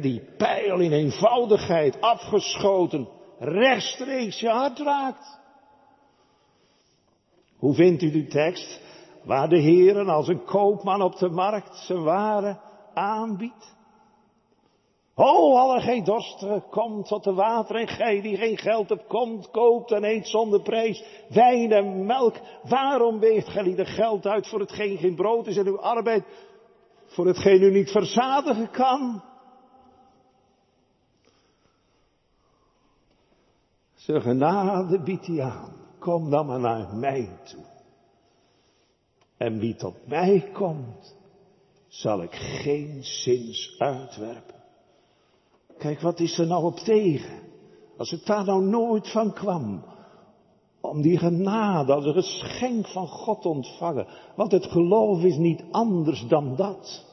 die 0.01 0.21
pijl 0.37 0.79
in 0.79 0.91
eenvoudigheid 0.91 2.01
afgeschoten 2.01 3.07
rechtstreeks 3.39 4.39
je 4.39 4.49
hart 4.49 4.79
raakt. 4.79 5.39
Hoe 7.59 7.73
vindt 7.73 8.01
u 8.01 8.11
die 8.11 8.27
tekst? 8.27 8.81
Waar 9.23 9.49
de 9.49 9.59
Heeren 9.59 10.09
als 10.09 10.27
een 10.27 10.43
koopman 10.43 11.01
op 11.01 11.15
de 11.17 11.29
markt 11.29 11.77
zijn 11.77 12.03
waren 12.03 12.59
aanbiedt. 12.93 13.77
O, 15.15 15.55
alle 15.55 15.81
geen 15.81 16.03
dorsten, 16.03 16.63
kom 16.69 17.03
tot 17.03 17.23
de 17.23 17.33
water 17.33 17.75
en 17.75 17.87
gij 17.87 18.21
die 18.21 18.37
geen 18.37 18.57
geld 18.57 18.89
hebt, 18.89 19.07
komt, 19.07 19.51
koopt 19.51 19.91
en 19.91 20.03
eet 20.03 20.27
zonder 20.27 20.61
prijs, 20.61 21.03
wijn 21.29 21.71
en 21.71 22.05
melk. 22.05 22.35
Waarom 22.63 23.19
weegt 23.19 23.49
gij 23.49 23.75
de 23.75 23.85
geld 23.85 24.25
uit 24.25 24.47
voor 24.47 24.59
hetgeen 24.59 24.97
geen 24.97 25.15
brood 25.15 25.47
is 25.47 25.57
en 25.57 25.67
uw 25.67 25.79
arbeid 25.79 26.23
voor 27.05 27.27
hetgeen 27.27 27.61
u 27.61 27.71
niet 27.71 27.91
verzadigen 27.91 28.71
kan? 28.71 29.23
Zijn 33.93 34.21
genade 34.21 35.03
biedt 35.03 35.27
hij 35.27 35.41
aan. 35.41 35.78
Kom 35.99 36.29
dan 36.29 36.45
maar 36.45 36.59
naar 36.59 36.95
mij 36.95 37.29
toe. 37.43 37.63
En 39.37 39.59
wie 39.59 39.75
tot 39.75 40.07
mij 40.07 40.49
komt, 40.53 41.15
zal 41.87 42.23
ik 42.23 42.35
geen 42.35 43.03
zins 43.03 43.75
uitwerpen. 43.77 44.55
Kijk, 45.77 46.01
wat 46.01 46.19
is 46.19 46.37
er 46.37 46.47
nou 46.47 46.63
op 46.63 46.75
tegen? 46.77 47.39
Als 47.97 48.11
het 48.11 48.25
daar 48.25 48.45
nou 48.45 48.63
nooit 48.63 49.11
van 49.11 49.33
kwam. 49.33 49.83
Om 50.81 51.01
die 51.01 51.17
genade 51.17 51.93
als 51.93 52.05
een 52.05 52.13
geschenk 52.13 52.87
van 52.87 53.07
God 53.07 53.45
ontvangen. 53.45 54.07
Want 54.35 54.51
het 54.51 54.65
geloof 54.65 55.23
is 55.23 55.35
niet 55.35 55.63
anders 55.71 56.27
dan 56.27 56.55
dat. 56.55 57.05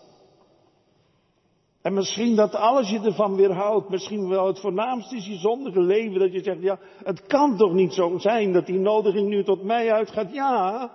En 1.86 1.94
misschien 1.94 2.36
dat 2.36 2.54
alles 2.54 2.90
je 2.90 3.00
ervan 3.00 3.36
weerhoudt, 3.36 3.88
misschien 3.88 4.28
wel 4.28 4.46
het 4.46 4.60
voornaamste 4.60 5.16
is 5.16 5.26
je 5.26 5.36
zondige 5.36 5.80
leven, 5.80 6.18
dat 6.18 6.32
je 6.32 6.42
zegt, 6.42 6.62
ja, 6.62 6.78
het 7.04 7.26
kan 7.26 7.56
toch 7.56 7.72
niet 7.72 7.92
zo 7.92 8.18
zijn 8.18 8.52
dat 8.52 8.66
die 8.66 8.78
nodiging 8.78 9.28
nu 9.28 9.44
tot 9.44 9.62
mij 9.62 9.92
uitgaat. 9.92 10.32
Ja. 10.32 10.90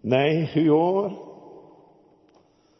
Nee, 0.00 0.68
hoor. 0.68 1.12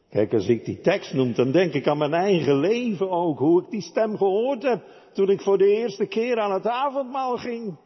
Kijk, 0.09 0.33
als 0.33 0.49
ik 0.49 0.65
die 0.65 0.81
tekst 0.81 1.15
noem, 1.15 1.35
dan 1.35 1.51
denk 1.51 1.73
ik 1.73 1.87
aan 1.87 1.99
mijn 1.99 2.15
eigen 2.15 2.57
leven 2.57 3.11
ook, 3.11 3.39
hoe 3.39 3.63
ik 3.63 3.71
die 3.71 3.83
stem 3.83 4.17
gehoord 4.17 4.63
heb 4.63 4.85
toen 5.13 5.31
ik 5.31 5.41
voor 5.41 5.59
de 5.59 5.69
eerste 5.69 6.07
keer 6.07 6.41
aan 6.41 6.53
het 6.53 6.67
avondmaal 6.67 7.37
ging. 7.37 7.77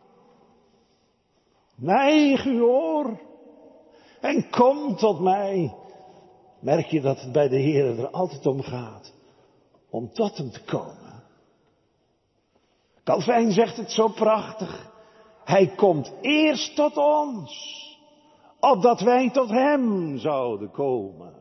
Nee, 1.76 2.58
hoor. 2.58 3.20
En 4.20 4.50
kom 4.50 4.96
tot 4.96 5.20
mij 5.20 5.77
merk 6.68 6.86
je 6.86 7.00
dat 7.00 7.20
het 7.20 7.32
bij 7.32 7.48
de 7.48 7.56
Heer 7.56 7.98
er 7.98 8.10
altijd 8.10 8.46
om 8.46 8.62
gaat. 8.62 9.12
Om 9.90 10.12
tot 10.12 10.36
hem 10.36 10.50
te 10.50 10.64
komen. 10.64 11.22
Calvijn 13.04 13.52
zegt 13.52 13.76
het 13.76 13.90
zo 13.90 14.08
prachtig. 14.08 14.90
Hij 15.44 15.66
komt 15.76 16.12
eerst 16.20 16.76
tot 16.76 16.96
ons. 16.96 17.76
Opdat 18.60 19.00
wij 19.00 19.30
tot 19.30 19.48
hem 19.48 20.18
zouden 20.18 20.70
komen. 20.70 21.34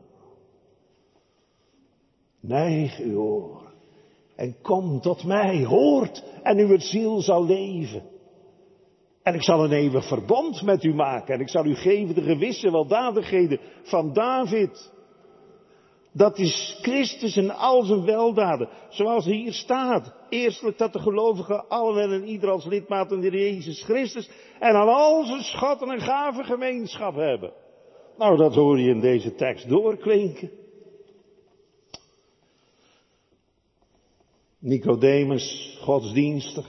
Neig 2.40 2.98
uw 2.98 3.20
oor. 3.20 3.72
En 4.36 4.60
kom 4.62 5.00
tot 5.00 5.24
mij, 5.24 5.64
hoort 5.64 6.24
en 6.42 6.58
uw 6.58 6.78
ziel 6.78 7.20
zal 7.20 7.44
leven. 7.44 8.02
En 9.22 9.34
ik 9.34 9.42
zal 9.42 9.64
een 9.64 9.72
eeuwig 9.72 10.08
verbond 10.08 10.62
met 10.62 10.84
u 10.84 10.94
maken. 10.94 11.34
En 11.34 11.40
ik 11.40 11.48
zal 11.48 11.64
u 11.64 11.74
geven 11.74 12.14
de 12.14 12.22
gewisse 12.22 12.70
weldadigheden 12.70 13.60
van 13.82 14.12
David. 14.12 14.96
Dat 16.18 16.38
is 16.38 16.78
Christus 16.82 17.36
en 17.36 17.50
al 17.50 17.82
zijn 17.82 18.04
weldaden. 18.04 18.68
Zoals 18.88 19.24
hier 19.24 19.52
staat. 19.52 20.14
Eerstelijk 20.28 20.78
dat 20.78 20.92
de 20.92 20.98
gelovigen 20.98 21.68
allen 21.68 22.12
en 22.12 22.24
ieder 22.24 22.50
als 22.50 22.66
lidmaat 22.66 23.08
van 23.08 23.20
de 23.20 23.30
Jezus 23.30 23.82
Christus. 23.82 24.30
En 24.58 24.74
aan 24.74 24.88
al 24.88 25.24
zijn 25.24 25.42
schatten 25.42 25.90
en 25.90 26.00
gaven 26.00 26.44
gemeenschap 26.44 27.14
hebben. 27.14 27.52
Nou, 28.16 28.36
dat 28.36 28.54
hoor 28.54 28.78
je 28.78 28.90
in 28.90 29.00
deze 29.00 29.34
tekst 29.34 29.68
doorklinken. 29.68 30.50
Nicodemus, 34.58 35.78
godsdienstig, 35.82 36.66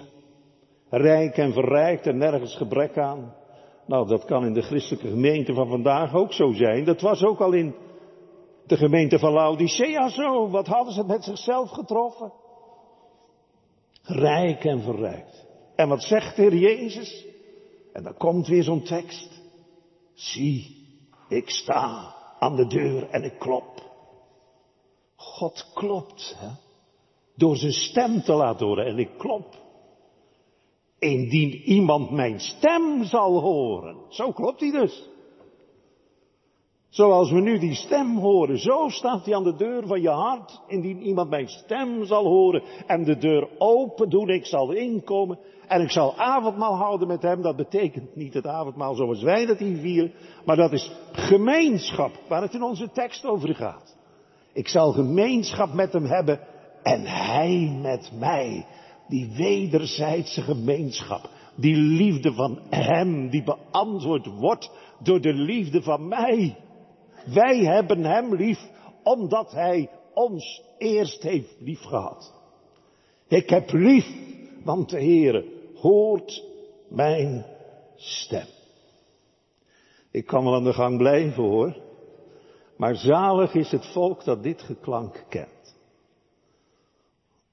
rijk 0.89 1.37
en 1.37 1.53
verrijkt 1.53 2.07
en 2.07 2.17
nergens 2.17 2.55
gebrek 2.55 2.97
aan. 2.97 3.33
Nou, 3.85 4.07
dat 4.07 4.25
kan 4.25 4.45
in 4.45 4.53
de 4.53 4.61
christelijke 4.61 5.07
gemeente 5.07 5.53
van 5.53 5.67
vandaag 5.67 6.13
ook 6.13 6.33
zo 6.33 6.51
zijn. 6.51 6.85
Dat 6.85 7.01
was 7.01 7.23
ook 7.23 7.39
al 7.39 7.53
in 7.53 7.75
de 8.69 8.77
gemeente 8.77 9.19
van 9.19 9.33
Laodicea 9.33 10.09
zo. 10.09 10.49
Wat 10.49 10.67
hadden 10.67 10.93
ze 10.93 11.03
met 11.03 11.23
zichzelf 11.23 11.69
getroffen? 11.69 12.33
Rijk 14.03 14.65
en 14.65 14.81
verrijkt. 14.81 15.45
En 15.75 15.89
wat 15.89 16.03
zegt 16.03 16.35
de 16.35 16.41
Heer 16.41 16.55
Jezus? 16.55 17.25
En 17.93 18.03
dan 18.03 18.17
komt 18.17 18.47
weer 18.47 18.63
zo'n 18.63 18.83
tekst. 18.83 19.41
Zie, 20.13 20.87
ik 21.29 21.49
sta 21.49 22.15
aan 22.39 22.55
de 22.55 22.67
deur 22.67 23.09
en 23.09 23.23
ik 23.23 23.39
klop. 23.39 23.87
God 25.15 25.71
klopt, 25.73 26.35
hè? 26.37 26.49
door 27.35 27.55
zijn 27.55 27.71
stem 27.71 28.21
te 28.21 28.33
laten 28.33 28.65
horen 28.65 28.85
en 28.85 28.99
ik 28.99 29.09
klop. 29.17 29.55
Indien 30.99 31.51
iemand 31.51 32.11
mijn 32.11 32.39
stem 32.39 33.03
zal 33.03 33.39
horen. 33.39 33.97
Zo 34.09 34.31
klopt 34.31 34.59
hij 34.59 34.71
dus. 34.71 35.08
Zoals 36.99 37.31
we 37.31 37.39
nu 37.39 37.59
die 37.59 37.73
stem 37.73 38.17
horen, 38.17 38.57
zo 38.57 38.89
staat 38.89 39.25
hij 39.25 39.35
aan 39.35 39.43
de 39.43 39.55
deur 39.55 39.87
van 39.87 40.01
je 40.01 40.09
hart. 40.09 40.61
Indien 40.67 41.01
iemand 41.01 41.29
mijn 41.29 41.47
stem 41.47 42.05
zal 42.05 42.25
horen 42.25 42.63
en 42.87 43.03
de 43.03 43.17
deur 43.17 43.47
open 43.57 44.09
doen, 44.09 44.29
ik 44.29 44.45
zal 44.45 44.71
inkomen 44.71 45.39
en 45.67 45.81
ik 45.81 45.91
zal 45.91 46.17
avondmaal 46.17 46.75
houden 46.75 47.07
met 47.07 47.21
hem. 47.21 47.41
Dat 47.41 47.55
betekent 47.55 48.15
niet 48.15 48.33
het 48.33 48.47
avondmaal 48.47 48.95
zoals 48.95 49.21
wij 49.21 49.45
dat 49.45 49.57
hier 49.57 49.77
vieren, 49.77 50.13
maar 50.45 50.55
dat 50.55 50.71
is 50.71 50.91
gemeenschap, 51.11 52.11
waar 52.27 52.41
het 52.41 52.53
in 52.53 52.63
onze 52.63 52.91
tekst 52.91 53.25
over 53.25 53.55
gaat. 53.55 53.97
Ik 54.53 54.67
zal 54.67 54.91
gemeenschap 54.91 55.73
met 55.73 55.93
hem 55.93 56.05
hebben 56.05 56.39
en 56.83 57.05
hij 57.05 57.79
met 57.81 58.11
mij. 58.19 58.65
Die 59.07 59.33
wederzijdse 59.37 60.41
gemeenschap, 60.41 61.29
die 61.55 61.75
liefde 61.75 62.33
van 62.33 62.59
hem, 62.69 63.29
die 63.29 63.43
beantwoord 63.43 64.25
wordt 64.25 64.71
door 65.03 65.21
de 65.21 65.33
liefde 65.33 65.81
van 65.81 66.07
mij. 66.07 66.57
Wij 67.25 67.57
hebben 67.57 68.03
Hem 68.03 68.35
lief 68.35 68.59
omdat 69.03 69.51
Hij 69.51 69.89
ons 70.13 70.63
eerst 70.77 71.23
heeft 71.23 71.55
lief 71.59 71.81
gehad. 71.81 72.33
Ik 73.27 73.49
heb 73.49 73.71
lief, 73.71 74.07
want 74.63 74.89
de 74.89 74.97
Heere 74.97 75.45
hoort 75.75 76.43
mijn 76.87 77.45
stem. 77.95 78.47
Ik 80.11 80.25
kan 80.25 80.43
wel 80.43 80.55
aan 80.55 80.63
de 80.63 80.73
gang 80.73 80.97
blijven 80.97 81.43
hoor. 81.43 81.75
Maar 82.77 82.95
zalig 82.95 83.53
is 83.53 83.71
het 83.71 83.85
volk 83.85 84.23
dat 84.23 84.43
dit 84.43 84.61
geklank 84.61 85.25
kent. 85.29 85.75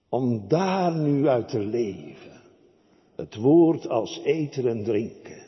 Om 0.08 0.48
daar 0.48 0.96
nu 0.96 1.28
uit 1.28 1.48
te 1.48 1.58
leven. 1.58 2.42
Het 3.16 3.34
woord 3.34 3.88
als 3.88 4.20
eten 4.24 4.66
en 4.66 4.84
drinken. 4.84 5.44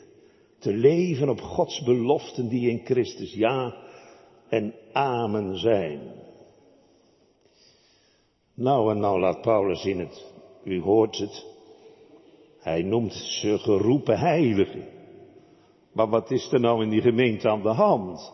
Te 0.59 0.73
leven 0.73 1.29
op 1.29 1.41
Gods 1.41 1.83
beloften 1.83 2.49
die 2.49 2.69
in 2.69 2.85
Christus 2.85 3.33
ja 3.33 3.75
en 4.49 4.73
amen 4.93 5.57
zijn. 5.57 5.99
Nou 8.53 8.91
en 8.91 8.99
nou 8.99 9.19
laat 9.19 9.41
Paulus 9.41 9.85
in 9.85 9.99
het, 9.99 10.33
u 10.63 10.81
hoort 10.81 11.17
het, 11.17 11.45
hij 12.59 12.81
noemt 12.81 13.13
ze 13.13 13.57
geroepen 13.59 14.19
heiligen. 14.19 14.87
Maar 15.93 16.09
wat 16.09 16.31
is 16.31 16.51
er 16.51 16.59
nou 16.59 16.83
in 16.83 16.89
die 16.89 17.01
gemeente 17.01 17.49
aan 17.49 17.61
de 17.61 17.73
hand? 17.73 18.33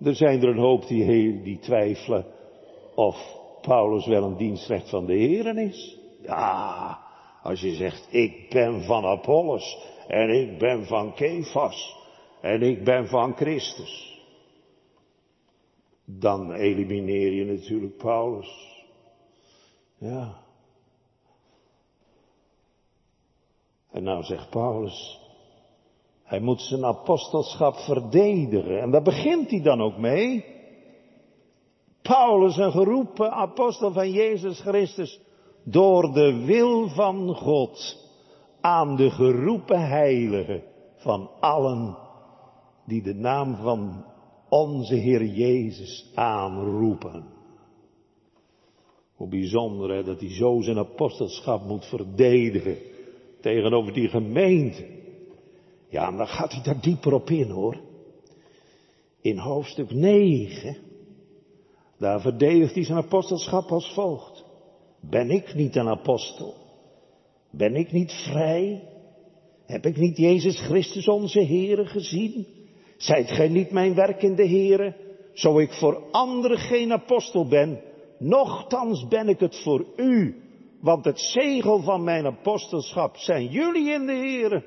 Er 0.00 0.14
zijn 0.14 0.42
er 0.42 0.48
een 0.48 0.58
hoop 0.58 0.86
die, 0.86 1.42
die 1.42 1.58
twijfelen 1.58 2.26
of 2.94 3.16
Paulus 3.60 4.06
wel 4.06 4.22
een 4.22 4.36
dienstrecht 4.36 4.90
van 4.90 5.06
de 5.06 5.14
Heren 5.14 5.58
is. 5.58 5.98
Ja, 6.22 6.98
als 7.42 7.60
je 7.60 7.74
zegt, 7.74 8.08
ik 8.10 8.50
ben 8.50 8.82
van 8.82 9.04
Apollos 9.04 9.78
en 10.08 10.28
ik 10.28 10.58
ben 10.58 10.86
van 10.86 11.14
Kefas 11.14 11.96
en 12.40 12.62
ik 12.62 12.84
ben 12.84 13.08
van 13.08 13.36
Christus. 13.36 14.13
Dan 16.04 16.52
elimineer 16.52 17.32
je 17.32 17.44
natuurlijk 17.44 17.96
Paulus. 17.96 18.82
Ja. 19.98 20.42
En 23.90 24.02
nou 24.02 24.22
zegt 24.22 24.50
Paulus, 24.50 25.20
hij 26.22 26.40
moet 26.40 26.60
zijn 26.60 26.84
apostelschap 26.84 27.76
verdedigen. 27.76 28.80
En 28.80 28.90
daar 28.90 29.02
begint 29.02 29.50
hij 29.50 29.62
dan 29.62 29.80
ook 29.80 29.96
mee. 29.96 30.44
Paulus, 32.02 32.56
een 32.56 32.72
geroepen 32.72 33.30
apostel 33.30 33.92
van 33.92 34.10
Jezus 34.10 34.60
Christus, 34.60 35.20
door 35.64 36.12
de 36.12 36.44
wil 36.44 36.88
van 36.88 37.34
God 37.34 37.98
aan 38.60 38.96
de 38.96 39.10
geroepen 39.10 39.88
heiligen 39.88 40.62
van 40.96 41.30
allen 41.40 41.96
die 42.86 43.02
de 43.02 43.14
naam 43.14 43.56
van 43.56 44.04
onze 44.54 44.94
Heer 44.94 45.24
Jezus 45.24 46.10
aanroepen. 46.14 47.24
Hoe 49.14 49.28
bijzonder 49.28 49.90
hè, 49.90 50.04
dat 50.04 50.20
hij 50.20 50.34
zo 50.34 50.60
zijn 50.60 50.78
apostelschap 50.78 51.64
moet 51.64 51.86
verdedigen 51.86 52.76
tegenover 53.40 53.92
die 53.92 54.08
gemeente. 54.08 54.86
Ja, 55.88 56.08
en 56.08 56.16
dan 56.16 56.26
gaat 56.26 56.52
hij 56.52 56.62
daar 56.62 56.80
dieper 56.80 57.12
op 57.12 57.30
in 57.30 57.50
hoor. 57.50 57.80
In 59.20 59.38
hoofdstuk 59.38 59.90
9, 59.90 60.76
daar 61.98 62.20
verdedigt 62.20 62.74
hij 62.74 62.84
zijn 62.84 62.98
apostelschap 62.98 63.70
als 63.70 63.94
volgt. 63.94 64.44
Ben 65.00 65.30
ik 65.30 65.54
niet 65.54 65.76
een 65.76 65.88
apostel? 65.88 66.54
Ben 67.50 67.74
ik 67.74 67.92
niet 67.92 68.12
vrij? 68.12 68.88
Heb 69.66 69.86
ik 69.86 69.96
niet 69.96 70.16
Jezus 70.16 70.60
Christus 70.60 71.08
onze 71.08 71.44
Heere 71.44 71.86
gezien? 71.86 72.46
Zijt 73.04 73.30
gij 73.30 73.48
niet 73.48 73.70
mijn 73.70 73.94
werk 73.94 74.22
in 74.22 74.34
de 74.34 74.48
Heere? 74.48 74.94
Zo 75.32 75.58
ik 75.58 75.72
voor 75.72 76.02
anderen 76.10 76.58
geen 76.58 76.92
apostel 76.92 77.48
ben, 77.48 77.80
nochtans 78.18 79.08
ben 79.08 79.28
ik 79.28 79.40
het 79.40 79.62
voor 79.62 79.86
u. 79.96 80.42
Want 80.80 81.04
het 81.04 81.20
zegel 81.20 81.82
van 81.82 82.04
mijn 82.04 82.26
apostelschap 82.26 83.16
zijn 83.16 83.46
jullie 83.46 83.90
in 83.92 84.06
de 84.06 84.12
Heere. 84.12 84.64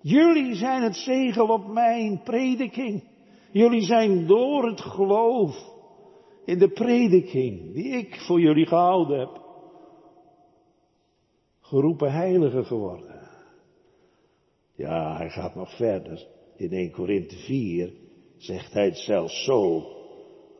Jullie 0.00 0.54
zijn 0.54 0.82
het 0.82 0.96
zegel 0.96 1.46
op 1.46 1.66
mijn 1.66 2.20
prediking. 2.24 3.04
Jullie 3.52 3.82
zijn 3.82 4.26
door 4.26 4.66
het 4.66 4.80
geloof 4.80 5.56
in 6.44 6.58
de 6.58 6.68
prediking 6.68 7.74
die 7.74 7.92
ik 7.92 8.20
voor 8.26 8.40
jullie 8.40 8.66
gehouden 8.66 9.18
heb, 9.18 9.40
geroepen 11.60 12.12
heilige 12.12 12.64
geworden. 12.64 13.28
Ja, 14.74 15.16
hij 15.16 15.30
gaat 15.30 15.54
nog 15.54 15.76
verder. 15.76 16.36
In 16.58 16.72
1 16.72 16.90
Korinthe 16.90 17.36
4 17.36 17.92
zegt 18.36 18.72
hij 18.72 18.84
het 18.84 18.98
zelfs 18.98 19.44
zo. 19.44 19.86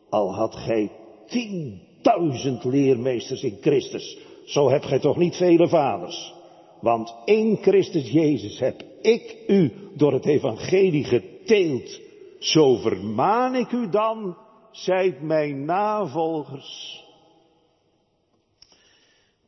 Al 0.09 0.35
had 0.35 0.55
gij 0.55 0.91
tienduizend 1.27 2.65
leermeesters 2.65 3.43
in 3.43 3.59
Christus, 3.61 4.19
zo 4.45 4.69
hebt 4.69 4.87
gij 4.87 4.99
toch 4.99 5.17
niet 5.17 5.37
vele 5.37 5.69
vaders. 5.69 6.35
Want 6.81 7.15
in 7.25 7.57
Christus 7.57 8.11
Jezus 8.11 8.59
heb 8.59 8.83
ik 9.01 9.37
u 9.47 9.73
door 9.95 10.13
het 10.13 10.27
evangelie 10.27 11.05
geteeld. 11.05 12.01
Zo 12.39 12.77
vermaan 12.77 13.55
ik 13.55 13.73
u 13.73 13.89
dan, 13.91 14.37
zijt 14.71 15.23
mijn 15.23 15.65
navolgers. 15.65 17.05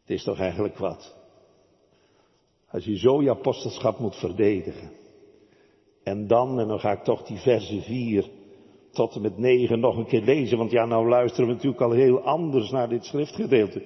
Het 0.00 0.18
is 0.18 0.22
toch 0.22 0.38
eigenlijk 0.38 0.78
wat? 0.78 1.16
Als 2.70 2.84
je 2.84 2.98
zo 2.98 3.22
je 3.22 3.30
apostelschap 3.30 3.98
moet 3.98 4.16
verdedigen. 4.16 4.99
En 6.10 6.26
dan, 6.26 6.60
en 6.60 6.68
dan 6.68 6.80
ga 6.80 6.92
ik 6.92 7.02
toch 7.02 7.22
die 7.22 7.38
verse 7.38 7.80
4 7.80 8.24
tot 8.92 9.14
en 9.14 9.22
met 9.22 9.38
9 9.38 9.80
nog 9.80 9.96
een 9.96 10.06
keer 10.06 10.22
lezen, 10.22 10.58
want 10.58 10.70
ja, 10.70 10.84
nou 10.84 11.08
luisteren 11.08 11.46
we 11.46 11.52
natuurlijk 11.52 11.82
al 11.82 11.90
heel 11.90 12.20
anders 12.20 12.70
naar 12.70 12.88
dit 12.88 13.04
schriftgedeelte. 13.04 13.82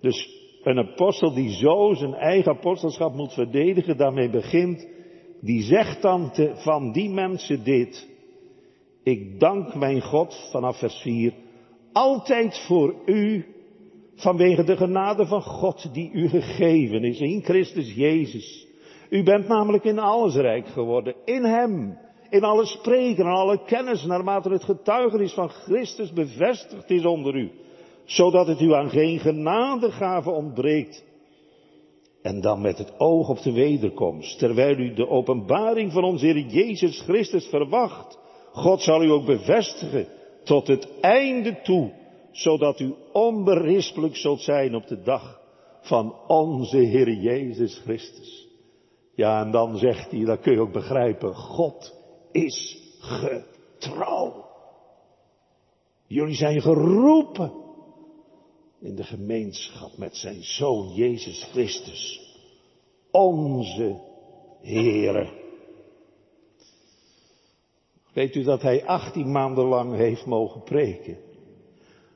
Dus 0.00 0.28
een 0.62 0.78
apostel 0.78 1.34
die 1.34 1.50
zo 1.50 1.94
zijn 1.94 2.14
eigen 2.14 2.52
apostelschap 2.52 3.14
moet 3.14 3.32
verdedigen, 3.32 3.96
daarmee 3.96 4.30
begint, 4.30 4.88
die 5.40 5.62
zegt 5.62 6.02
dan 6.02 6.30
te, 6.30 6.52
van 6.54 6.92
die 6.92 7.10
mensen 7.10 7.64
dit. 7.64 8.08
Ik 9.02 9.40
dank 9.40 9.74
mijn 9.74 10.00
God, 10.00 10.48
vanaf 10.50 10.78
vers 10.78 11.00
4, 11.00 11.34
altijd 11.92 12.64
voor 12.66 12.94
u, 13.06 13.46
vanwege 14.14 14.64
de 14.64 14.76
genade 14.76 15.26
van 15.26 15.42
God 15.42 15.94
die 15.94 16.10
u 16.12 16.28
gegeven 16.28 17.04
is 17.04 17.20
in 17.20 17.42
Christus 17.42 17.94
Jezus. 17.94 18.70
U 19.12 19.22
bent 19.22 19.48
namelijk 19.48 19.84
in 19.84 19.98
alles 19.98 20.34
rijk 20.34 20.66
geworden, 20.66 21.14
in 21.24 21.44
Hem, 21.44 21.98
in 22.28 22.44
alle 22.44 22.66
spreken 22.66 23.24
en 23.24 23.32
alle 23.32 23.64
kennis, 23.64 24.04
naarmate 24.04 24.48
het 24.48 24.64
getuigenis 24.64 25.32
van 25.32 25.48
Christus 25.48 26.12
bevestigd 26.12 26.90
is 26.90 27.04
onder 27.04 27.34
u 27.34 27.50
zodat 28.04 28.46
het 28.46 28.60
u 28.60 28.74
aan 28.74 28.90
geen 28.90 29.18
genadegave 29.18 30.30
ontbreekt. 30.30 31.04
En 32.22 32.40
dan 32.40 32.60
met 32.60 32.78
het 32.78 33.00
oog 33.00 33.28
op 33.28 33.42
de 33.42 33.52
wederkomst, 33.52 34.38
terwijl 34.38 34.78
u 34.78 34.94
de 34.94 35.08
openbaring 35.08 35.92
van 35.92 36.04
onze 36.04 36.26
Heer 36.26 36.38
Jezus 36.38 37.00
Christus 37.00 37.46
verwacht. 37.46 38.18
God 38.52 38.80
zal 38.80 39.02
u 39.02 39.10
ook 39.10 39.26
bevestigen 39.26 40.06
tot 40.44 40.66
het 40.66 41.00
einde 41.00 41.60
toe, 41.62 41.92
zodat 42.30 42.80
u 42.80 42.94
onberispelijk 43.12 44.16
zult 44.16 44.40
zijn 44.40 44.74
op 44.74 44.86
de 44.86 45.02
dag 45.02 45.40
van 45.80 46.14
onze 46.26 46.78
Heer 46.78 47.12
Jezus 47.12 47.78
Christus. 47.78 48.41
Ja, 49.22 49.44
en 49.44 49.50
dan 49.50 49.76
zegt 49.76 50.10
hij, 50.10 50.24
dat 50.24 50.40
kun 50.40 50.52
je 50.52 50.60
ook 50.60 50.72
begrijpen, 50.72 51.34
God 51.34 51.94
is 52.30 52.78
getrouw. 52.98 54.44
Jullie 56.06 56.34
zijn 56.34 56.60
geroepen 56.60 57.52
in 58.80 58.94
de 58.96 59.04
gemeenschap 59.04 59.96
met 59.96 60.16
zijn 60.16 60.42
Zoon 60.42 60.94
Jezus 60.94 61.44
Christus, 61.44 62.20
onze 63.10 64.00
Heere. 64.60 65.32
Weet 68.12 68.34
u 68.34 68.42
dat 68.42 68.62
hij 68.62 68.86
18 68.86 69.32
maanden 69.32 69.64
lang 69.64 69.94
heeft 69.94 70.26
mogen 70.26 70.62
preken? 70.62 71.31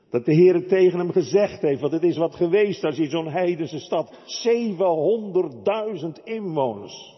Dat 0.09 0.25
de 0.25 0.33
Heere 0.33 0.65
tegen 0.65 0.99
hem 0.99 1.11
gezegd 1.11 1.61
heeft, 1.61 1.81
want 1.81 1.93
het 1.93 2.03
is 2.03 2.17
wat 2.17 2.35
geweest 2.35 2.83
als 2.83 2.97
in 2.97 3.09
zo'n 3.09 3.29
heidense 3.29 3.79
stad 3.79 4.19
700.000 4.47 6.23
inwoners, 6.23 7.15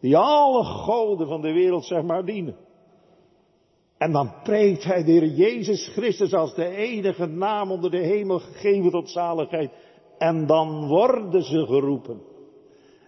die 0.00 0.16
alle 0.16 0.64
goden 0.64 1.26
van 1.26 1.40
de 1.40 1.52
wereld 1.52 1.84
zeg 1.84 2.02
maar 2.02 2.24
dienen. 2.24 2.56
En 4.02 4.12
dan 4.12 4.32
preekt 4.42 4.84
hij 4.84 5.04
de 5.04 5.10
Heer 5.10 5.26
Jezus 5.26 5.88
Christus 5.88 6.34
als 6.34 6.54
de 6.54 6.66
enige 6.66 7.26
naam 7.26 7.70
onder 7.70 7.90
de 7.90 7.98
hemel 7.98 8.38
gegeven 8.38 8.90
tot 8.90 9.10
zaligheid. 9.10 9.70
En 10.18 10.46
dan 10.46 10.86
worden 10.86 11.42
ze 11.42 11.66
geroepen. 11.66 12.22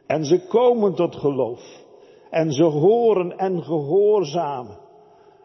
En 0.06 0.24
ze 0.24 0.46
komen 0.46 0.94
tot 0.94 1.16
geloof. 1.16 1.82
En 2.30 2.52
ze 2.52 2.62
horen 2.64 3.38
en 3.38 3.62
gehoorzamen. 3.62 4.78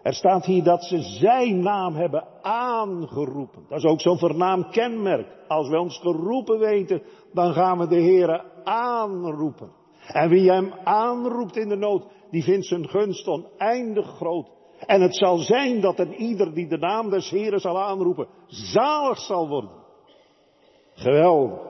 Er 0.04 0.14
staat 0.14 0.46
hier 0.46 0.64
dat 0.64 0.84
ze 0.84 1.02
zijn 1.02 1.60
naam 1.60 1.96
hebben 1.96 2.28
aangeroepen. 2.42 3.66
Dat 3.70 3.78
is 3.78 3.86
ook 3.86 4.02
zo'n 4.02 4.18
vernaam 4.18 4.70
kenmerk. 4.70 5.28
Als 5.48 5.70
we 5.70 5.80
ons 5.80 5.98
geroepen 5.98 6.60
weten, 6.60 7.02
dan 7.34 7.54
gaan 7.54 7.78
we 7.78 7.88
de 7.88 8.00
Heer 8.00 8.46
aanroepen. 8.64 9.72
En 10.08 10.30
wie 10.30 10.52
hem 10.52 10.74
aanroept 10.84 11.58
in 11.58 11.70
de 11.70 11.76
nood, 11.76 12.06
die 12.32 12.44
vindt 12.44 12.66
zijn 12.66 12.90
gunst 12.90 13.28
oneindig 13.28 14.08
groot. 14.08 14.48
En 14.86 15.02
het 15.02 15.16
zal 15.16 15.38
zijn 15.38 15.82
dat 15.82 16.00
een 16.00 16.14
ieder 16.14 16.54
die 16.54 16.68
de 16.68 16.78
naam 16.78 17.10
des 17.10 17.30
Heren 17.30 17.60
zal 17.60 17.82
aanroepen, 17.82 18.28
zalig 18.48 19.20
zal 19.20 19.48
worden. 19.48 19.72
Geweldig. 20.94 21.68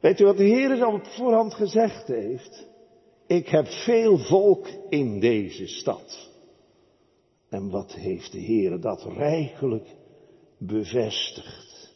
Weet 0.00 0.20
u 0.20 0.24
wat 0.24 0.36
de 0.36 0.44
Heer 0.44 0.84
al 0.84 0.92
op 0.92 1.06
voorhand 1.06 1.54
gezegd 1.54 2.06
heeft? 2.06 2.73
Ik 3.26 3.48
heb 3.48 3.66
veel 3.66 4.18
volk 4.18 4.68
in 4.88 5.20
deze 5.20 5.66
stad. 5.66 6.30
En 7.48 7.70
wat 7.70 7.94
heeft 7.94 8.32
de 8.32 8.38
Heer 8.38 8.80
dat 8.80 9.04
rijkelijk 9.04 9.96
bevestigd? 10.58 11.94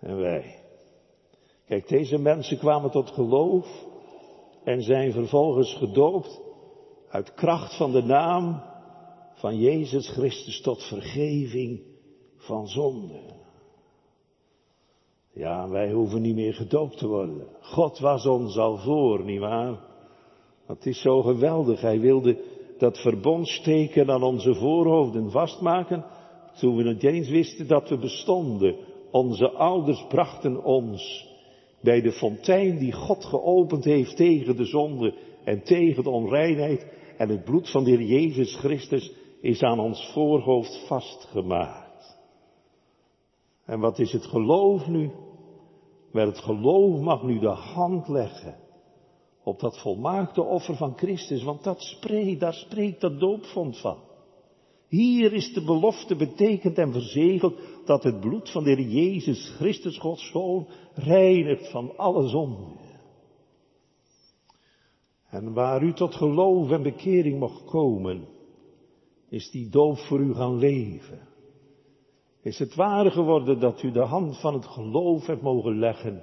En 0.00 0.16
wij. 0.16 0.62
Kijk, 1.66 1.88
deze 1.88 2.18
mensen 2.18 2.58
kwamen 2.58 2.90
tot 2.90 3.10
geloof 3.10 3.86
en 4.64 4.82
zijn 4.82 5.12
vervolgens 5.12 5.74
gedoopt 5.74 6.40
uit 7.08 7.34
kracht 7.34 7.76
van 7.76 7.92
de 7.92 8.02
naam 8.02 8.62
van 9.34 9.58
Jezus 9.58 10.08
Christus 10.08 10.60
tot 10.60 10.82
vergeving 10.82 11.82
van 12.36 12.68
zonde. 12.68 13.37
Ja, 15.38 15.68
wij 15.68 15.92
hoeven 15.92 16.22
niet 16.22 16.34
meer 16.34 16.54
gedoopt 16.54 16.98
te 16.98 17.06
worden. 17.06 17.46
God 17.60 17.98
was 17.98 18.26
ons 18.26 18.56
al 18.56 18.76
voor, 18.76 19.24
nietwaar? 19.24 19.78
Het 20.66 20.86
is 20.86 21.00
zo 21.00 21.22
geweldig. 21.22 21.80
Hij 21.80 22.00
wilde 22.00 22.38
dat 22.78 22.98
verbondsteken 22.98 24.10
aan 24.10 24.22
onze 24.22 24.54
voorhoofden 24.54 25.30
vastmaken, 25.30 26.04
toen 26.58 26.76
we 26.76 26.82
nog 26.82 27.02
eens 27.02 27.28
wisten 27.28 27.68
dat 27.68 27.88
we 27.88 27.98
bestonden. 27.98 28.76
Onze 29.10 29.50
ouders 29.50 30.06
brachten 30.08 30.64
ons 30.64 31.26
bij 31.80 32.00
de 32.00 32.12
fontein 32.12 32.78
die 32.78 32.92
God 32.92 33.24
geopend 33.24 33.84
heeft 33.84 34.16
tegen 34.16 34.56
de 34.56 34.64
zonde 34.64 35.14
en 35.44 35.62
tegen 35.62 36.02
de 36.02 36.10
onreinheid. 36.10 36.86
En 37.16 37.28
het 37.28 37.44
bloed 37.44 37.70
van 37.70 37.84
de 37.84 37.90
Heer 37.90 38.02
Jezus 38.02 38.56
Christus 38.56 39.12
is 39.40 39.62
aan 39.62 39.80
ons 39.80 40.10
voorhoofd 40.12 40.86
vastgemaakt. 40.86 42.18
En 43.64 43.80
wat 43.80 43.98
is 43.98 44.12
het 44.12 44.26
geloof 44.26 44.86
nu? 44.86 45.10
Wel, 46.12 46.26
het 46.26 46.38
geloof 46.38 47.00
mag 47.00 47.22
nu 47.22 47.38
de 47.38 47.48
hand 47.48 48.08
leggen 48.08 48.56
op 49.42 49.60
dat 49.60 49.78
volmaakte 49.78 50.42
offer 50.42 50.76
van 50.76 50.96
Christus, 50.96 51.42
want 51.42 51.64
dat 51.64 51.80
spreekt, 51.80 52.40
daar 52.40 52.54
spreekt 52.54 53.00
dat 53.00 53.20
doopvond 53.20 53.80
van. 53.80 53.98
Hier 54.88 55.32
is 55.32 55.52
de 55.52 55.64
belofte 55.64 56.16
betekend 56.16 56.78
en 56.78 56.92
verzegeld 56.92 57.54
dat 57.84 58.02
het 58.02 58.20
bloed 58.20 58.50
van 58.50 58.64
de 58.64 58.70
Heer 58.70 58.88
Jezus 58.88 59.54
Christus, 59.56 59.98
Gods 59.98 60.30
Zoon, 60.30 60.66
reinigt 60.94 61.70
van 61.70 61.96
alle 61.96 62.28
zonde. 62.28 62.76
En 65.30 65.52
waar 65.52 65.82
u 65.82 65.92
tot 65.92 66.14
geloof 66.14 66.70
en 66.70 66.82
bekering 66.82 67.38
mocht 67.38 67.64
komen, 67.64 68.28
is 69.28 69.50
die 69.50 69.68
doop 69.68 69.98
voor 69.98 70.20
u 70.20 70.34
gaan 70.34 70.58
leven. 70.58 71.27
Is 72.42 72.58
het 72.58 72.74
waar 72.74 73.10
geworden 73.10 73.60
dat 73.60 73.82
u 73.82 73.90
de 73.90 74.04
hand 74.04 74.40
van 74.40 74.54
het 74.54 74.66
geloof 74.66 75.26
hebt 75.26 75.42
mogen 75.42 75.78
leggen 75.78 76.22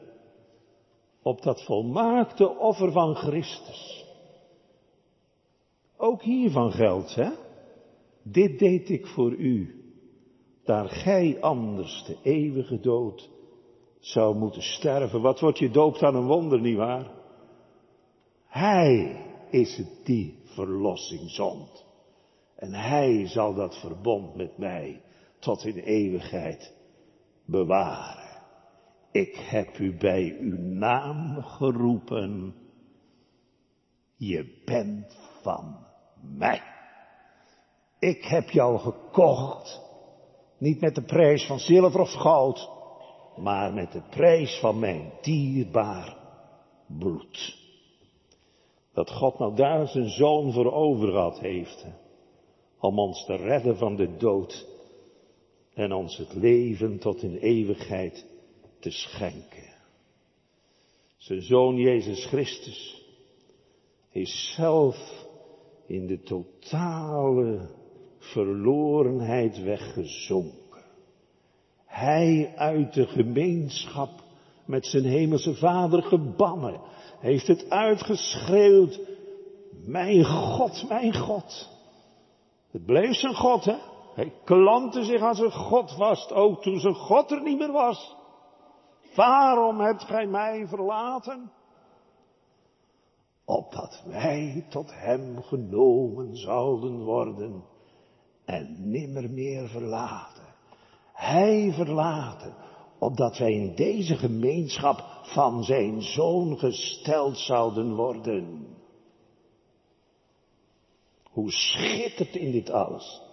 op 1.21 1.41
dat 1.41 1.63
volmaakte 1.63 2.57
offer 2.57 2.91
van 2.91 3.15
Christus? 3.15 4.05
Ook 5.97 6.21
hiervan 6.21 6.71
geldt, 6.71 7.15
hè? 7.15 7.29
Dit 8.23 8.59
deed 8.59 8.89
ik 8.89 9.07
voor 9.07 9.31
u, 9.31 9.83
daar 10.63 10.89
gij 10.89 11.37
anders 11.41 12.03
de 12.03 12.17
eeuwige 12.21 12.79
dood 12.79 13.29
zou 13.99 14.35
moeten 14.35 14.61
sterven. 14.61 15.21
Wat 15.21 15.39
wordt 15.39 15.57
je 15.57 15.69
doop 15.69 15.99
dan 15.99 16.15
een 16.15 16.27
wonder, 16.27 16.61
nietwaar? 16.61 17.11
Hij 18.47 19.21
is 19.49 19.77
het 19.77 19.99
die 20.03 20.39
verlossing 20.43 21.29
zond. 21.29 21.85
En 22.55 22.73
hij 22.73 23.27
zal 23.27 23.53
dat 23.53 23.79
verbond 23.79 24.35
met 24.35 24.57
mij 24.57 25.01
tot 25.45 25.65
in 25.65 25.77
eeuwigheid 25.77 26.73
bewaren. 27.45 28.41
Ik 29.11 29.35
heb 29.35 29.77
u 29.77 29.97
bij 29.97 30.37
uw 30.39 30.57
naam 30.57 31.41
geroepen. 31.43 32.55
Je 34.15 34.61
bent 34.65 35.17
van 35.41 35.77
mij. 36.21 36.61
Ik 37.99 38.23
heb 38.23 38.49
jou 38.49 38.79
gekocht. 38.79 39.81
Niet 40.57 40.81
met 40.81 40.95
de 40.95 41.03
prijs 41.03 41.45
van 41.45 41.59
zilver 41.59 41.99
of 41.99 42.11
goud, 42.11 42.69
maar 43.35 43.73
met 43.73 43.91
de 43.91 44.01
prijs 44.09 44.59
van 44.59 44.79
mijn 44.79 45.11
dierbaar 45.21 46.17
bloed. 46.87 47.57
Dat 48.93 49.11
God 49.11 49.39
nou 49.39 49.55
daar 49.55 49.87
zijn 49.87 50.09
zoon 50.09 50.51
voor 50.51 50.71
over 50.71 51.39
heeft. 51.39 51.85
Om 52.79 52.99
ons 52.99 53.25
te 53.25 53.35
redden 53.35 53.77
van 53.77 53.95
de 53.95 54.17
dood. 54.17 54.74
En 55.75 55.93
ons 55.93 56.17
het 56.17 56.33
leven 56.33 56.99
tot 56.99 57.23
in 57.23 57.35
eeuwigheid 57.35 58.25
te 58.79 58.91
schenken. 58.91 59.73
Zijn 61.17 61.41
zoon 61.41 61.75
Jezus 61.75 62.25
Christus 62.25 63.03
is 64.11 64.53
zelf 64.55 65.25
in 65.87 66.07
de 66.07 66.21
totale 66.21 67.69
verlorenheid 68.19 69.63
weggezonken. 69.63 70.83
Hij 71.85 72.53
uit 72.55 72.93
de 72.93 73.07
gemeenschap 73.07 74.23
met 74.65 74.85
zijn 74.85 75.05
hemelse 75.05 75.55
vader 75.55 76.03
gebannen, 76.03 76.81
heeft 77.19 77.47
het 77.47 77.69
uitgeschreeuwd, 77.69 78.99
mijn 79.85 80.25
God, 80.25 80.85
mijn 80.89 81.15
God. 81.15 81.69
Het 82.71 82.85
bleef 82.85 83.15
zijn 83.15 83.35
God, 83.35 83.65
hè? 83.65 83.75
Hij 84.15 84.33
klampte 84.43 85.03
zich 85.03 85.21
aan 85.21 85.35
zijn 85.35 85.51
God 85.51 85.91
vast, 85.91 86.31
ook 86.31 86.61
toen 86.61 86.79
zijn 86.79 86.93
God 86.93 87.31
er 87.31 87.41
niet 87.41 87.57
meer 87.57 87.71
was. 87.71 88.15
Waarom 89.15 89.79
hebt 89.79 90.03
gij 90.03 90.25
mij 90.25 90.67
verlaten? 90.67 91.51
Opdat 93.45 94.03
wij 94.05 94.65
tot 94.69 94.91
hem 94.93 95.41
genomen 95.41 96.37
zouden 96.37 97.03
worden 97.03 97.63
en 98.45 98.89
nimmer 98.89 99.29
meer 99.29 99.67
verlaten. 99.67 100.43
Hij 101.13 101.71
verlaten, 101.73 102.53
opdat 102.99 103.37
wij 103.37 103.53
in 103.53 103.75
deze 103.75 104.15
gemeenschap 104.15 105.03
van 105.21 105.63
zijn 105.63 106.01
zoon 106.01 106.57
gesteld 106.57 107.37
zouden 107.37 107.95
worden. 107.95 108.67
Hoe 111.23 111.51
schittert 111.51 112.35
in 112.35 112.51
dit 112.51 112.69
alles 112.69 113.24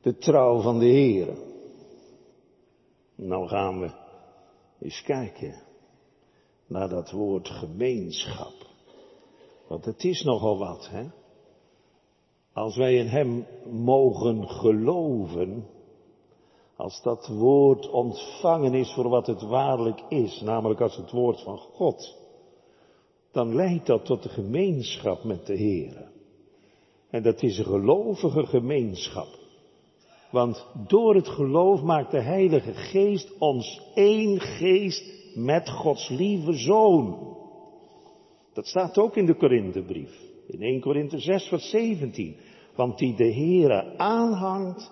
de 0.00 0.16
trouw 0.16 0.60
van 0.60 0.78
de 0.78 0.86
Heer. 0.86 1.36
Nou 3.14 3.48
gaan 3.48 3.80
we 3.80 3.90
eens 4.80 5.02
kijken 5.02 5.62
naar 6.66 6.88
dat 6.88 7.10
woord 7.10 7.48
gemeenschap. 7.48 8.54
Want 9.68 9.84
het 9.84 10.04
is 10.04 10.22
nogal 10.22 10.58
wat, 10.58 10.88
hè? 10.90 11.06
Als 12.52 12.76
wij 12.76 12.96
in 12.96 13.06
Hem 13.06 13.46
mogen 13.70 14.48
geloven, 14.48 15.66
als 16.76 17.02
dat 17.02 17.26
woord 17.26 17.90
ontvangen 17.90 18.74
is 18.74 18.92
voor 18.92 19.08
wat 19.08 19.26
het 19.26 19.42
waarlijk 19.42 20.00
is, 20.08 20.40
namelijk 20.40 20.80
als 20.80 20.96
het 20.96 21.10
woord 21.10 21.42
van 21.42 21.58
God, 21.58 22.16
dan 23.32 23.54
leidt 23.54 23.86
dat 23.86 24.04
tot 24.04 24.22
de 24.22 24.28
gemeenschap 24.28 25.24
met 25.24 25.46
de 25.46 25.56
Heer. 25.56 26.10
En 27.10 27.22
dat 27.22 27.42
is 27.42 27.58
een 27.58 27.64
gelovige 27.64 28.46
gemeenschap. 28.46 29.37
Want 30.30 30.66
door 30.86 31.14
het 31.14 31.28
geloof 31.28 31.82
maakt 31.82 32.10
de 32.10 32.22
Heilige 32.22 32.74
Geest 32.74 33.38
ons 33.38 33.80
één 33.94 34.40
geest 34.40 35.04
met 35.34 35.70
Gods 35.70 36.08
lieve 36.08 36.52
Zoon. 36.52 37.36
Dat 38.52 38.66
staat 38.66 38.98
ook 38.98 39.16
in 39.16 39.26
de 39.26 39.34
Korinthebrief. 39.34 40.20
In 40.46 40.62
1 40.62 40.80
Korinthe 40.80 41.18
6 41.18 41.48
vers 41.48 41.70
17. 41.70 42.36
Want 42.74 42.98
die 42.98 43.14
de 43.14 43.32
Heere 43.32 43.98
aanhangt, 43.98 44.90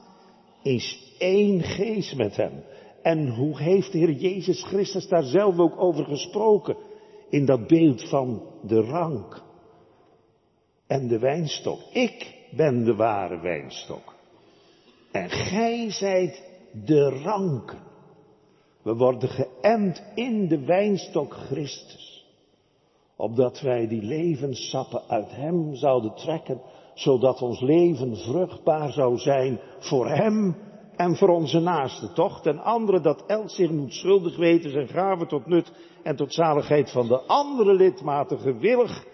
is 0.62 1.14
één 1.18 1.62
geest 1.62 2.16
met 2.16 2.36
hem. 2.36 2.64
En 3.02 3.28
hoe 3.28 3.58
heeft 3.58 3.92
de 3.92 3.98
Heer 3.98 4.12
Jezus 4.12 4.62
Christus 4.62 5.08
daar 5.08 5.22
zelf 5.22 5.58
ook 5.58 5.80
over 5.80 6.04
gesproken? 6.04 6.76
In 7.30 7.44
dat 7.46 7.66
beeld 7.66 8.08
van 8.08 8.42
de 8.62 8.80
rank 8.80 9.42
en 10.86 11.08
de 11.08 11.18
wijnstok. 11.18 11.78
Ik 11.92 12.34
ben 12.56 12.84
de 12.84 12.94
ware 12.94 13.40
wijnstok. 13.40 14.15
En 15.16 15.30
gij 15.30 15.90
zijt 15.90 16.42
de 16.84 17.08
ranken. 17.08 17.78
We 18.82 18.94
worden 18.94 19.28
geënt 19.28 20.02
in 20.14 20.48
de 20.48 20.64
wijnstok 20.64 21.32
Christus. 21.32 22.26
Opdat 23.16 23.60
wij 23.60 23.88
die 23.88 24.02
levenssappen 24.02 25.02
uit 25.08 25.30
Hem 25.30 25.74
zouden 25.74 26.14
trekken 26.14 26.60
zodat 26.94 27.42
ons 27.42 27.60
leven 27.60 28.16
vruchtbaar 28.16 28.92
zou 28.92 29.18
zijn 29.18 29.60
voor 29.78 30.08
Hem 30.08 30.56
en 30.96 31.16
voor 31.16 31.28
onze 31.28 31.60
naasten, 31.60 32.14
toch? 32.14 32.42
Ten 32.42 32.58
andere 32.58 33.00
dat 33.00 33.24
elk 33.26 33.50
zich 33.50 33.70
moet 33.70 33.92
schuldig 33.92 34.36
weten 34.36 34.70
zijn 34.70 34.88
gaven 34.88 35.28
tot 35.28 35.46
nut 35.46 35.72
en 36.02 36.16
tot 36.16 36.34
zaligheid 36.34 36.90
van 36.90 37.08
de 37.08 37.20
andere 37.20 37.74
lidmaten 37.74 38.38
gewillig 38.38 39.04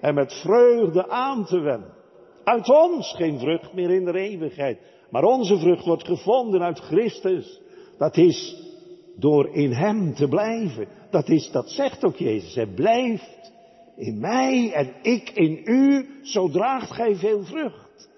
en 0.00 0.14
met 0.14 0.32
vreugde 0.32 1.08
aan 1.08 1.44
te 1.44 1.58
wenden. 1.58 1.96
Uit 2.44 2.68
ons 2.70 3.14
geen 3.16 3.38
vrucht 3.38 3.72
meer 3.72 3.90
in 3.90 4.04
de 4.04 4.18
eeuwigheid, 4.18 4.78
maar 5.10 5.24
onze 5.24 5.58
vrucht 5.58 5.84
wordt 5.84 6.06
gevonden 6.06 6.62
uit 6.62 6.78
Christus. 6.78 7.60
Dat 7.98 8.16
is 8.16 8.66
door 9.16 9.48
in 9.54 9.72
Hem 9.72 10.14
te 10.14 10.28
blijven. 10.28 10.88
Dat 11.10 11.28
is, 11.28 11.50
dat 11.50 11.70
zegt 11.70 12.04
ook 12.04 12.16
Jezus. 12.16 12.54
Hij 12.54 12.66
blijft 12.66 13.52
in 13.96 14.20
mij 14.20 14.72
en 14.72 14.92
ik 15.02 15.30
in 15.30 15.60
u, 15.64 16.06
zo 16.22 16.48
draagt 16.48 16.90
gij 16.90 17.14
veel 17.14 17.44
vrucht. 17.44 18.10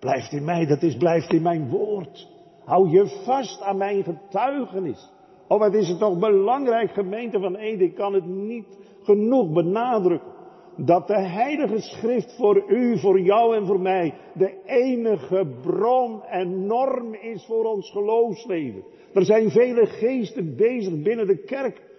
Blijft 0.00 0.32
in 0.32 0.44
mij, 0.44 0.66
dat 0.66 0.82
is 0.82 0.96
blijft 0.96 1.32
in 1.32 1.42
mijn 1.42 1.68
woord. 1.68 2.28
Hou 2.64 2.88
je 2.88 3.22
vast 3.24 3.60
aan 3.60 3.76
mijn 3.76 4.02
getuigenis. 4.02 5.10
Oh, 5.48 5.58
wat 5.58 5.74
is 5.74 5.88
het 5.88 5.98
toch 5.98 6.18
belangrijk, 6.18 6.90
gemeente 6.90 7.40
van 7.40 7.56
Ede, 7.56 7.84
ik 7.84 7.94
kan 7.94 8.14
het 8.14 8.26
niet 8.26 8.66
genoeg 9.02 9.52
benadrukken. 9.52 10.31
Dat 10.76 11.06
de 11.06 11.20
Heilige 11.20 11.80
Schrift 11.80 12.36
voor 12.36 12.64
u, 12.68 12.98
voor 12.98 13.20
jou 13.20 13.56
en 13.56 13.66
voor 13.66 13.80
mij 13.80 14.14
de 14.34 14.62
enige 14.64 15.46
bron 15.62 16.22
en 16.22 16.66
norm 16.66 17.14
is 17.14 17.44
voor 17.46 17.64
ons 17.64 17.90
geloofsleven. 17.90 18.84
Er 19.14 19.24
zijn 19.24 19.50
vele 19.50 19.86
geesten 19.86 20.56
bezig 20.56 21.02
binnen 21.02 21.26
de 21.26 21.44
kerk 21.44 21.90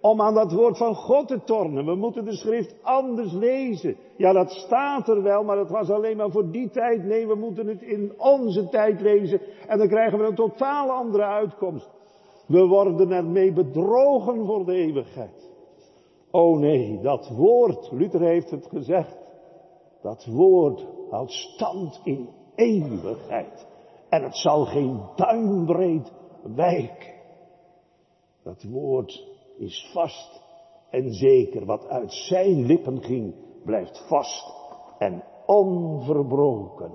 om 0.00 0.20
aan 0.20 0.34
dat 0.34 0.52
woord 0.52 0.76
van 0.76 0.94
God 0.94 1.28
te 1.28 1.44
tornen. 1.44 1.84
We 1.84 1.94
moeten 1.94 2.24
de 2.24 2.36
schrift 2.36 2.74
anders 2.82 3.32
lezen. 3.32 3.96
Ja, 4.16 4.32
dat 4.32 4.50
staat 4.50 5.08
er 5.08 5.22
wel, 5.22 5.44
maar 5.44 5.56
dat 5.56 5.70
was 5.70 5.90
alleen 5.90 6.16
maar 6.16 6.30
voor 6.30 6.50
die 6.50 6.70
tijd. 6.70 7.04
Nee, 7.04 7.26
we 7.26 7.34
moeten 7.34 7.66
het 7.66 7.82
in 7.82 8.12
onze 8.16 8.68
tijd 8.68 9.00
lezen 9.00 9.40
en 9.66 9.78
dan 9.78 9.88
krijgen 9.88 10.18
we 10.18 10.24
een 10.24 10.34
totaal 10.34 10.90
andere 10.90 11.24
uitkomst. 11.24 11.90
We 12.46 12.66
worden 12.66 13.10
ermee 13.10 13.52
bedrogen 13.52 14.46
voor 14.46 14.64
de 14.64 14.74
eeuwigheid. 14.74 15.49
Oh 16.30 16.58
nee, 16.58 17.00
dat 17.00 17.28
woord, 17.28 17.90
Luther 17.92 18.20
heeft 18.20 18.50
het 18.50 18.66
gezegd. 18.66 19.18
Dat 20.02 20.26
woord 20.26 20.86
houdt 21.10 21.32
stand 21.32 22.00
in 22.04 22.28
eeuwigheid. 22.54 23.66
En 24.08 24.22
het 24.22 24.36
zal 24.36 24.64
geen 24.64 25.00
duimbreed 25.16 26.12
wijken. 26.54 27.14
Dat 28.42 28.62
woord 28.62 29.26
is 29.58 29.90
vast 29.92 30.42
en 30.90 31.12
zeker. 31.12 31.64
Wat 31.64 31.86
uit 31.88 32.12
zijn 32.12 32.66
lippen 32.66 33.02
ging, 33.02 33.34
blijft 33.64 34.06
vast 34.08 34.52
en 34.98 35.24
onverbroken. 35.46 36.92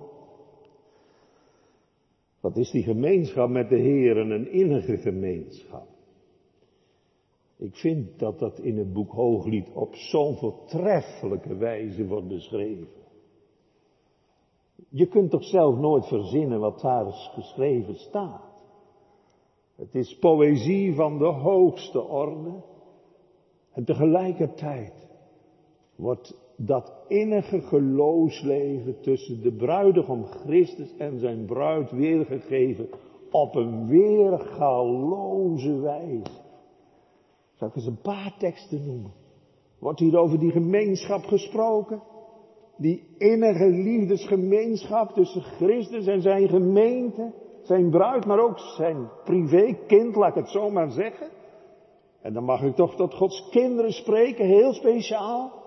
Wat 2.42 2.58
is 2.58 2.72
die 2.72 2.84
gemeenschap 2.84 3.50
met 3.50 3.70
de 3.70 3.80
Heer 3.80 4.18
een 4.18 4.52
innige 4.52 4.98
gemeenschap? 4.98 5.95
Ik 7.66 7.76
vind 7.76 8.20
dat 8.20 8.39
dat 8.39 8.59
in 8.59 8.78
het 8.78 8.93
boek 8.93 9.11
Hooglied 9.11 9.72
op 9.74 9.95
zo'n 9.95 10.36
voortreffelijke 10.36 11.55
wijze 11.55 12.07
wordt 12.07 12.28
beschreven. 12.28 13.03
Je 14.89 15.07
kunt 15.07 15.32
toch 15.32 15.43
zelf 15.43 15.78
nooit 15.78 16.05
verzinnen 16.05 16.59
wat 16.59 16.82
daar 16.82 17.05
geschreven 17.11 17.95
staat. 17.95 18.63
Het 19.76 19.95
is 19.95 20.18
poëzie 20.20 20.95
van 20.95 21.18
de 21.18 21.26
hoogste 21.26 22.03
orde. 22.03 22.63
En 23.72 23.86
tegelijkertijd 23.86 25.07
wordt 25.95 26.53
dat 26.57 26.93
innige 27.07 27.61
geloofsleven 27.61 29.01
tussen 29.01 29.41
de 29.41 29.51
bruidegom 29.51 30.26
Christus 30.26 30.97
en 30.97 31.20
zijn 31.20 31.45
bruid 31.45 31.91
weergegeven 31.91 32.89
op 33.32 33.55
een 33.55 33.88
weergaloze 33.88 35.80
wijze. 35.80 36.45
Zal 37.56 37.68
ik 37.68 37.76
eens 37.76 37.86
een 37.86 38.01
paar 38.01 38.36
teksten 38.38 38.86
noemen? 38.86 39.14
Wordt 39.80 39.99
hier 39.99 40.18
over 40.18 40.39
die 40.39 40.51
gemeenschap 40.51 41.24
gesproken? 41.24 42.01
Die 42.78 43.16
innige 43.18 43.66
liefdesgemeenschap 43.66 45.12
tussen 45.12 45.41
Christus 45.41 46.08
en 46.08 46.22
zijn 46.22 46.49
gemeente, 46.49 47.34
zijn 47.64 47.89
bruid, 47.89 48.26
maar 48.26 48.39
ook 48.39 48.60
zijn 48.60 49.10
privékind, 49.24 50.16
laat 50.16 50.30
ik 50.30 50.36
het 50.36 50.49
zo 50.49 50.70
maar 50.70 50.91
zeggen. 50.91 51.28
En 52.22 52.34
dan 52.34 52.43
mag 52.43 52.62
ik 52.62 52.76
toch 52.76 52.95
tot 52.95 53.14
Gods 53.14 53.49
kinderen 53.49 53.91
spreken, 53.91 54.45
heel 54.45 54.74
speciaal. 54.74 55.64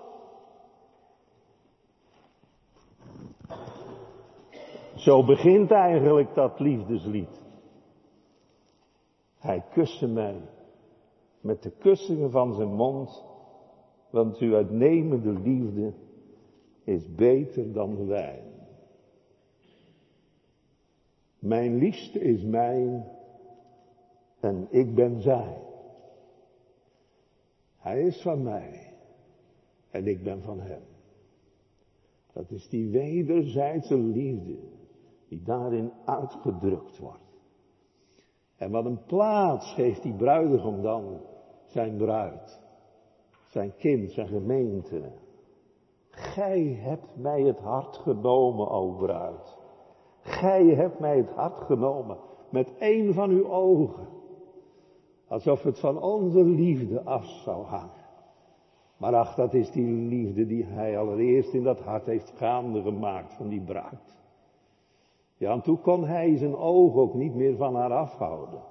Zo 4.95 5.25
begint 5.25 5.71
eigenlijk 5.71 6.35
dat 6.35 6.59
liefdeslied. 6.59 7.41
Hij 9.37 9.63
kuste 9.73 10.07
mij 10.07 10.41
met 11.41 11.63
de 11.63 11.71
kussingen 11.71 12.31
van 12.31 12.53
zijn 12.53 12.73
mond, 12.73 13.23
want 14.09 14.37
uw 14.37 14.55
uitnemende 14.55 15.31
liefde 15.31 15.93
is 16.83 17.15
beter 17.15 17.73
dan 17.73 18.07
wijn. 18.07 18.43
Mijn 21.39 21.75
liefste 21.75 22.19
is 22.19 22.43
mijn 22.43 23.05
en 24.39 24.67
ik 24.69 24.95
ben 24.95 25.21
zij. 25.21 25.61
Hij 27.77 28.01
is 28.01 28.21
van 28.21 28.43
mij 28.43 28.93
en 29.89 30.07
ik 30.07 30.23
ben 30.23 30.41
van 30.41 30.59
hem. 30.59 30.81
Dat 32.33 32.51
is 32.51 32.69
die 32.69 32.89
wederzijdse 32.89 33.97
liefde 33.97 34.57
die 35.27 35.41
daarin 35.43 35.91
uitgedrukt 36.05 36.97
wordt. 36.97 37.28
En 38.59 38.71
wat 38.71 38.85
een 38.85 39.03
plaats 39.05 39.73
geeft 39.73 40.03
die 40.03 40.13
bruidegom 40.13 40.81
dan 40.81 41.21
zijn 41.65 41.97
bruid, 41.97 42.61
zijn 43.49 43.73
kind, 43.77 44.11
zijn 44.11 44.27
gemeente. 44.27 45.11
Gij 46.09 46.79
hebt 46.81 47.15
mij 47.15 47.41
het 47.41 47.59
hart 47.59 47.97
genomen, 47.97 48.69
o 48.69 48.91
bruid. 48.91 49.57
Gij 50.21 50.65
hebt 50.65 50.99
mij 50.99 51.17
het 51.17 51.29
hart 51.29 51.61
genomen 51.61 52.17
met 52.49 52.73
een 52.79 53.13
van 53.13 53.29
uw 53.29 53.49
ogen. 53.49 54.07
Alsof 55.27 55.63
het 55.63 55.79
van 55.79 56.01
onze 56.01 56.43
liefde 56.43 57.03
af 57.03 57.25
zou 57.25 57.65
hangen. 57.65 58.07
Maar 58.97 59.15
ach, 59.15 59.35
dat 59.35 59.53
is 59.53 59.71
die 59.71 59.85
liefde 59.85 60.45
die 60.45 60.65
hij 60.65 60.97
allereerst 60.97 61.53
in 61.53 61.63
dat 61.63 61.79
hart 61.79 62.05
heeft 62.05 62.33
gaande 62.35 62.81
gemaakt 62.81 63.33
van 63.33 63.47
die 63.47 63.61
bruid. 63.61 64.18
Ja, 65.39 65.51
en 65.51 65.61
toen 65.61 65.81
kon 65.81 66.03
hij 66.05 66.37
zijn 66.37 66.55
oog 66.55 66.95
ook 66.95 67.13
niet 67.13 67.35
meer 67.35 67.55
van 67.55 67.75
haar 67.75 67.91
afhouden. 67.93 68.61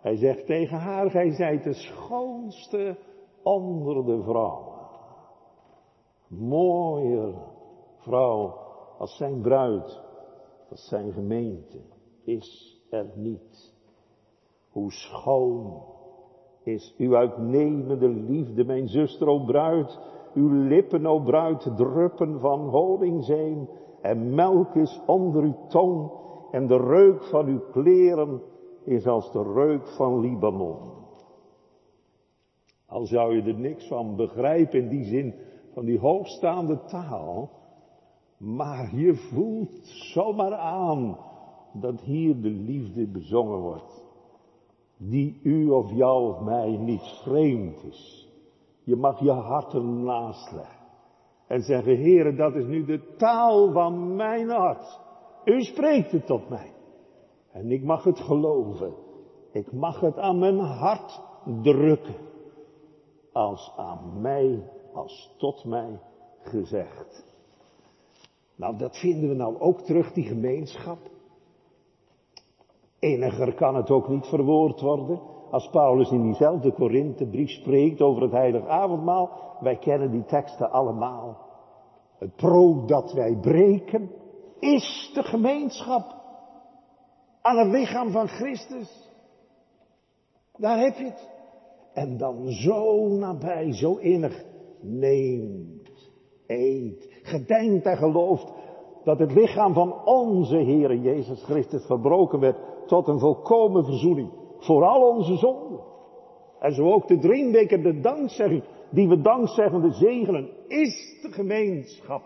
Hij 0.00 0.16
zegt 0.16 0.46
tegen 0.46 0.78
haar, 0.78 1.10
gij 1.10 1.30
zijt 1.30 1.64
de 1.64 1.72
schoonste 1.72 2.98
onder 3.42 4.04
de 4.04 4.22
vrouwen. 4.22 4.78
Mooier 6.28 7.34
vrouw 7.96 8.54
als 8.98 9.16
zijn 9.16 9.40
bruid, 9.40 10.00
als 10.70 10.88
zijn 10.88 11.12
gemeente, 11.12 11.80
is 12.24 12.80
er 12.90 13.10
niet. 13.14 13.74
Hoe 14.70 14.92
schoon 14.92 15.82
is 16.62 16.94
uw 16.98 17.16
uitnemende 17.16 18.08
liefde, 18.08 18.64
mijn 18.64 18.88
zuster, 18.88 19.26
o 19.28 19.44
bruid, 19.44 20.00
uw 20.34 20.48
lippen, 20.68 21.06
o 21.06 21.20
bruid, 21.20 21.76
druppen 21.76 22.40
van 22.40 22.68
honingzeem, 22.68 23.68
en 24.00 24.34
melk 24.34 24.74
is 24.74 25.00
onder 25.06 25.42
uw 25.42 25.66
tong, 25.68 26.10
en 26.50 26.66
de 26.66 26.76
reuk 26.76 27.24
van 27.24 27.46
uw 27.46 27.60
kleren 27.70 28.42
is 28.84 29.06
als 29.06 29.32
de 29.32 29.42
reuk 29.42 29.88
van 29.88 30.20
Libanon. 30.20 30.78
Al 32.86 33.06
zou 33.06 33.36
je 33.36 33.42
er 33.42 33.58
niks 33.58 33.88
van 33.88 34.16
begrijpen 34.16 34.78
in 34.78 34.88
die 34.88 35.04
zin 35.04 35.34
van 35.72 35.84
die 35.84 35.98
hoogstaande 35.98 36.84
taal, 36.84 37.50
maar 38.36 38.96
je 38.96 39.14
voelt 39.14 39.86
zomaar 39.86 40.54
aan 40.54 41.16
dat 41.72 42.00
hier 42.00 42.40
de 42.40 42.50
liefde 42.50 43.06
bezongen 43.06 43.58
wordt, 43.58 44.04
die 44.96 45.40
u 45.42 45.70
of 45.70 45.92
jou 45.92 46.28
of 46.28 46.40
mij 46.40 46.76
niet 46.76 47.20
vreemd 47.22 47.84
is. 47.84 48.21
Je 48.84 48.96
mag 48.96 49.20
je 49.20 49.30
hart 49.30 49.74
ernaast 49.74 50.54
en 51.46 51.62
zeggen, 51.62 51.96
heren, 51.96 52.36
dat 52.36 52.54
is 52.54 52.64
nu 52.64 52.84
de 52.84 53.14
taal 53.16 53.72
van 53.72 54.16
mijn 54.16 54.50
hart. 54.50 55.00
U 55.44 55.62
spreekt 55.62 56.10
het 56.10 56.26
tot 56.26 56.48
mij. 56.48 56.72
En 57.52 57.70
ik 57.70 57.82
mag 57.84 58.04
het 58.04 58.20
geloven. 58.20 58.94
Ik 59.52 59.72
mag 59.72 60.00
het 60.00 60.18
aan 60.18 60.38
mijn 60.38 60.58
hart 60.58 61.20
drukken. 61.62 62.16
Als 63.32 63.72
aan 63.76 64.20
mij, 64.20 64.70
als 64.92 65.34
tot 65.38 65.64
mij 65.64 66.00
gezegd. 66.42 67.24
Nou, 68.56 68.76
dat 68.76 68.98
vinden 68.98 69.28
we 69.28 69.34
nou 69.34 69.60
ook 69.60 69.80
terug, 69.80 70.12
die 70.12 70.24
gemeenschap. 70.24 70.98
Eniger 72.98 73.54
kan 73.54 73.74
het 73.74 73.90
ook 73.90 74.08
niet 74.08 74.26
verwoord 74.26 74.80
worden. 74.80 75.31
Als 75.52 75.68
Paulus 75.70 76.10
in 76.10 76.22
diezelfde 76.22 76.72
Korinthebrief 76.72 77.50
spreekt 77.50 78.00
over 78.00 78.22
het 78.22 78.32
heilige 78.32 78.68
avondmaal. 78.68 79.30
Wij 79.60 79.76
kennen 79.76 80.10
die 80.10 80.24
teksten 80.24 80.70
allemaal. 80.70 81.36
Het 82.18 82.36
brood 82.36 82.88
dat 82.88 83.12
wij 83.12 83.38
breken 83.40 84.10
is 84.58 85.10
de 85.14 85.22
gemeenschap 85.22 86.14
aan 87.42 87.58
het 87.58 87.68
lichaam 87.68 88.10
van 88.10 88.28
Christus. 88.28 89.10
Daar 90.56 90.78
heb 90.78 90.96
je 90.96 91.04
het. 91.04 91.30
En 91.92 92.16
dan 92.16 92.48
zo 92.48 93.08
nabij, 93.08 93.72
zo 93.72 93.96
innig. 93.96 94.44
Neemt, 94.80 96.10
eet, 96.46 97.20
gedenkt 97.22 97.86
en 97.86 97.96
gelooft 97.96 98.52
dat 99.04 99.18
het 99.18 99.32
lichaam 99.32 99.74
van 99.74 100.04
onze 100.04 100.56
Heere 100.56 101.00
Jezus 101.00 101.42
Christus 101.42 101.86
verbroken 101.86 102.40
werd 102.40 102.56
tot 102.86 103.08
een 103.08 103.18
volkomen 103.18 103.84
verzoening 103.84 104.40
voor 104.64 104.84
al 104.84 105.08
onze 105.08 105.36
zonden. 105.36 105.80
En 106.60 106.74
zo 106.74 106.92
ook 106.92 107.08
de 107.08 107.18
drinkbeker, 107.18 107.82
de 107.82 108.00
dankzegging, 108.00 108.64
die 108.90 109.08
we 109.08 109.20
dankzeggende 109.20 109.92
zegenen, 109.92 110.48
is 110.68 111.18
de 111.22 111.32
gemeenschap 111.32 112.22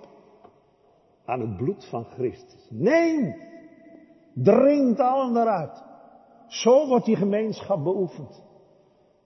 aan 1.25 1.41
het 1.41 1.57
bloed 1.57 1.89
van 1.89 2.05
Christus. 2.05 2.69
Neem, 2.71 3.35
dringt 4.35 5.01
allen 5.01 5.43
eruit. 5.43 5.85
Zo 6.47 6.87
wordt 6.89 7.05
die 7.05 7.17
gemeenschap 7.17 7.85
beoefend. 7.85 8.45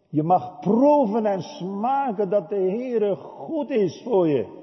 Je 0.09 0.23
mag 0.23 0.61
proeven 0.61 1.27
en 1.27 1.43
smaken 1.43 2.31
dat 2.31 2.49
de 2.49 2.57
Heere 2.61 3.17
goed 3.17 3.71
is 3.71 4.03
voor 4.05 4.29
je. 4.29 4.59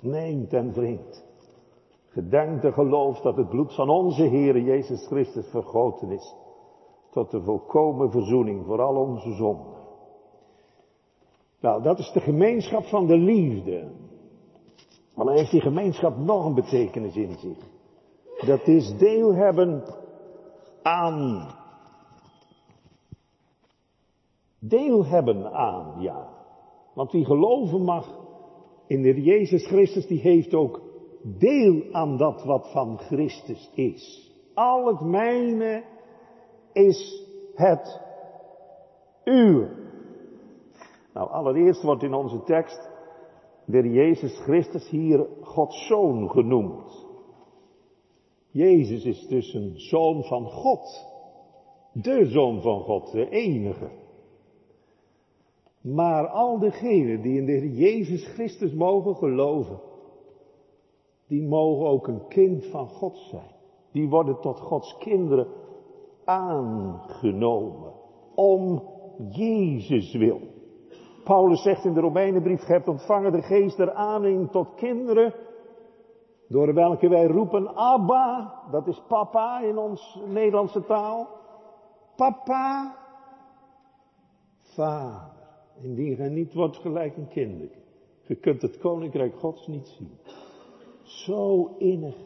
Neemt 0.00 0.52
en 0.52 0.72
drinkt. 0.72 1.24
Gedenkt 2.16 2.64
en 2.64 2.72
gelooft 2.72 3.22
dat 3.22 3.36
het 3.36 3.48
bloed 3.48 3.74
van 3.74 3.88
onze 3.88 4.22
Heere 4.22 4.62
Jezus 4.62 5.06
Christus 5.06 5.46
vergoten 5.46 6.10
is. 6.10 6.34
Tot 7.10 7.30
de 7.30 7.42
volkomen 7.42 8.10
verzoening 8.10 8.64
voor 8.66 8.82
al 8.82 8.94
onze 8.96 9.34
zonden. 9.34 9.74
Nou, 11.60 11.82
dat 11.82 11.98
is 11.98 12.12
de 12.12 12.20
gemeenschap 12.20 12.84
van 12.84 13.06
de 13.06 13.16
liefde. 13.16 13.90
Maar 15.14 15.24
dan 15.24 15.34
heeft 15.34 15.50
die 15.50 15.60
gemeenschap 15.60 16.16
nog 16.16 16.44
een 16.44 16.54
betekenis 16.54 17.16
in 17.16 17.38
zich. 17.38 17.58
Dat 18.46 18.66
is 18.66 18.98
deel 18.98 19.34
hebben 19.34 19.84
aan. 20.82 21.50
Deel 24.58 25.04
hebben 25.04 25.52
aan, 25.52 26.00
ja. 26.00 26.28
Want 26.94 27.12
wie 27.12 27.24
geloven 27.24 27.82
mag 27.82 28.18
in 28.86 29.02
de 29.02 29.22
Jezus 29.22 29.66
Christus, 29.66 30.06
die 30.06 30.20
heeft 30.20 30.54
ook 30.54 30.85
deel 31.38 31.82
aan 31.92 32.16
dat 32.16 32.44
wat 32.44 32.70
van 32.72 32.98
Christus 32.98 33.70
is. 33.74 34.32
Al 34.54 34.86
het 34.86 35.00
mijne 35.00 35.84
is 36.72 37.24
het 37.54 38.00
uw. 39.24 39.68
Nou, 41.14 41.30
allereerst 41.30 41.82
wordt 41.82 42.02
in 42.02 42.14
onze 42.14 42.42
tekst 42.42 42.90
de 43.64 43.90
Jezus 43.90 44.38
Christus 44.38 44.88
hier 44.90 45.26
Gods 45.40 45.86
Zoon 45.86 46.30
genoemd. 46.30 47.06
Jezus 48.50 49.04
is 49.04 49.26
dus 49.26 49.54
een 49.54 49.72
Zoon 49.74 50.24
van 50.24 50.46
God. 50.46 51.14
De 51.92 52.26
Zoon 52.26 52.62
van 52.62 52.80
God, 52.80 53.12
de 53.12 53.28
enige. 53.28 53.90
Maar 55.80 56.26
al 56.26 56.58
degenen 56.58 57.22
die 57.22 57.38
in 57.38 57.46
de 57.46 57.74
Jezus 57.74 58.26
Christus 58.26 58.72
mogen 58.72 59.16
geloven, 59.16 59.80
die 61.28 61.48
mogen 61.48 61.86
ook 61.86 62.06
een 62.06 62.26
kind 62.28 62.66
van 62.66 62.88
God 62.88 63.16
zijn. 63.16 63.54
Die 63.92 64.08
worden 64.08 64.40
tot 64.40 64.60
Gods 64.60 64.96
kinderen 64.98 65.46
aangenomen. 66.24 67.92
Om 68.34 68.82
Jezus 69.28 70.14
wil. 70.14 70.40
Paulus 71.24 71.62
zegt 71.62 71.84
in 71.84 71.94
de 71.94 72.00
Romeinenbrief, 72.00 72.60
ge 72.60 72.72
hebt 72.72 72.88
ontvangen 72.88 73.32
de 73.32 73.42
geest 73.42 73.76
der 73.76 73.92
aaning 73.92 74.50
tot 74.50 74.74
kinderen, 74.74 75.34
door 76.48 76.74
welke 76.74 77.08
wij 77.08 77.26
roepen 77.26 77.76
Abba, 77.76 78.54
dat 78.70 78.86
is 78.86 79.02
papa 79.08 79.60
in 79.60 79.78
ons 79.78 80.20
Nederlandse 80.26 80.84
taal. 80.84 81.28
Papa, 82.16 82.96
vader. 84.60 85.34
Indien 85.80 86.16
gij 86.16 86.28
niet 86.28 86.54
wordt 86.54 86.76
gelijk 86.76 87.16
een 87.16 87.28
kind. 87.28 87.70
Je 88.22 88.34
kunt 88.34 88.62
het 88.62 88.78
koninkrijk 88.78 89.34
gods 89.38 89.66
niet 89.66 89.88
zien. 89.88 90.18
Zo 91.06 91.74
innig 91.78 92.16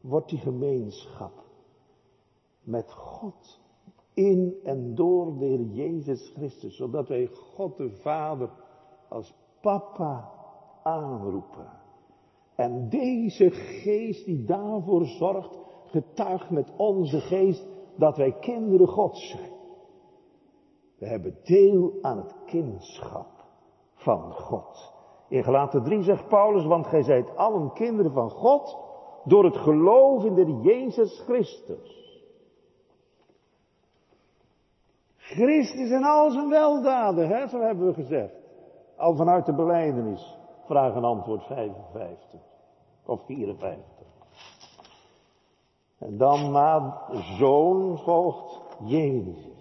wordt 0.00 0.28
die 0.28 0.38
gemeenschap 0.38 1.44
met 2.62 2.92
God 2.92 3.60
in 4.14 4.54
en 4.64 4.94
door 4.94 5.38
de 5.38 5.44
Heer 5.44 5.64
Jezus 5.64 6.32
Christus, 6.34 6.76
zodat 6.76 7.08
wij 7.08 7.26
God 7.26 7.76
de 7.76 7.90
Vader 7.90 8.50
als 9.08 9.34
papa 9.60 10.32
aanroepen. 10.82 11.70
En 12.54 12.88
deze 12.88 13.50
geest 13.50 14.24
die 14.24 14.44
daarvoor 14.44 15.04
zorgt, 15.04 15.58
getuigt 15.84 16.50
met 16.50 16.72
onze 16.76 17.20
geest 17.20 17.66
dat 17.96 18.16
wij 18.16 18.32
kinderen 18.32 18.88
Gods 18.88 19.28
zijn. 19.30 19.52
We 20.98 21.06
hebben 21.06 21.38
deel 21.42 21.92
aan 22.00 22.18
het 22.18 22.34
kindschap 22.46 23.44
van 23.94 24.32
God. 24.32 24.95
In 25.28 25.44
Galaten 25.44 25.82
3 25.82 26.02
zegt 26.02 26.28
Paulus, 26.28 26.64
want 26.64 26.86
gij 26.86 27.02
zijt 27.02 27.36
allen 27.36 27.72
kinderen 27.72 28.12
van 28.12 28.30
God 28.30 28.76
door 29.24 29.44
het 29.44 29.56
geloof 29.56 30.24
in 30.24 30.34
de 30.34 30.60
Jezus 30.62 31.20
Christus. 31.20 32.04
Christus 35.16 35.90
en 35.90 36.04
al 36.04 36.30
zijn 36.30 36.48
weldaden, 36.48 37.28
hè, 37.28 37.48
zo 37.48 37.60
hebben 37.60 37.86
we 37.86 37.94
gezegd. 37.94 38.34
Al 38.96 39.14
vanuit 39.14 39.46
de 39.46 39.54
beleidenis. 39.54 40.38
Vraag 40.64 40.94
en 40.94 41.04
antwoord 41.04 41.42
55. 41.42 42.40
Of 43.06 43.20
54. 43.26 43.84
En 45.98 46.16
dan 46.16 46.50
na 46.52 47.02
zoon 47.38 47.98
volgt 47.98 48.60
Jezus. 48.84 49.55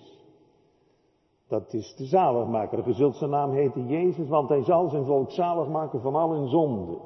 Dat 1.47 1.73
is 1.73 1.95
de 1.95 2.05
zaligmaker. 2.05 2.87
Je 2.87 2.93
zult 2.93 3.15
zijn 3.15 3.29
naam 3.29 3.51
heten 3.51 3.87
Jezus, 3.87 4.27
want 4.27 4.49
hij 4.49 4.63
zal 4.63 4.89
zijn 4.89 5.05
volk 5.05 5.31
zalig 5.31 5.67
maken 5.67 6.01
van 6.01 6.15
al 6.15 6.31
hun 6.31 6.47
zonde. 6.47 6.99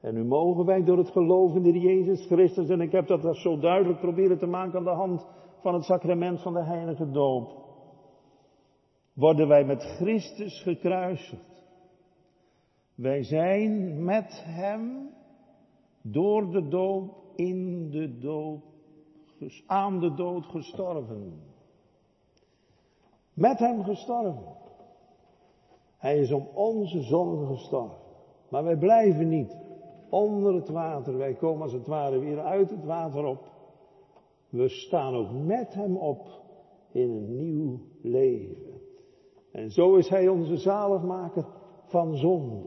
En 0.00 0.14
nu 0.14 0.24
mogen 0.24 0.64
wij 0.64 0.84
door 0.84 0.98
het 0.98 1.10
geloof 1.10 1.54
in 1.54 1.62
de 1.62 1.80
Jezus 1.80 2.26
Christus, 2.26 2.68
en 2.68 2.80
ik 2.80 2.92
heb 2.92 3.06
dat 3.06 3.36
zo 3.36 3.58
duidelijk 3.58 4.00
proberen 4.00 4.38
te 4.38 4.46
maken 4.46 4.78
aan 4.78 4.84
de 4.84 4.90
hand 4.90 5.26
van 5.60 5.74
het 5.74 5.84
sacrament 5.84 6.42
van 6.42 6.52
de 6.52 6.62
heilige 6.62 7.10
doop, 7.10 7.52
worden 9.12 9.48
wij 9.48 9.64
met 9.64 9.82
Christus 9.82 10.62
gekruisigd. 10.62 11.64
Wij 12.94 13.22
zijn 13.22 14.04
met 14.04 14.42
Hem 14.44 15.10
door 16.02 16.50
de 16.50 16.68
doop 16.68 17.22
in 17.34 17.90
de 17.90 18.18
doop, 18.18 18.62
aan 19.66 20.00
de 20.00 20.14
dood 20.14 20.46
gestorven. 20.46 21.51
Met 23.34 23.58
Hem 23.58 23.82
gestorven. 23.82 24.60
Hij 25.96 26.18
is 26.18 26.32
om 26.32 26.48
onze 26.54 27.00
zonde 27.02 27.46
gestorven. 27.46 27.98
Maar 28.48 28.64
wij 28.64 28.76
blijven 28.76 29.28
niet 29.28 29.56
onder 30.10 30.54
het 30.54 30.68
water. 30.68 31.18
Wij 31.18 31.34
komen 31.34 31.62
als 31.62 31.72
het 31.72 31.86
ware 31.86 32.18
weer 32.18 32.40
uit 32.40 32.70
het 32.70 32.84
water 32.84 33.24
op. 33.24 33.50
We 34.48 34.68
staan 34.68 35.14
ook 35.14 35.30
met 35.30 35.74
Hem 35.74 35.96
op 35.96 36.26
in 36.92 37.10
een 37.10 37.36
nieuw 37.36 37.78
leven. 38.02 38.80
En 39.52 39.70
zo 39.70 39.94
is 39.96 40.08
Hij 40.08 40.28
onze 40.28 40.56
zaligmaker 40.56 41.46
van 41.84 42.16
zonde. 42.16 42.66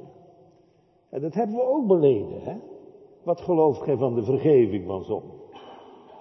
En 1.09 1.21
dat 1.21 1.33
hebben 1.33 1.55
we 1.55 1.61
ook 1.61 1.87
beleden, 1.87 2.41
hè? 2.41 2.57
Wat 3.23 3.41
gelooft 3.41 3.81
gij 3.81 3.97
van 3.97 4.15
de 4.15 4.23
vergeving 4.23 4.85
van 4.85 5.03
zonde? 5.03 5.34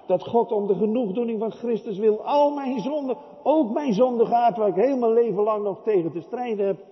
Dat 0.07 0.23
God 0.23 0.53
om 0.53 0.67
de 0.67 0.75
genoegdoening 0.75 1.39
van 1.39 1.51
Christus 1.51 1.99
wil 1.99 2.25
al 2.25 2.55
mijn 2.55 2.81
zonden, 2.81 3.17
ook 3.43 3.73
mijn 3.73 3.93
zonde 3.93 4.27
gaat, 4.27 4.57
waar 4.57 4.69
ik 4.69 4.75
heel 4.75 4.99
mijn 4.99 5.13
leven 5.13 5.43
lang 5.43 5.63
nog 5.65 5.83
tegen 5.83 6.11
te 6.11 6.21
strijden 6.21 6.67
heb, 6.67 6.85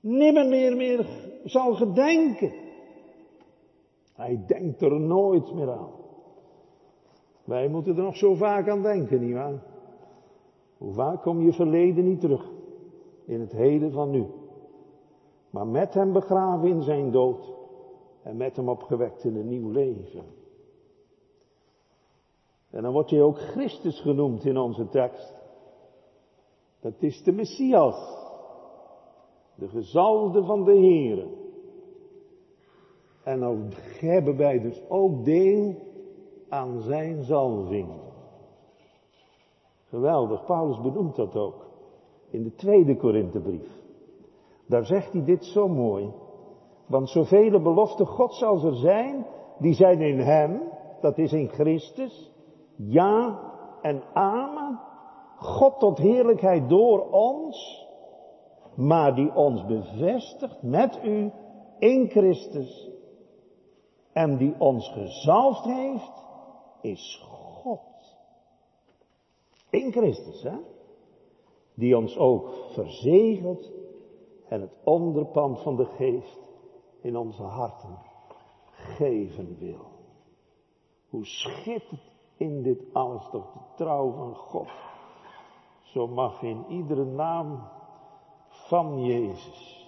nimmer 0.00 0.46
meer, 0.46 0.76
meer 0.76 1.06
zal 1.44 1.74
gedenken. 1.74 2.52
Hij 4.14 4.44
denkt 4.46 4.82
er 4.82 5.00
nooit 5.00 5.54
meer 5.54 5.70
aan. 5.70 5.90
Wij 7.44 7.68
moeten 7.68 7.96
er 7.96 8.02
nog 8.02 8.16
zo 8.16 8.34
vaak 8.34 8.68
aan 8.68 8.82
denken, 8.82 9.20
nietwaar? 9.20 9.62
Hoe 10.78 10.92
vaak 10.92 11.22
kom 11.22 11.42
je 11.42 11.52
verleden 11.52 12.04
niet 12.04 12.20
terug 12.20 12.50
in 13.24 13.40
het 13.40 13.52
heden 13.52 13.92
van 13.92 14.10
nu. 14.10 14.26
Maar 15.50 15.66
met 15.66 15.94
hem 15.94 16.12
begraven 16.12 16.68
in 16.68 16.82
zijn 16.82 17.10
dood 17.10 17.54
en 18.22 18.36
met 18.36 18.56
hem 18.56 18.68
opgewekt 18.68 19.24
in 19.24 19.36
een 19.36 19.48
nieuw 19.48 19.70
leven. 19.70 20.24
En 22.70 22.82
dan 22.82 22.92
wordt 22.92 23.10
hij 23.10 23.22
ook 23.22 23.38
Christus 23.38 24.00
genoemd 24.00 24.44
in 24.44 24.56
onze 24.56 24.88
tekst. 24.88 25.34
Dat 26.80 26.94
is 26.98 27.22
de 27.22 27.32
Messias. 27.32 28.24
De 29.54 29.68
gezalde 29.68 30.44
van 30.44 30.64
de 30.64 30.74
Heer. 30.74 31.26
En 33.24 33.40
dan 33.40 33.72
hebben 34.00 34.36
wij 34.36 34.60
dus 34.60 34.82
ook 34.88 35.24
deel 35.24 35.74
aan 36.48 36.80
zijn 36.80 37.22
zalving. 37.22 37.88
Geweldig, 39.88 40.44
Paulus 40.44 40.80
benoemt 40.80 41.16
dat 41.16 41.36
ook 41.36 41.66
in 42.30 42.42
de 42.42 42.54
tweede 42.54 42.96
Korinthebrief. 42.96 43.68
Daar 44.66 44.84
zegt 44.84 45.12
hij 45.12 45.24
dit 45.24 45.44
zo 45.44 45.68
mooi. 45.68 46.12
Want 46.86 47.08
zoveel 47.08 47.62
beloften 47.62 48.06
Gods 48.06 48.42
als 48.42 48.64
er 48.64 48.76
zijn, 48.76 49.26
die 49.58 49.74
zijn 49.74 50.00
in 50.00 50.18
Hem, 50.18 50.62
dat 51.00 51.18
is 51.18 51.32
in 51.32 51.48
Christus, 51.48 52.32
ja 52.76 53.40
en 53.82 54.02
amen. 54.12 54.80
God 55.36 55.78
tot 55.78 55.98
heerlijkheid 55.98 56.68
door 56.68 57.10
ons, 57.10 57.86
maar 58.74 59.14
die 59.14 59.34
ons 59.34 59.64
bevestigt 59.64 60.62
met 60.62 60.98
u 61.04 61.32
in 61.78 62.08
Christus 62.08 62.90
en 64.12 64.36
die 64.36 64.54
ons 64.58 64.88
gezalfd 64.88 65.64
heeft 65.64 66.24
is 66.80 67.26
God. 67.28 67.80
In 69.70 69.92
Christus, 69.92 70.42
hè? 70.42 70.56
Die 71.74 71.96
ons 71.96 72.16
ook 72.16 72.48
verzegelt 72.72 73.72
en 74.48 74.60
het 74.60 74.72
onderpand 74.84 75.60
van 75.60 75.76
de 75.76 75.84
geest 75.84 76.50
in 77.00 77.16
onze 77.16 77.42
harten 77.42 77.98
geven 78.70 79.58
wil. 79.58 79.86
Hoe 81.08 81.24
schittert 81.24 82.15
in 82.36 82.62
dit 82.62 82.84
alles 82.92 83.28
toch 83.30 83.52
de 83.52 83.60
trouw 83.74 84.12
van 84.12 84.34
God. 84.34 84.68
Zo 85.82 86.06
mag 86.06 86.42
in 86.42 86.64
iedere 86.68 87.04
naam 87.04 87.58
van 88.48 89.04
Jezus 89.04 89.84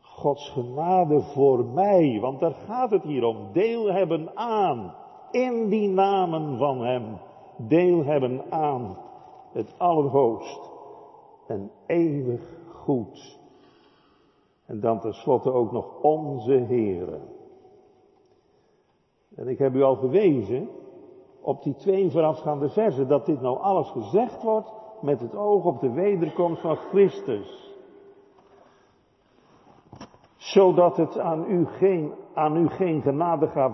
Gods 0.00 0.50
genade 0.50 1.20
voor 1.20 1.64
mij, 1.64 2.18
want 2.20 2.40
daar 2.40 2.54
gaat 2.54 2.90
het 2.90 3.02
hier 3.02 3.24
om, 3.24 3.52
deel 3.52 3.92
hebben 3.92 4.36
aan 4.36 4.94
in 5.30 5.68
die 5.68 5.88
namen 5.88 6.58
van 6.58 6.80
Hem 6.80 7.18
deel 7.56 8.04
hebben 8.04 8.50
aan 8.50 8.96
het 9.52 9.74
Allerhoogst 9.78 10.70
en 11.46 11.70
eeuwig 11.86 12.58
goed. 12.68 13.40
En 14.66 14.80
dan 14.80 15.00
tenslotte 15.00 15.52
ook 15.52 15.72
nog 15.72 16.00
onze 16.02 16.52
Heere. 16.52 17.20
En 19.34 19.48
ik 19.48 19.58
heb 19.58 19.74
u 19.74 19.82
al 19.82 19.96
gewezen 19.96 20.68
op 21.42 21.62
die 21.62 21.74
twee 21.74 22.10
voorafgaande 22.10 22.68
versen 22.68 23.08
dat 23.08 23.26
dit 23.26 23.40
nou 23.40 23.58
alles 23.58 23.90
gezegd 23.90 24.42
wordt 24.42 24.72
met 25.00 25.20
het 25.20 25.36
oog 25.36 25.64
op 25.64 25.80
de 25.80 25.92
wederkomst 25.92 26.60
van 26.60 26.76
Christus. 26.76 27.72
zodat 30.42 30.96
het 30.96 31.18
aan 31.18 31.44
u 31.48 31.66
geen, 31.66 32.12
aan 32.34 32.56
u 32.56 32.68
geen 32.68 33.02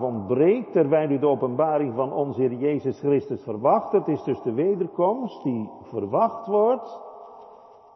ontbreekt, 0.01 0.71
terwijl 0.71 1.09
u 1.09 1.19
de 1.19 1.27
openbaring 1.27 1.95
van 1.95 2.13
onze 2.13 2.41
Heer 2.41 2.53
Jezus 2.53 2.99
Christus 2.99 3.43
verwacht. 3.43 3.91
Het 3.91 4.07
is 4.07 4.23
dus 4.23 4.41
de 4.41 4.53
wederkomst 4.53 5.43
die 5.43 5.69
verwacht 5.81 6.47
wordt. 6.47 6.99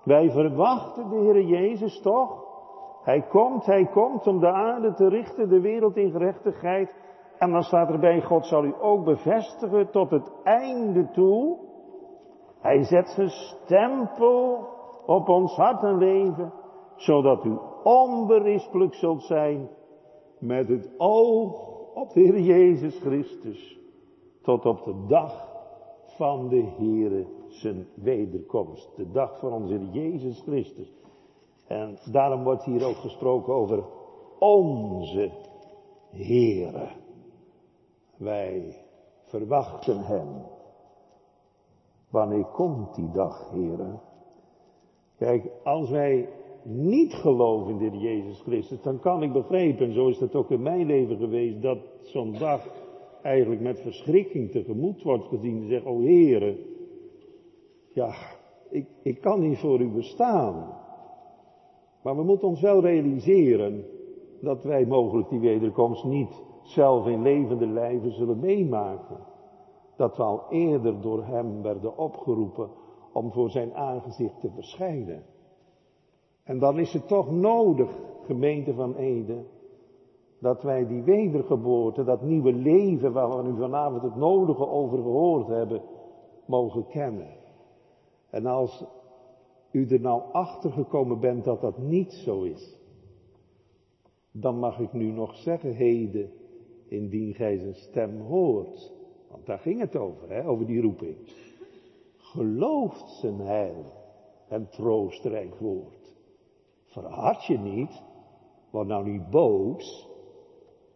Wij 0.04 0.32
verwachten 0.32 1.10
de 1.10 1.16
Heer 1.16 1.42
Jezus 1.42 2.02
toch? 2.02 2.44
Hij 3.04 3.22
komt, 3.22 3.66
hij 3.66 3.86
komt 3.86 4.28
om 4.28 4.40
de 4.40 4.52
aarde 4.52 4.94
te 4.94 5.08
richten, 5.08 5.50
de 5.50 5.62
wereld 5.62 5.98
in 5.98 6.12
gerechtigheid. 6.12 6.96
En 7.44 7.52
dan 7.52 7.64
staat 7.64 7.90
erbij, 7.90 8.22
God 8.22 8.46
zal 8.46 8.64
u 8.64 8.74
ook 8.82 9.04
bevestigen 9.06 9.92
tot 9.92 10.10
het 10.10 10.32
einde 10.44 11.12
toe. 11.12 11.58
Hij 12.60 12.84
zet 12.84 13.08
zijn 13.08 13.30
stempel 13.30 14.68
op 15.06 15.30
ons 15.30 15.56
hart 15.56 15.84
en 15.84 15.98
leven, 15.98 16.54
zodat 16.96 17.46
u 17.46 17.58
onberispelijk 17.84 18.94
zult 18.94 19.24
zijn 19.24 19.70
met 20.40 20.68
het 20.68 20.94
oog 20.98 21.68
op 21.94 22.14
de 22.14 22.20
Heer 22.20 22.40
Jezus 22.40 23.00
Christus, 23.00 23.80
tot 24.42 24.66
op 24.66 24.84
de 24.84 25.06
dag 25.08 25.48
van 26.18 26.48
de 26.50 26.64
Heere 26.78 27.26
zijn 27.48 27.88
wederkomst, 27.96 28.96
de 28.96 29.12
dag 29.12 29.40
van 29.40 29.52
onze 29.52 29.74
Heer 29.74 29.90
Jezus 29.92 30.42
Christus. 30.42 30.94
En 31.68 31.98
daarom 32.12 32.44
wordt 32.44 32.64
hier 32.64 32.88
ook 32.88 32.98
gesproken 32.98 33.54
over 33.54 33.84
onze 34.40 35.32
Heere. 36.12 37.02
Wij 38.24 38.76
verwachten 39.24 40.00
Hem. 40.00 40.28
Wanneer 42.10 42.46
komt 42.46 42.96
die 42.96 43.12
dag, 43.12 43.50
Heere? 43.52 44.00
Kijk, 45.18 45.46
als 45.64 45.90
wij 45.90 46.30
niet 46.64 47.14
geloven 47.14 47.80
in 47.80 47.92
de 47.92 47.98
Jezus 47.98 48.42
Christus, 48.42 48.82
dan 48.82 49.00
kan 49.00 49.24
ik 49.24 49.34
begrijpen, 49.34 49.86
en 49.86 49.94
zo 49.94 50.08
is 50.08 50.18
dat 50.18 50.36
ook 50.36 50.52
in 50.52 50.62
mijn 50.62 50.86
leven 50.86 51.18
geweest, 51.18 51.62
dat 51.62 51.78
zo'n 52.02 52.34
dag 52.34 52.68
eigenlijk 53.22 53.62
met 53.62 53.82
verschrikking 53.82 54.52
tegemoet 54.52 55.02
wordt 55.04 55.26
gezien. 55.26 55.62
Te 55.62 55.68
zeggen, 55.68 55.92
oh 55.92 56.00
Heere, 56.00 56.58
ja, 57.94 58.14
ik, 58.70 58.88
ik 59.02 59.22
kan 59.22 59.40
niet 59.40 59.58
voor 59.58 59.80
u 59.80 59.90
bestaan. 59.90 60.82
Maar 62.02 62.16
we 62.16 62.24
moeten 62.24 62.48
ons 62.48 62.62
wel 62.62 62.82
realiseren 62.82 63.86
dat 64.42 64.64
wij 64.64 64.86
mogelijk 64.86 65.30
die 65.30 65.40
wederkomst 65.40 66.04
niet 66.04 66.42
zelf 66.64 67.08
in 67.08 67.22
levende 67.22 67.68
lijven 67.68 68.12
zullen 68.12 68.40
meemaken. 68.40 69.18
Dat 69.96 70.18
we 70.18 70.24
al 70.24 70.44
eerder 70.50 71.02
door 71.02 71.24
Hem 71.24 71.62
werden 71.62 71.98
opgeroepen 71.98 72.70
om 73.14 73.32
voor 73.32 73.50
Zijn 73.50 73.74
aangezicht 73.74 74.40
te 74.40 74.50
verschijnen. 74.50 75.24
En 76.44 76.60
dan 76.60 76.80
is 76.80 76.94
het 76.94 77.08
toch 77.08 77.32
nodig, 77.32 77.90
gemeente 78.26 78.74
van 78.74 78.96
Ede, 78.96 79.46
dat 80.40 80.64
wij 80.64 80.88
die 80.88 81.04
wedergeboorte, 81.04 82.04
dat 82.04 82.22
nieuwe 82.22 82.54
leven 82.54 83.14
waar 83.14 83.44
we 83.44 83.56
vanavond 83.56 84.02
het 84.02 84.16
nodige 84.16 84.68
over 84.68 84.98
gehoord 84.98 85.48
hebben, 85.48 85.82
mogen 86.46 86.88
kennen. 86.88 87.30
En 88.30 88.46
als 88.46 88.86
u 89.72 89.88
er 89.88 90.00
nou 90.00 90.22
achter 90.32 90.72
gekomen 90.72 91.20
bent 91.20 91.44
dat 91.44 91.62
dat 91.62 91.78
niet 91.78 92.14
zo 92.14 92.42
is, 92.42 92.78
dan 94.32 94.60
mag 94.60 94.80
ik 94.80 94.94
nu 94.94 95.12
nog 95.12 95.36
zeggen, 95.36 95.74
heden, 95.74 96.32
indien 96.94 97.34
gij 97.34 97.58
zijn 97.58 97.76
stem 97.76 98.22
hoort. 98.22 98.94
Want 99.30 99.46
daar 99.46 99.60
ging 99.60 99.80
het 99.80 99.96
over, 99.96 100.30
hè, 100.30 100.48
over 100.48 100.66
die 100.66 100.82
roeping. 100.82 101.16
Gelooft 102.18 103.10
zijn 103.10 103.40
heil 103.40 103.86
en 104.48 104.70
troostrijk 104.70 105.56
woord. 105.56 106.16
Verhard 106.86 107.46
je 107.46 107.58
niet, 107.58 108.04
word 108.70 108.88
nou 108.88 109.10
niet 109.10 109.30
boos, 109.30 110.10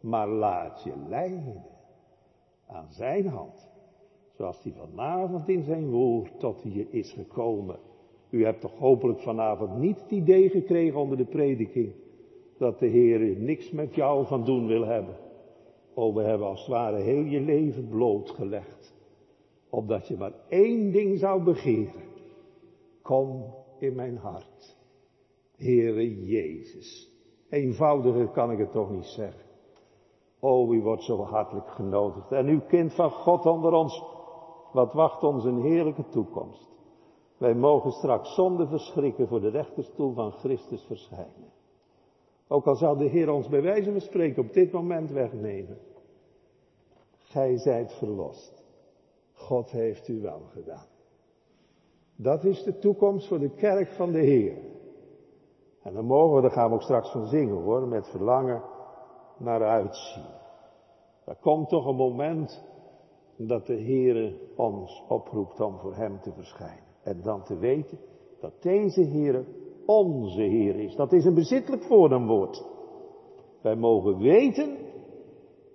maar 0.01 0.27
laat 0.27 0.83
je 0.83 0.93
leiden 1.09 1.65
aan 2.67 2.87
zijn 2.89 3.27
hand. 3.27 3.69
Zoals 4.35 4.63
hij 4.63 4.73
vanavond 4.73 5.49
in 5.49 5.63
zijn 5.63 5.89
woord 5.89 6.39
tot 6.39 6.61
je 6.63 6.89
is 6.89 7.11
gekomen. 7.11 7.79
U 8.29 8.45
hebt 8.45 8.61
toch 8.61 8.77
hopelijk 8.77 9.19
vanavond 9.19 9.77
niet 9.77 10.01
het 10.01 10.11
idee 10.11 10.49
gekregen 10.49 10.99
onder 10.99 11.17
de 11.17 11.25
prediking 11.25 11.93
dat 12.57 12.79
de 12.79 12.87
Heer 12.87 13.37
niks 13.37 13.71
met 13.71 13.95
jou 13.95 14.25
van 14.25 14.45
doen 14.45 14.67
wil 14.67 14.85
hebben. 14.85 15.15
Oh, 15.97 16.15
we 16.15 16.21
hebben 16.21 16.47
als 16.47 16.59
het 16.59 16.69
ware 16.69 16.97
heel 16.97 17.23
je 17.23 17.39
leven 17.39 17.87
blootgelegd. 17.87 18.95
Opdat 19.69 20.07
je 20.07 20.17
maar 20.17 20.33
één 20.49 20.91
ding 20.91 21.19
zou 21.19 21.43
begeren. 21.43 22.03
Kom 23.01 23.53
in 23.79 23.95
mijn 23.95 24.17
hart. 24.17 24.77
Heere 25.55 26.25
Jezus. 26.25 27.11
Eenvoudiger 27.49 28.27
kan 28.27 28.51
ik 28.51 28.57
het 28.57 28.71
toch 28.71 28.91
niet 28.91 29.05
zeggen. 29.05 29.45
Oh, 30.39 30.73
u 30.73 30.81
wordt 30.81 31.03
zo 31.03 31.23
hartelijk 31.23 31.69
genodigd. 31.69 32.31
En 32.31 32.47
uw 32.47 32.61
kind 32.67 32.93
van 32.93 33.11
God 33.11 33.45
onder 33.45 33.71
ons, 33.71 34.03
wat 34.71 34.93
wacht 34.93 35.23
ons 35.23 35.43
een 35.43 35.61
heerlijke 35.61 36.07
toekomst. 36.09 36.67
Wij 37.37 37.55
mogen 37.55 37.91
straks 37.91 38.35
zonder 38.35 38.67
verschrikken 38.67 39.27
voor 39.27 39.41
de 39.41 39.49
rechterstoel 39.49 40.13
van 40.13 40.31
Christus 40.31 40.83
verschijnen. 40.83 41.56
Ook 42.47 42.65
al 42.65 42.75
zou 42.75 42.97
de 42.97 43.05
Heer 43.05 43.29
ons 43.29 43.49
bij 43.49 43.61
wijze 43.61 43.91
van 43.91 44.01
spreken 44.01 44.43
op 44.43 44.53
dit 44.53 44.71
moment 44.71 45.11
wegnemen. 45.11 45.77
Gij 47.17 47.57
zijt 47.57 47.93
verlost. 47.93 48.63
God 49.33 49.71
heeft 49.71 50.07
u 50.07 50.21
wel 50.21 50.41
gedaan. 50.53 50.85
Dat 52.15 52.43
is 52.43 52.63
de 52.63 52.77
toekomst 52.77 53.27
voor 53.27 53.39
de 53.39 53.55
kerk 53.55 53.87
van 53.91 54.11
de 54.11 54.19
Heer. 54.19 54.57
En 55.81 55.93
dan 55.93 56.05
mogen 56.05 56.35
we, 56.35 56.41
daar 56.41 56.51
gaan 56.51 56.69
we 56.69 56.75
ook 56.75 56.81
straks 56.81 57.11
van 57.11 57.27
zingen 57.27 57.55
hoor, 57.55 57.87
met 57.87 58.07
verlangen 58.07 58.63
naar 59.37 59.63
uitzien. 59.63 60.25
Er 61.25 61.35
komt 61.35 61.69
toch 61.69 61.85
een 61.85 61.95
moment 61.95 62.63
dat 63.35 63.65
de 63.65 63.75
Heer 63.75 64.35
ons 64.55 65.03
oproept 65.07 65.59
om 65.59 65.77
voor 65.77 65.95
Hem 65.95 66.21
te 66.21 66.31
verschijnen. 66.31 66.83
En 67.03 67.21
dan 67.21 67.43
te 67.43 67.57
weten 67.57 67.99
dat 68.39 68.61
deze 68.61 69.01
Heer 69.01 69.45
onze 69.87 70.41
Heer 70.41 70.75
is. 70.75 70.95
Dat 70.95 71.13
is 71.13 71.25
een 71.25 71.33
bezittelijk 71.33 71.83
voornaamwoord. 71.83 72.65
Wij 73.61 73.75
mogen 73.75 74.17
weten 74.17 74.77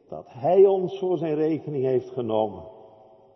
dat 0.08 0.24
Hij 0.28 0.66
ons 0.66 0.98
voor 0.98 1.18
zijn 1.18 1.34
rekening 1.34 1.84
heeft 1.84 2.10
genomen. 2.10 2.64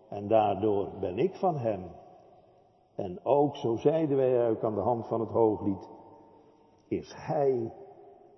En 0.09 0.29
daardoor 0.29 0.89
ben 1.01 1.19
ik 1.19 1.35
van 1.35 1.57
Hem. 1.57 1.83
En 2.95 3.25
ook, 3.25 3.57
zo 3.57 3.77
zeiden 3.77 4.17
wij 4.17 4.51
ook 4.51 4.65
aan 4.65 4.75
de 4.75 4.81
hand 4.81 5.07
van 5.07 5.21
het 5.21 5.31
hooglied, 5.31 5.89
is 6.89 7.15
Hij 7.17 7.73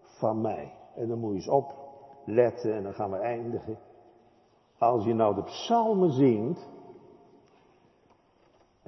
van 0.00 0.40
mij. 0.40 0.72
En 0.94 1.08
dan 1.08 1.18
moet 1.18 1.30
je 1.30 1.36
eens 1.36 1.48
opletten 1.48 2.74
en 2.74 2.82
dan 2.82 2.94
gaan 2.94 3.10
we 3.10 3.16
eindigen. 3.16 3.78
Als 4.78 5.04
je 5.04 5.14
nou 5.14 5.34
de 5.34 5.42
psalmen 5.42 6.10
zingt, 6.10 6.68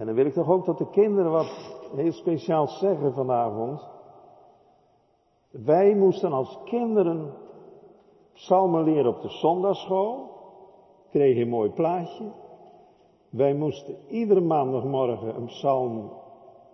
en 0.00 0.06
dan 0.06 0.14
wil 0.14 0.26
ik 0.26 0.32
toch 0.32 0.50
ook 0.50 0.64
dat 0.64 0.78
de 0.78 0.90
kinderen 0.90 1.30
wat 1.30 1.74
heel 1.94 2.12
speciaal 2.12 2.66
zeggen 2.66 3.12
vanavond. 3.12 3.88
Wij 5.50 5.94
moesten 5.94 6.32
als 6.32 6.58
kinderen 6.64 7.34
psalmen 8.32 8.84
leren 8.84 9.14
op 9.14 9.20
de 9.20 9.28
zondagschool. 9.28 10.30
Kregen 11.10 11.42
een 11.42 11.48
mooi 11.48 11.70
plaatje. 11.70 12.32
Wij 13.30 13.54
moesten 13.54 13.96
iedere 14.08 14.40
maandagmorgen 14.40 15.36
een 15.36 15.46
psalm 15.46 16.12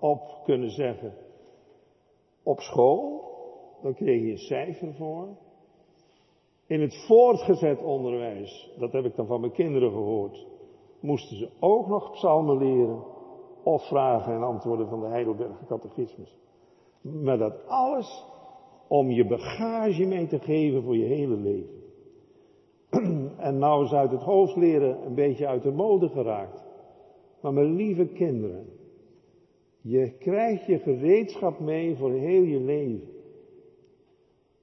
op 0.01 0.41
kunnen 0.45 0.71
zeggen 0.71 1.15
op 2.43 2.61
school. 2.61 3.25
Dan 3.83 3.95
kreeg 3.95 4.23
je 4.23 4.31
een 4.31 4.39
cijfer 4.39 4.95
voor. 4.95 5.29
In 6.67 6.81
het 6.81 7.05
voortgezet 7.07 7.83
onderwijs, 7.83 8.75
dat 8.79 8.93
heb 8.93 9.05
ik 9.05 9.17
dan 9.17 9.27
van 9.27 9.41
mijn 9.41 9.53
kinderen 9.53 9.91
gehoord, 9.91 10.47
moesten 11.01 11.37
ze 11.37 11.51
ook 11.61 11.87
nog 11.87 12.11
psalmen 12.11 12.57
leren 12.57 13.15
of 13.67 13.87
vragen 13.87 14.33
en 14.33 14.43
antwoorden 14.43 14.89
van 14.89 15.01
de 15.01 15.07
Heidelberger 15.07 15.67
catechismus. 15.67 16.39
Maar 17.01 17.39
dat 17.39 17.67
alles 17.67 18.27
om 18.89 19.11
je 19.11 19.27
bagage 19.27 20.07
mee 20.07 20.27
te 20.27 20.39
geven 20.39 20.83
voor 20.83 20.97
je 20.97 21.05
hele 21.05 21.37
leven. 21.37 21.83
en 23.49 23.59
nou 23.59 23.85
is 23.85 23.93
uit 23.93 24.11
het 24.11 24.23
hoofd 24.23 24.57
leren 24.57 25.07
een 25.07 25.15
beetje 25.15 25.47
uit 25.47 25.63
de 25.63 25.73
mode 25.73 26.09
geraakt. 26.09 26.65
Maar 27.41 27.53
mijn 27.53 27.75
lieve 27.75 28.07
kinderen, 28.07 28.67
je 29.81 30.11
krijgt 30.19 30.67
je 30.67 30.79
gereedschap 30.79 31.61
mee 31.61 31.97
voor 31.97 32.13
heel 32.13 32.43
je 32.43 32.61
leven. 32.61 33.09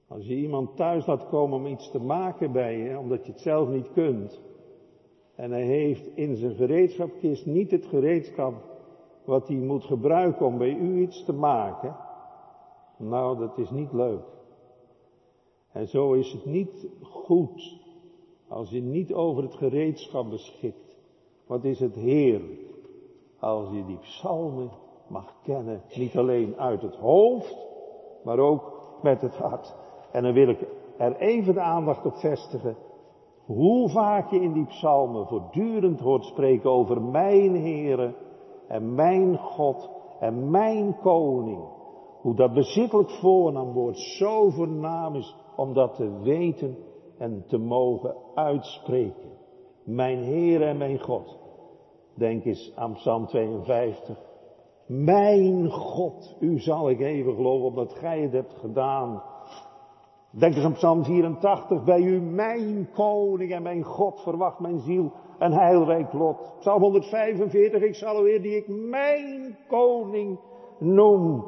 Als 0.08 0.26
je 0.26 0.34
iemand 0.34 0.76
thuis 0.76 1.06
laat 1.06 1.28
komen 1.28 1.58
om 1.58 1.66
iets 1.66 1.90
te 1.90 2.00
maken 2.00 2.52
bij 2.52 2.78
je, 2.78 2.98
omdat 2.98 3.26
je 3.26 3.32
het 3.32 3.40
zelf 3.40 3.68
niet 3.68 3.92
kunt. 3.92 4.42
En 5.34 5.50
hij 5.50 5.64
heeft 5.64 6.16
in 6.16 6.36
zijn 6.36 6.54
gereedschapkist 6.54 7.46
niet 7.46 7.70
het 7.70 7.86
gereedschap 7.86 8.72
wat 9.24 9.48
hij 9.48 9.56
moet 9.56 9.84
gebruiken 9.84 10.46
om 10.46 10.58
bij 10.58 10.74
u 10.74 11.00
iets 11.00 11.24
te 11.24 11.32
maken. 11.32 11.96
Nou, 12.96 13.38
dat 13.38 13.58
is 13.58 13.70
niet 13.70 13.92
leuk. 13.92 14.24
En 15.72 15.88
zo 15.88 16.12
is 16.12 16.32
het 16.32 16.44
niet 16.44 16.88
goed 17.02 17.82
als 18.48 18.70
je 18.70 18.80
niet 18.80 19.12
over 19.12 19.42
het 19.42 19.54
gereedschap 19.54 20.30
beschikt. 20.30 20.96
Wat 21.46 21.64
is 21.64 21.80
het 21.80 21.94
heerlijk 21.94 22.74
als 23.38 23.68
je 23.70 23.84
die 23.84 23.98
psalmen 23.98 24.70
mag 25.08 25.34
kennen, 25.42 25.82
niet 25.94 26.16
alleen 26.16 26.56
uit 26.56 26.82
het 26.82 26.96
hoofd, 26.96 27.66
maar 28.24 28.38
ook 28.38 28.72
met 29.02 29.20
het 29.20 29.36
hart. 29.36 29.74
En 30.12 30.22
dan 30.22 30.32
wil 30.32 30.48
ik 30.48 30.66
er 30.96 31.16
even 31.16 31.54
de 31.54 31.60
aandacht 31.60 32.06
op 32.06 32.14
vestigen. 32.14 32.76
Hoe 33.44 33.88
vaak 33.88 34.30
je 34.30 34.40
in 34.40 34.52
die 34.52 34.66
psalmen 34.66 35.26
voortdurend 35.26 36.00
hoort 36.00 36.24
spreken 36.24 36.70
over 36.70 37.02
mijn 37.02 37.54
Heere 37.54 38.14
en 38.68 38.94
mijn 38.94 39.38
God 39.38 39.90
en 40.20 40.50
mijn 40.50 40.96
Koning. 41.02 41.64
Hoe 42.20 42.34
dat 42.34 42.52
bezittelijk 42.52 43.10
voornaamwoord 43.10 43.98
zo 43.98 44.50
voornaam 44.50 45.14
is 45.14 45.36
om 45.56 45.74
dat 45.74 45.94
te 45.94 46.20
weten 46.22 46.76
en 47.18 47.44
te 47.46 47.58
mogen 47.58 48.14
uitspreken. 48.34 49.30
Mijn 49.84 50.18
Heer 50.18 50.62
en 50.62 50.76
mijn 50.76 51.00
God. 51.00 51.38
Denk 52.14 52.44
eens 52.44 52.72
aan 52.74 52.92
Psalm 52.92 53.26
52. 53.26 54.18
Mijn 54.86 55.70
God, 55.70 56.36
u 56.40 56.58
zal 56.58 56.90
ik 56.90 57.00
even 57.00 57.34
geloven 57.34 57.66
omdat 57.66 57.92
gij 57.92 58.20
het 58.20 58.32
hebt 58.32 58.54
gedaan. 58.54 59.22
Denk 60.30 60.54
eens 60.54 60.64
aan 60.64 60.72
Psalm 60.72 61.04
84. 61.04 61.84
Bij 61.84 62.00
u 62.00 62.20
mijn 62.20 62.88
koning 62.94 63.52
en 63.52 63.62
mijn 63.62 63.82
God 63.82 64.20
verwacht 64.20 64.58
mijn 64.58 64.78
ziel 64.78 65.12
een 65.38 65.52
heilrijk 65.52 66.12
lot. 66.12 66.54
Psalm 66.58 66.82
145. 66.82 67.82
Ik 67.82 67.94
zal 67.94 68.22
weer 68.22 68.42
die 68.42 68.56
ik 68.56 68.68
mijn 68.68 69.56
koning 69.68 70.38
noem. 70.78 71.44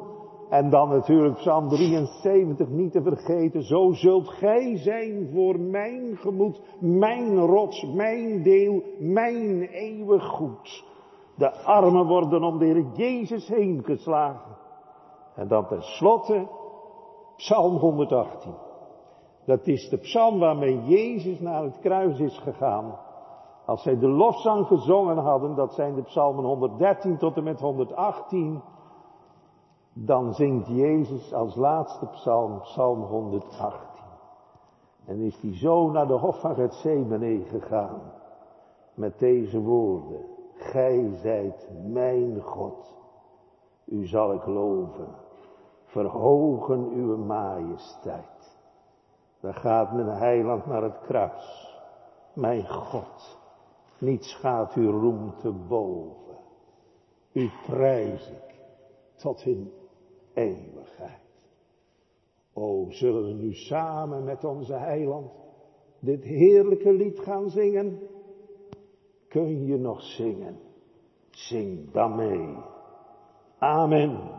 En 0.49 0.69
dan 0.69 0.89
natuurlijk 0.89 1.35
Psalm 1.35 1.69
73 1.69 2.67
niet 2.69 2.91
te 2.91 3.01
vergeten. 3.01 3.63
Zo 3.63 3.91
zult 3.91 4.27
gij 4.27 4.77
zijn 4.77 5.29
voor 5.33 5.59
mijn 5.59 6.17
gemoed, 6.17 6.61
mijn 6.79 7.37
rots, 7.37 7.85
mijn 7.93 8.43
deel, 8.43 8.83
mijn 8.99 9.61
eeuwig 9.61 10.25
goed. 10.25 10.85
De 11.35 11.51
armen 11.51 12.05
worden 12.05 12.43
om 12.43 12.57
de 12.57 12.65
Heer 12.65 12.85
Jezus 12.93 13.47
heen 13.47 13.83
geslagen. 13.83 14.55
En 15.35 15.47
dan 15.47 15.67
tenslotte 15.67 16.47
Psalm 17.35 17.75
118. 17.75 18.53
Dat 19.45 19.67
is 19.67 19.89
de 19.89 19.97
psalm 19.97 20.39
waarmee 20.39 20.83
Jezus 20.83 21.39
naar 21.39 21.63
het 21.63 21.79
kruis 21.79 22.19
is 22.19 22.37
gegaan. 22.37 22.99
Als 23.67 23.81
zij 23.81 23.97
de 23.97 24.07
lofzang 24.07 24.67
gezongen 24.67 25.17
hadden, 25.17 25.55
dat 25.55 25.73
zijn 25.73 25.95
de 25.95 26.01
psalmen 26.01 26.45
113 26.45 27.17
tot 27.17 27.37
en 27.37 27.43
met 27.43 27.59
118 27.59 28.61
dan 29.93 30.33
zingt 30.33 30.67
Jezus 30.67 31.33
als 31.33 31.55
laatste 31.55 32.05
psalm, 32.05 32.59
psalm 32.59 33.01
118. 33.01 33.79
En 35.05 35.19
is 35.19 35.41
hij 35.41 35.55
zo 35.55 35.91
naar 35.91 36.07
de 36.07 36.13
hof 36.13 36.39
van 36.39 36.55
Gethsemane 36.55 37.43
gegaan, 37.43 38.01
met 38.93 39.19
deze 39.19 39.61
woorden. 39.61 40.25
Gij 40.53 41.09
zijt 41.13 41.69
mijn 41.83 42.41
God, 42.41 42.97
u 43.85 44.05
zal 44.05 44.33
ik 44.33 44.45
loven, 44.45 45.07
verhogen 45.83 46.89
uw 46.89 47.17
majesteit. 47.17 48.59
Dan 49.39 49.53
gaat 49.53 49.93
mijn 49.93 50.07
heiland 50.07 50.65
naar 50.65 50.83
het 50.83 50.99
kruis. 50.99 51.75
Mijn 52.33 52.67
God, 52.69 53.36
niets 53.99 54.35
gaat 54.35 54.73
uw 54.73 54.91
roem 54.91 55.33
te 55.37 55.51
boven. 55.51 56.37
U 57.31 57.49
prijs 57.65 58.29
ik 58.29 58.55
tot 59.15 59.45
in 59.45 59.71
eeuwigheid. 60.33 61.49
O, 62.53 62.85
zullen 62.89 63.25
we 63.25 63.33
nu 63.33 63.53
samen 63.53 64.23
met 64.23 64.43
onze 64.43 64.73
heiland 64.73 65.31
dit 65.99 66.23
heerlijke 66.23 66.93
lied 66.93 67.19
gaan 67.19 67.49
zingen? 67.49 67.99
Kun 69.27 69.65
je 69.65 69.77
nog 69.77 70.01
zingen? 70.01 70.59
Zing 71.29 71.91
dan 71.91 72.15
mee. 72.15 72.55
Amen. 73.57 74.36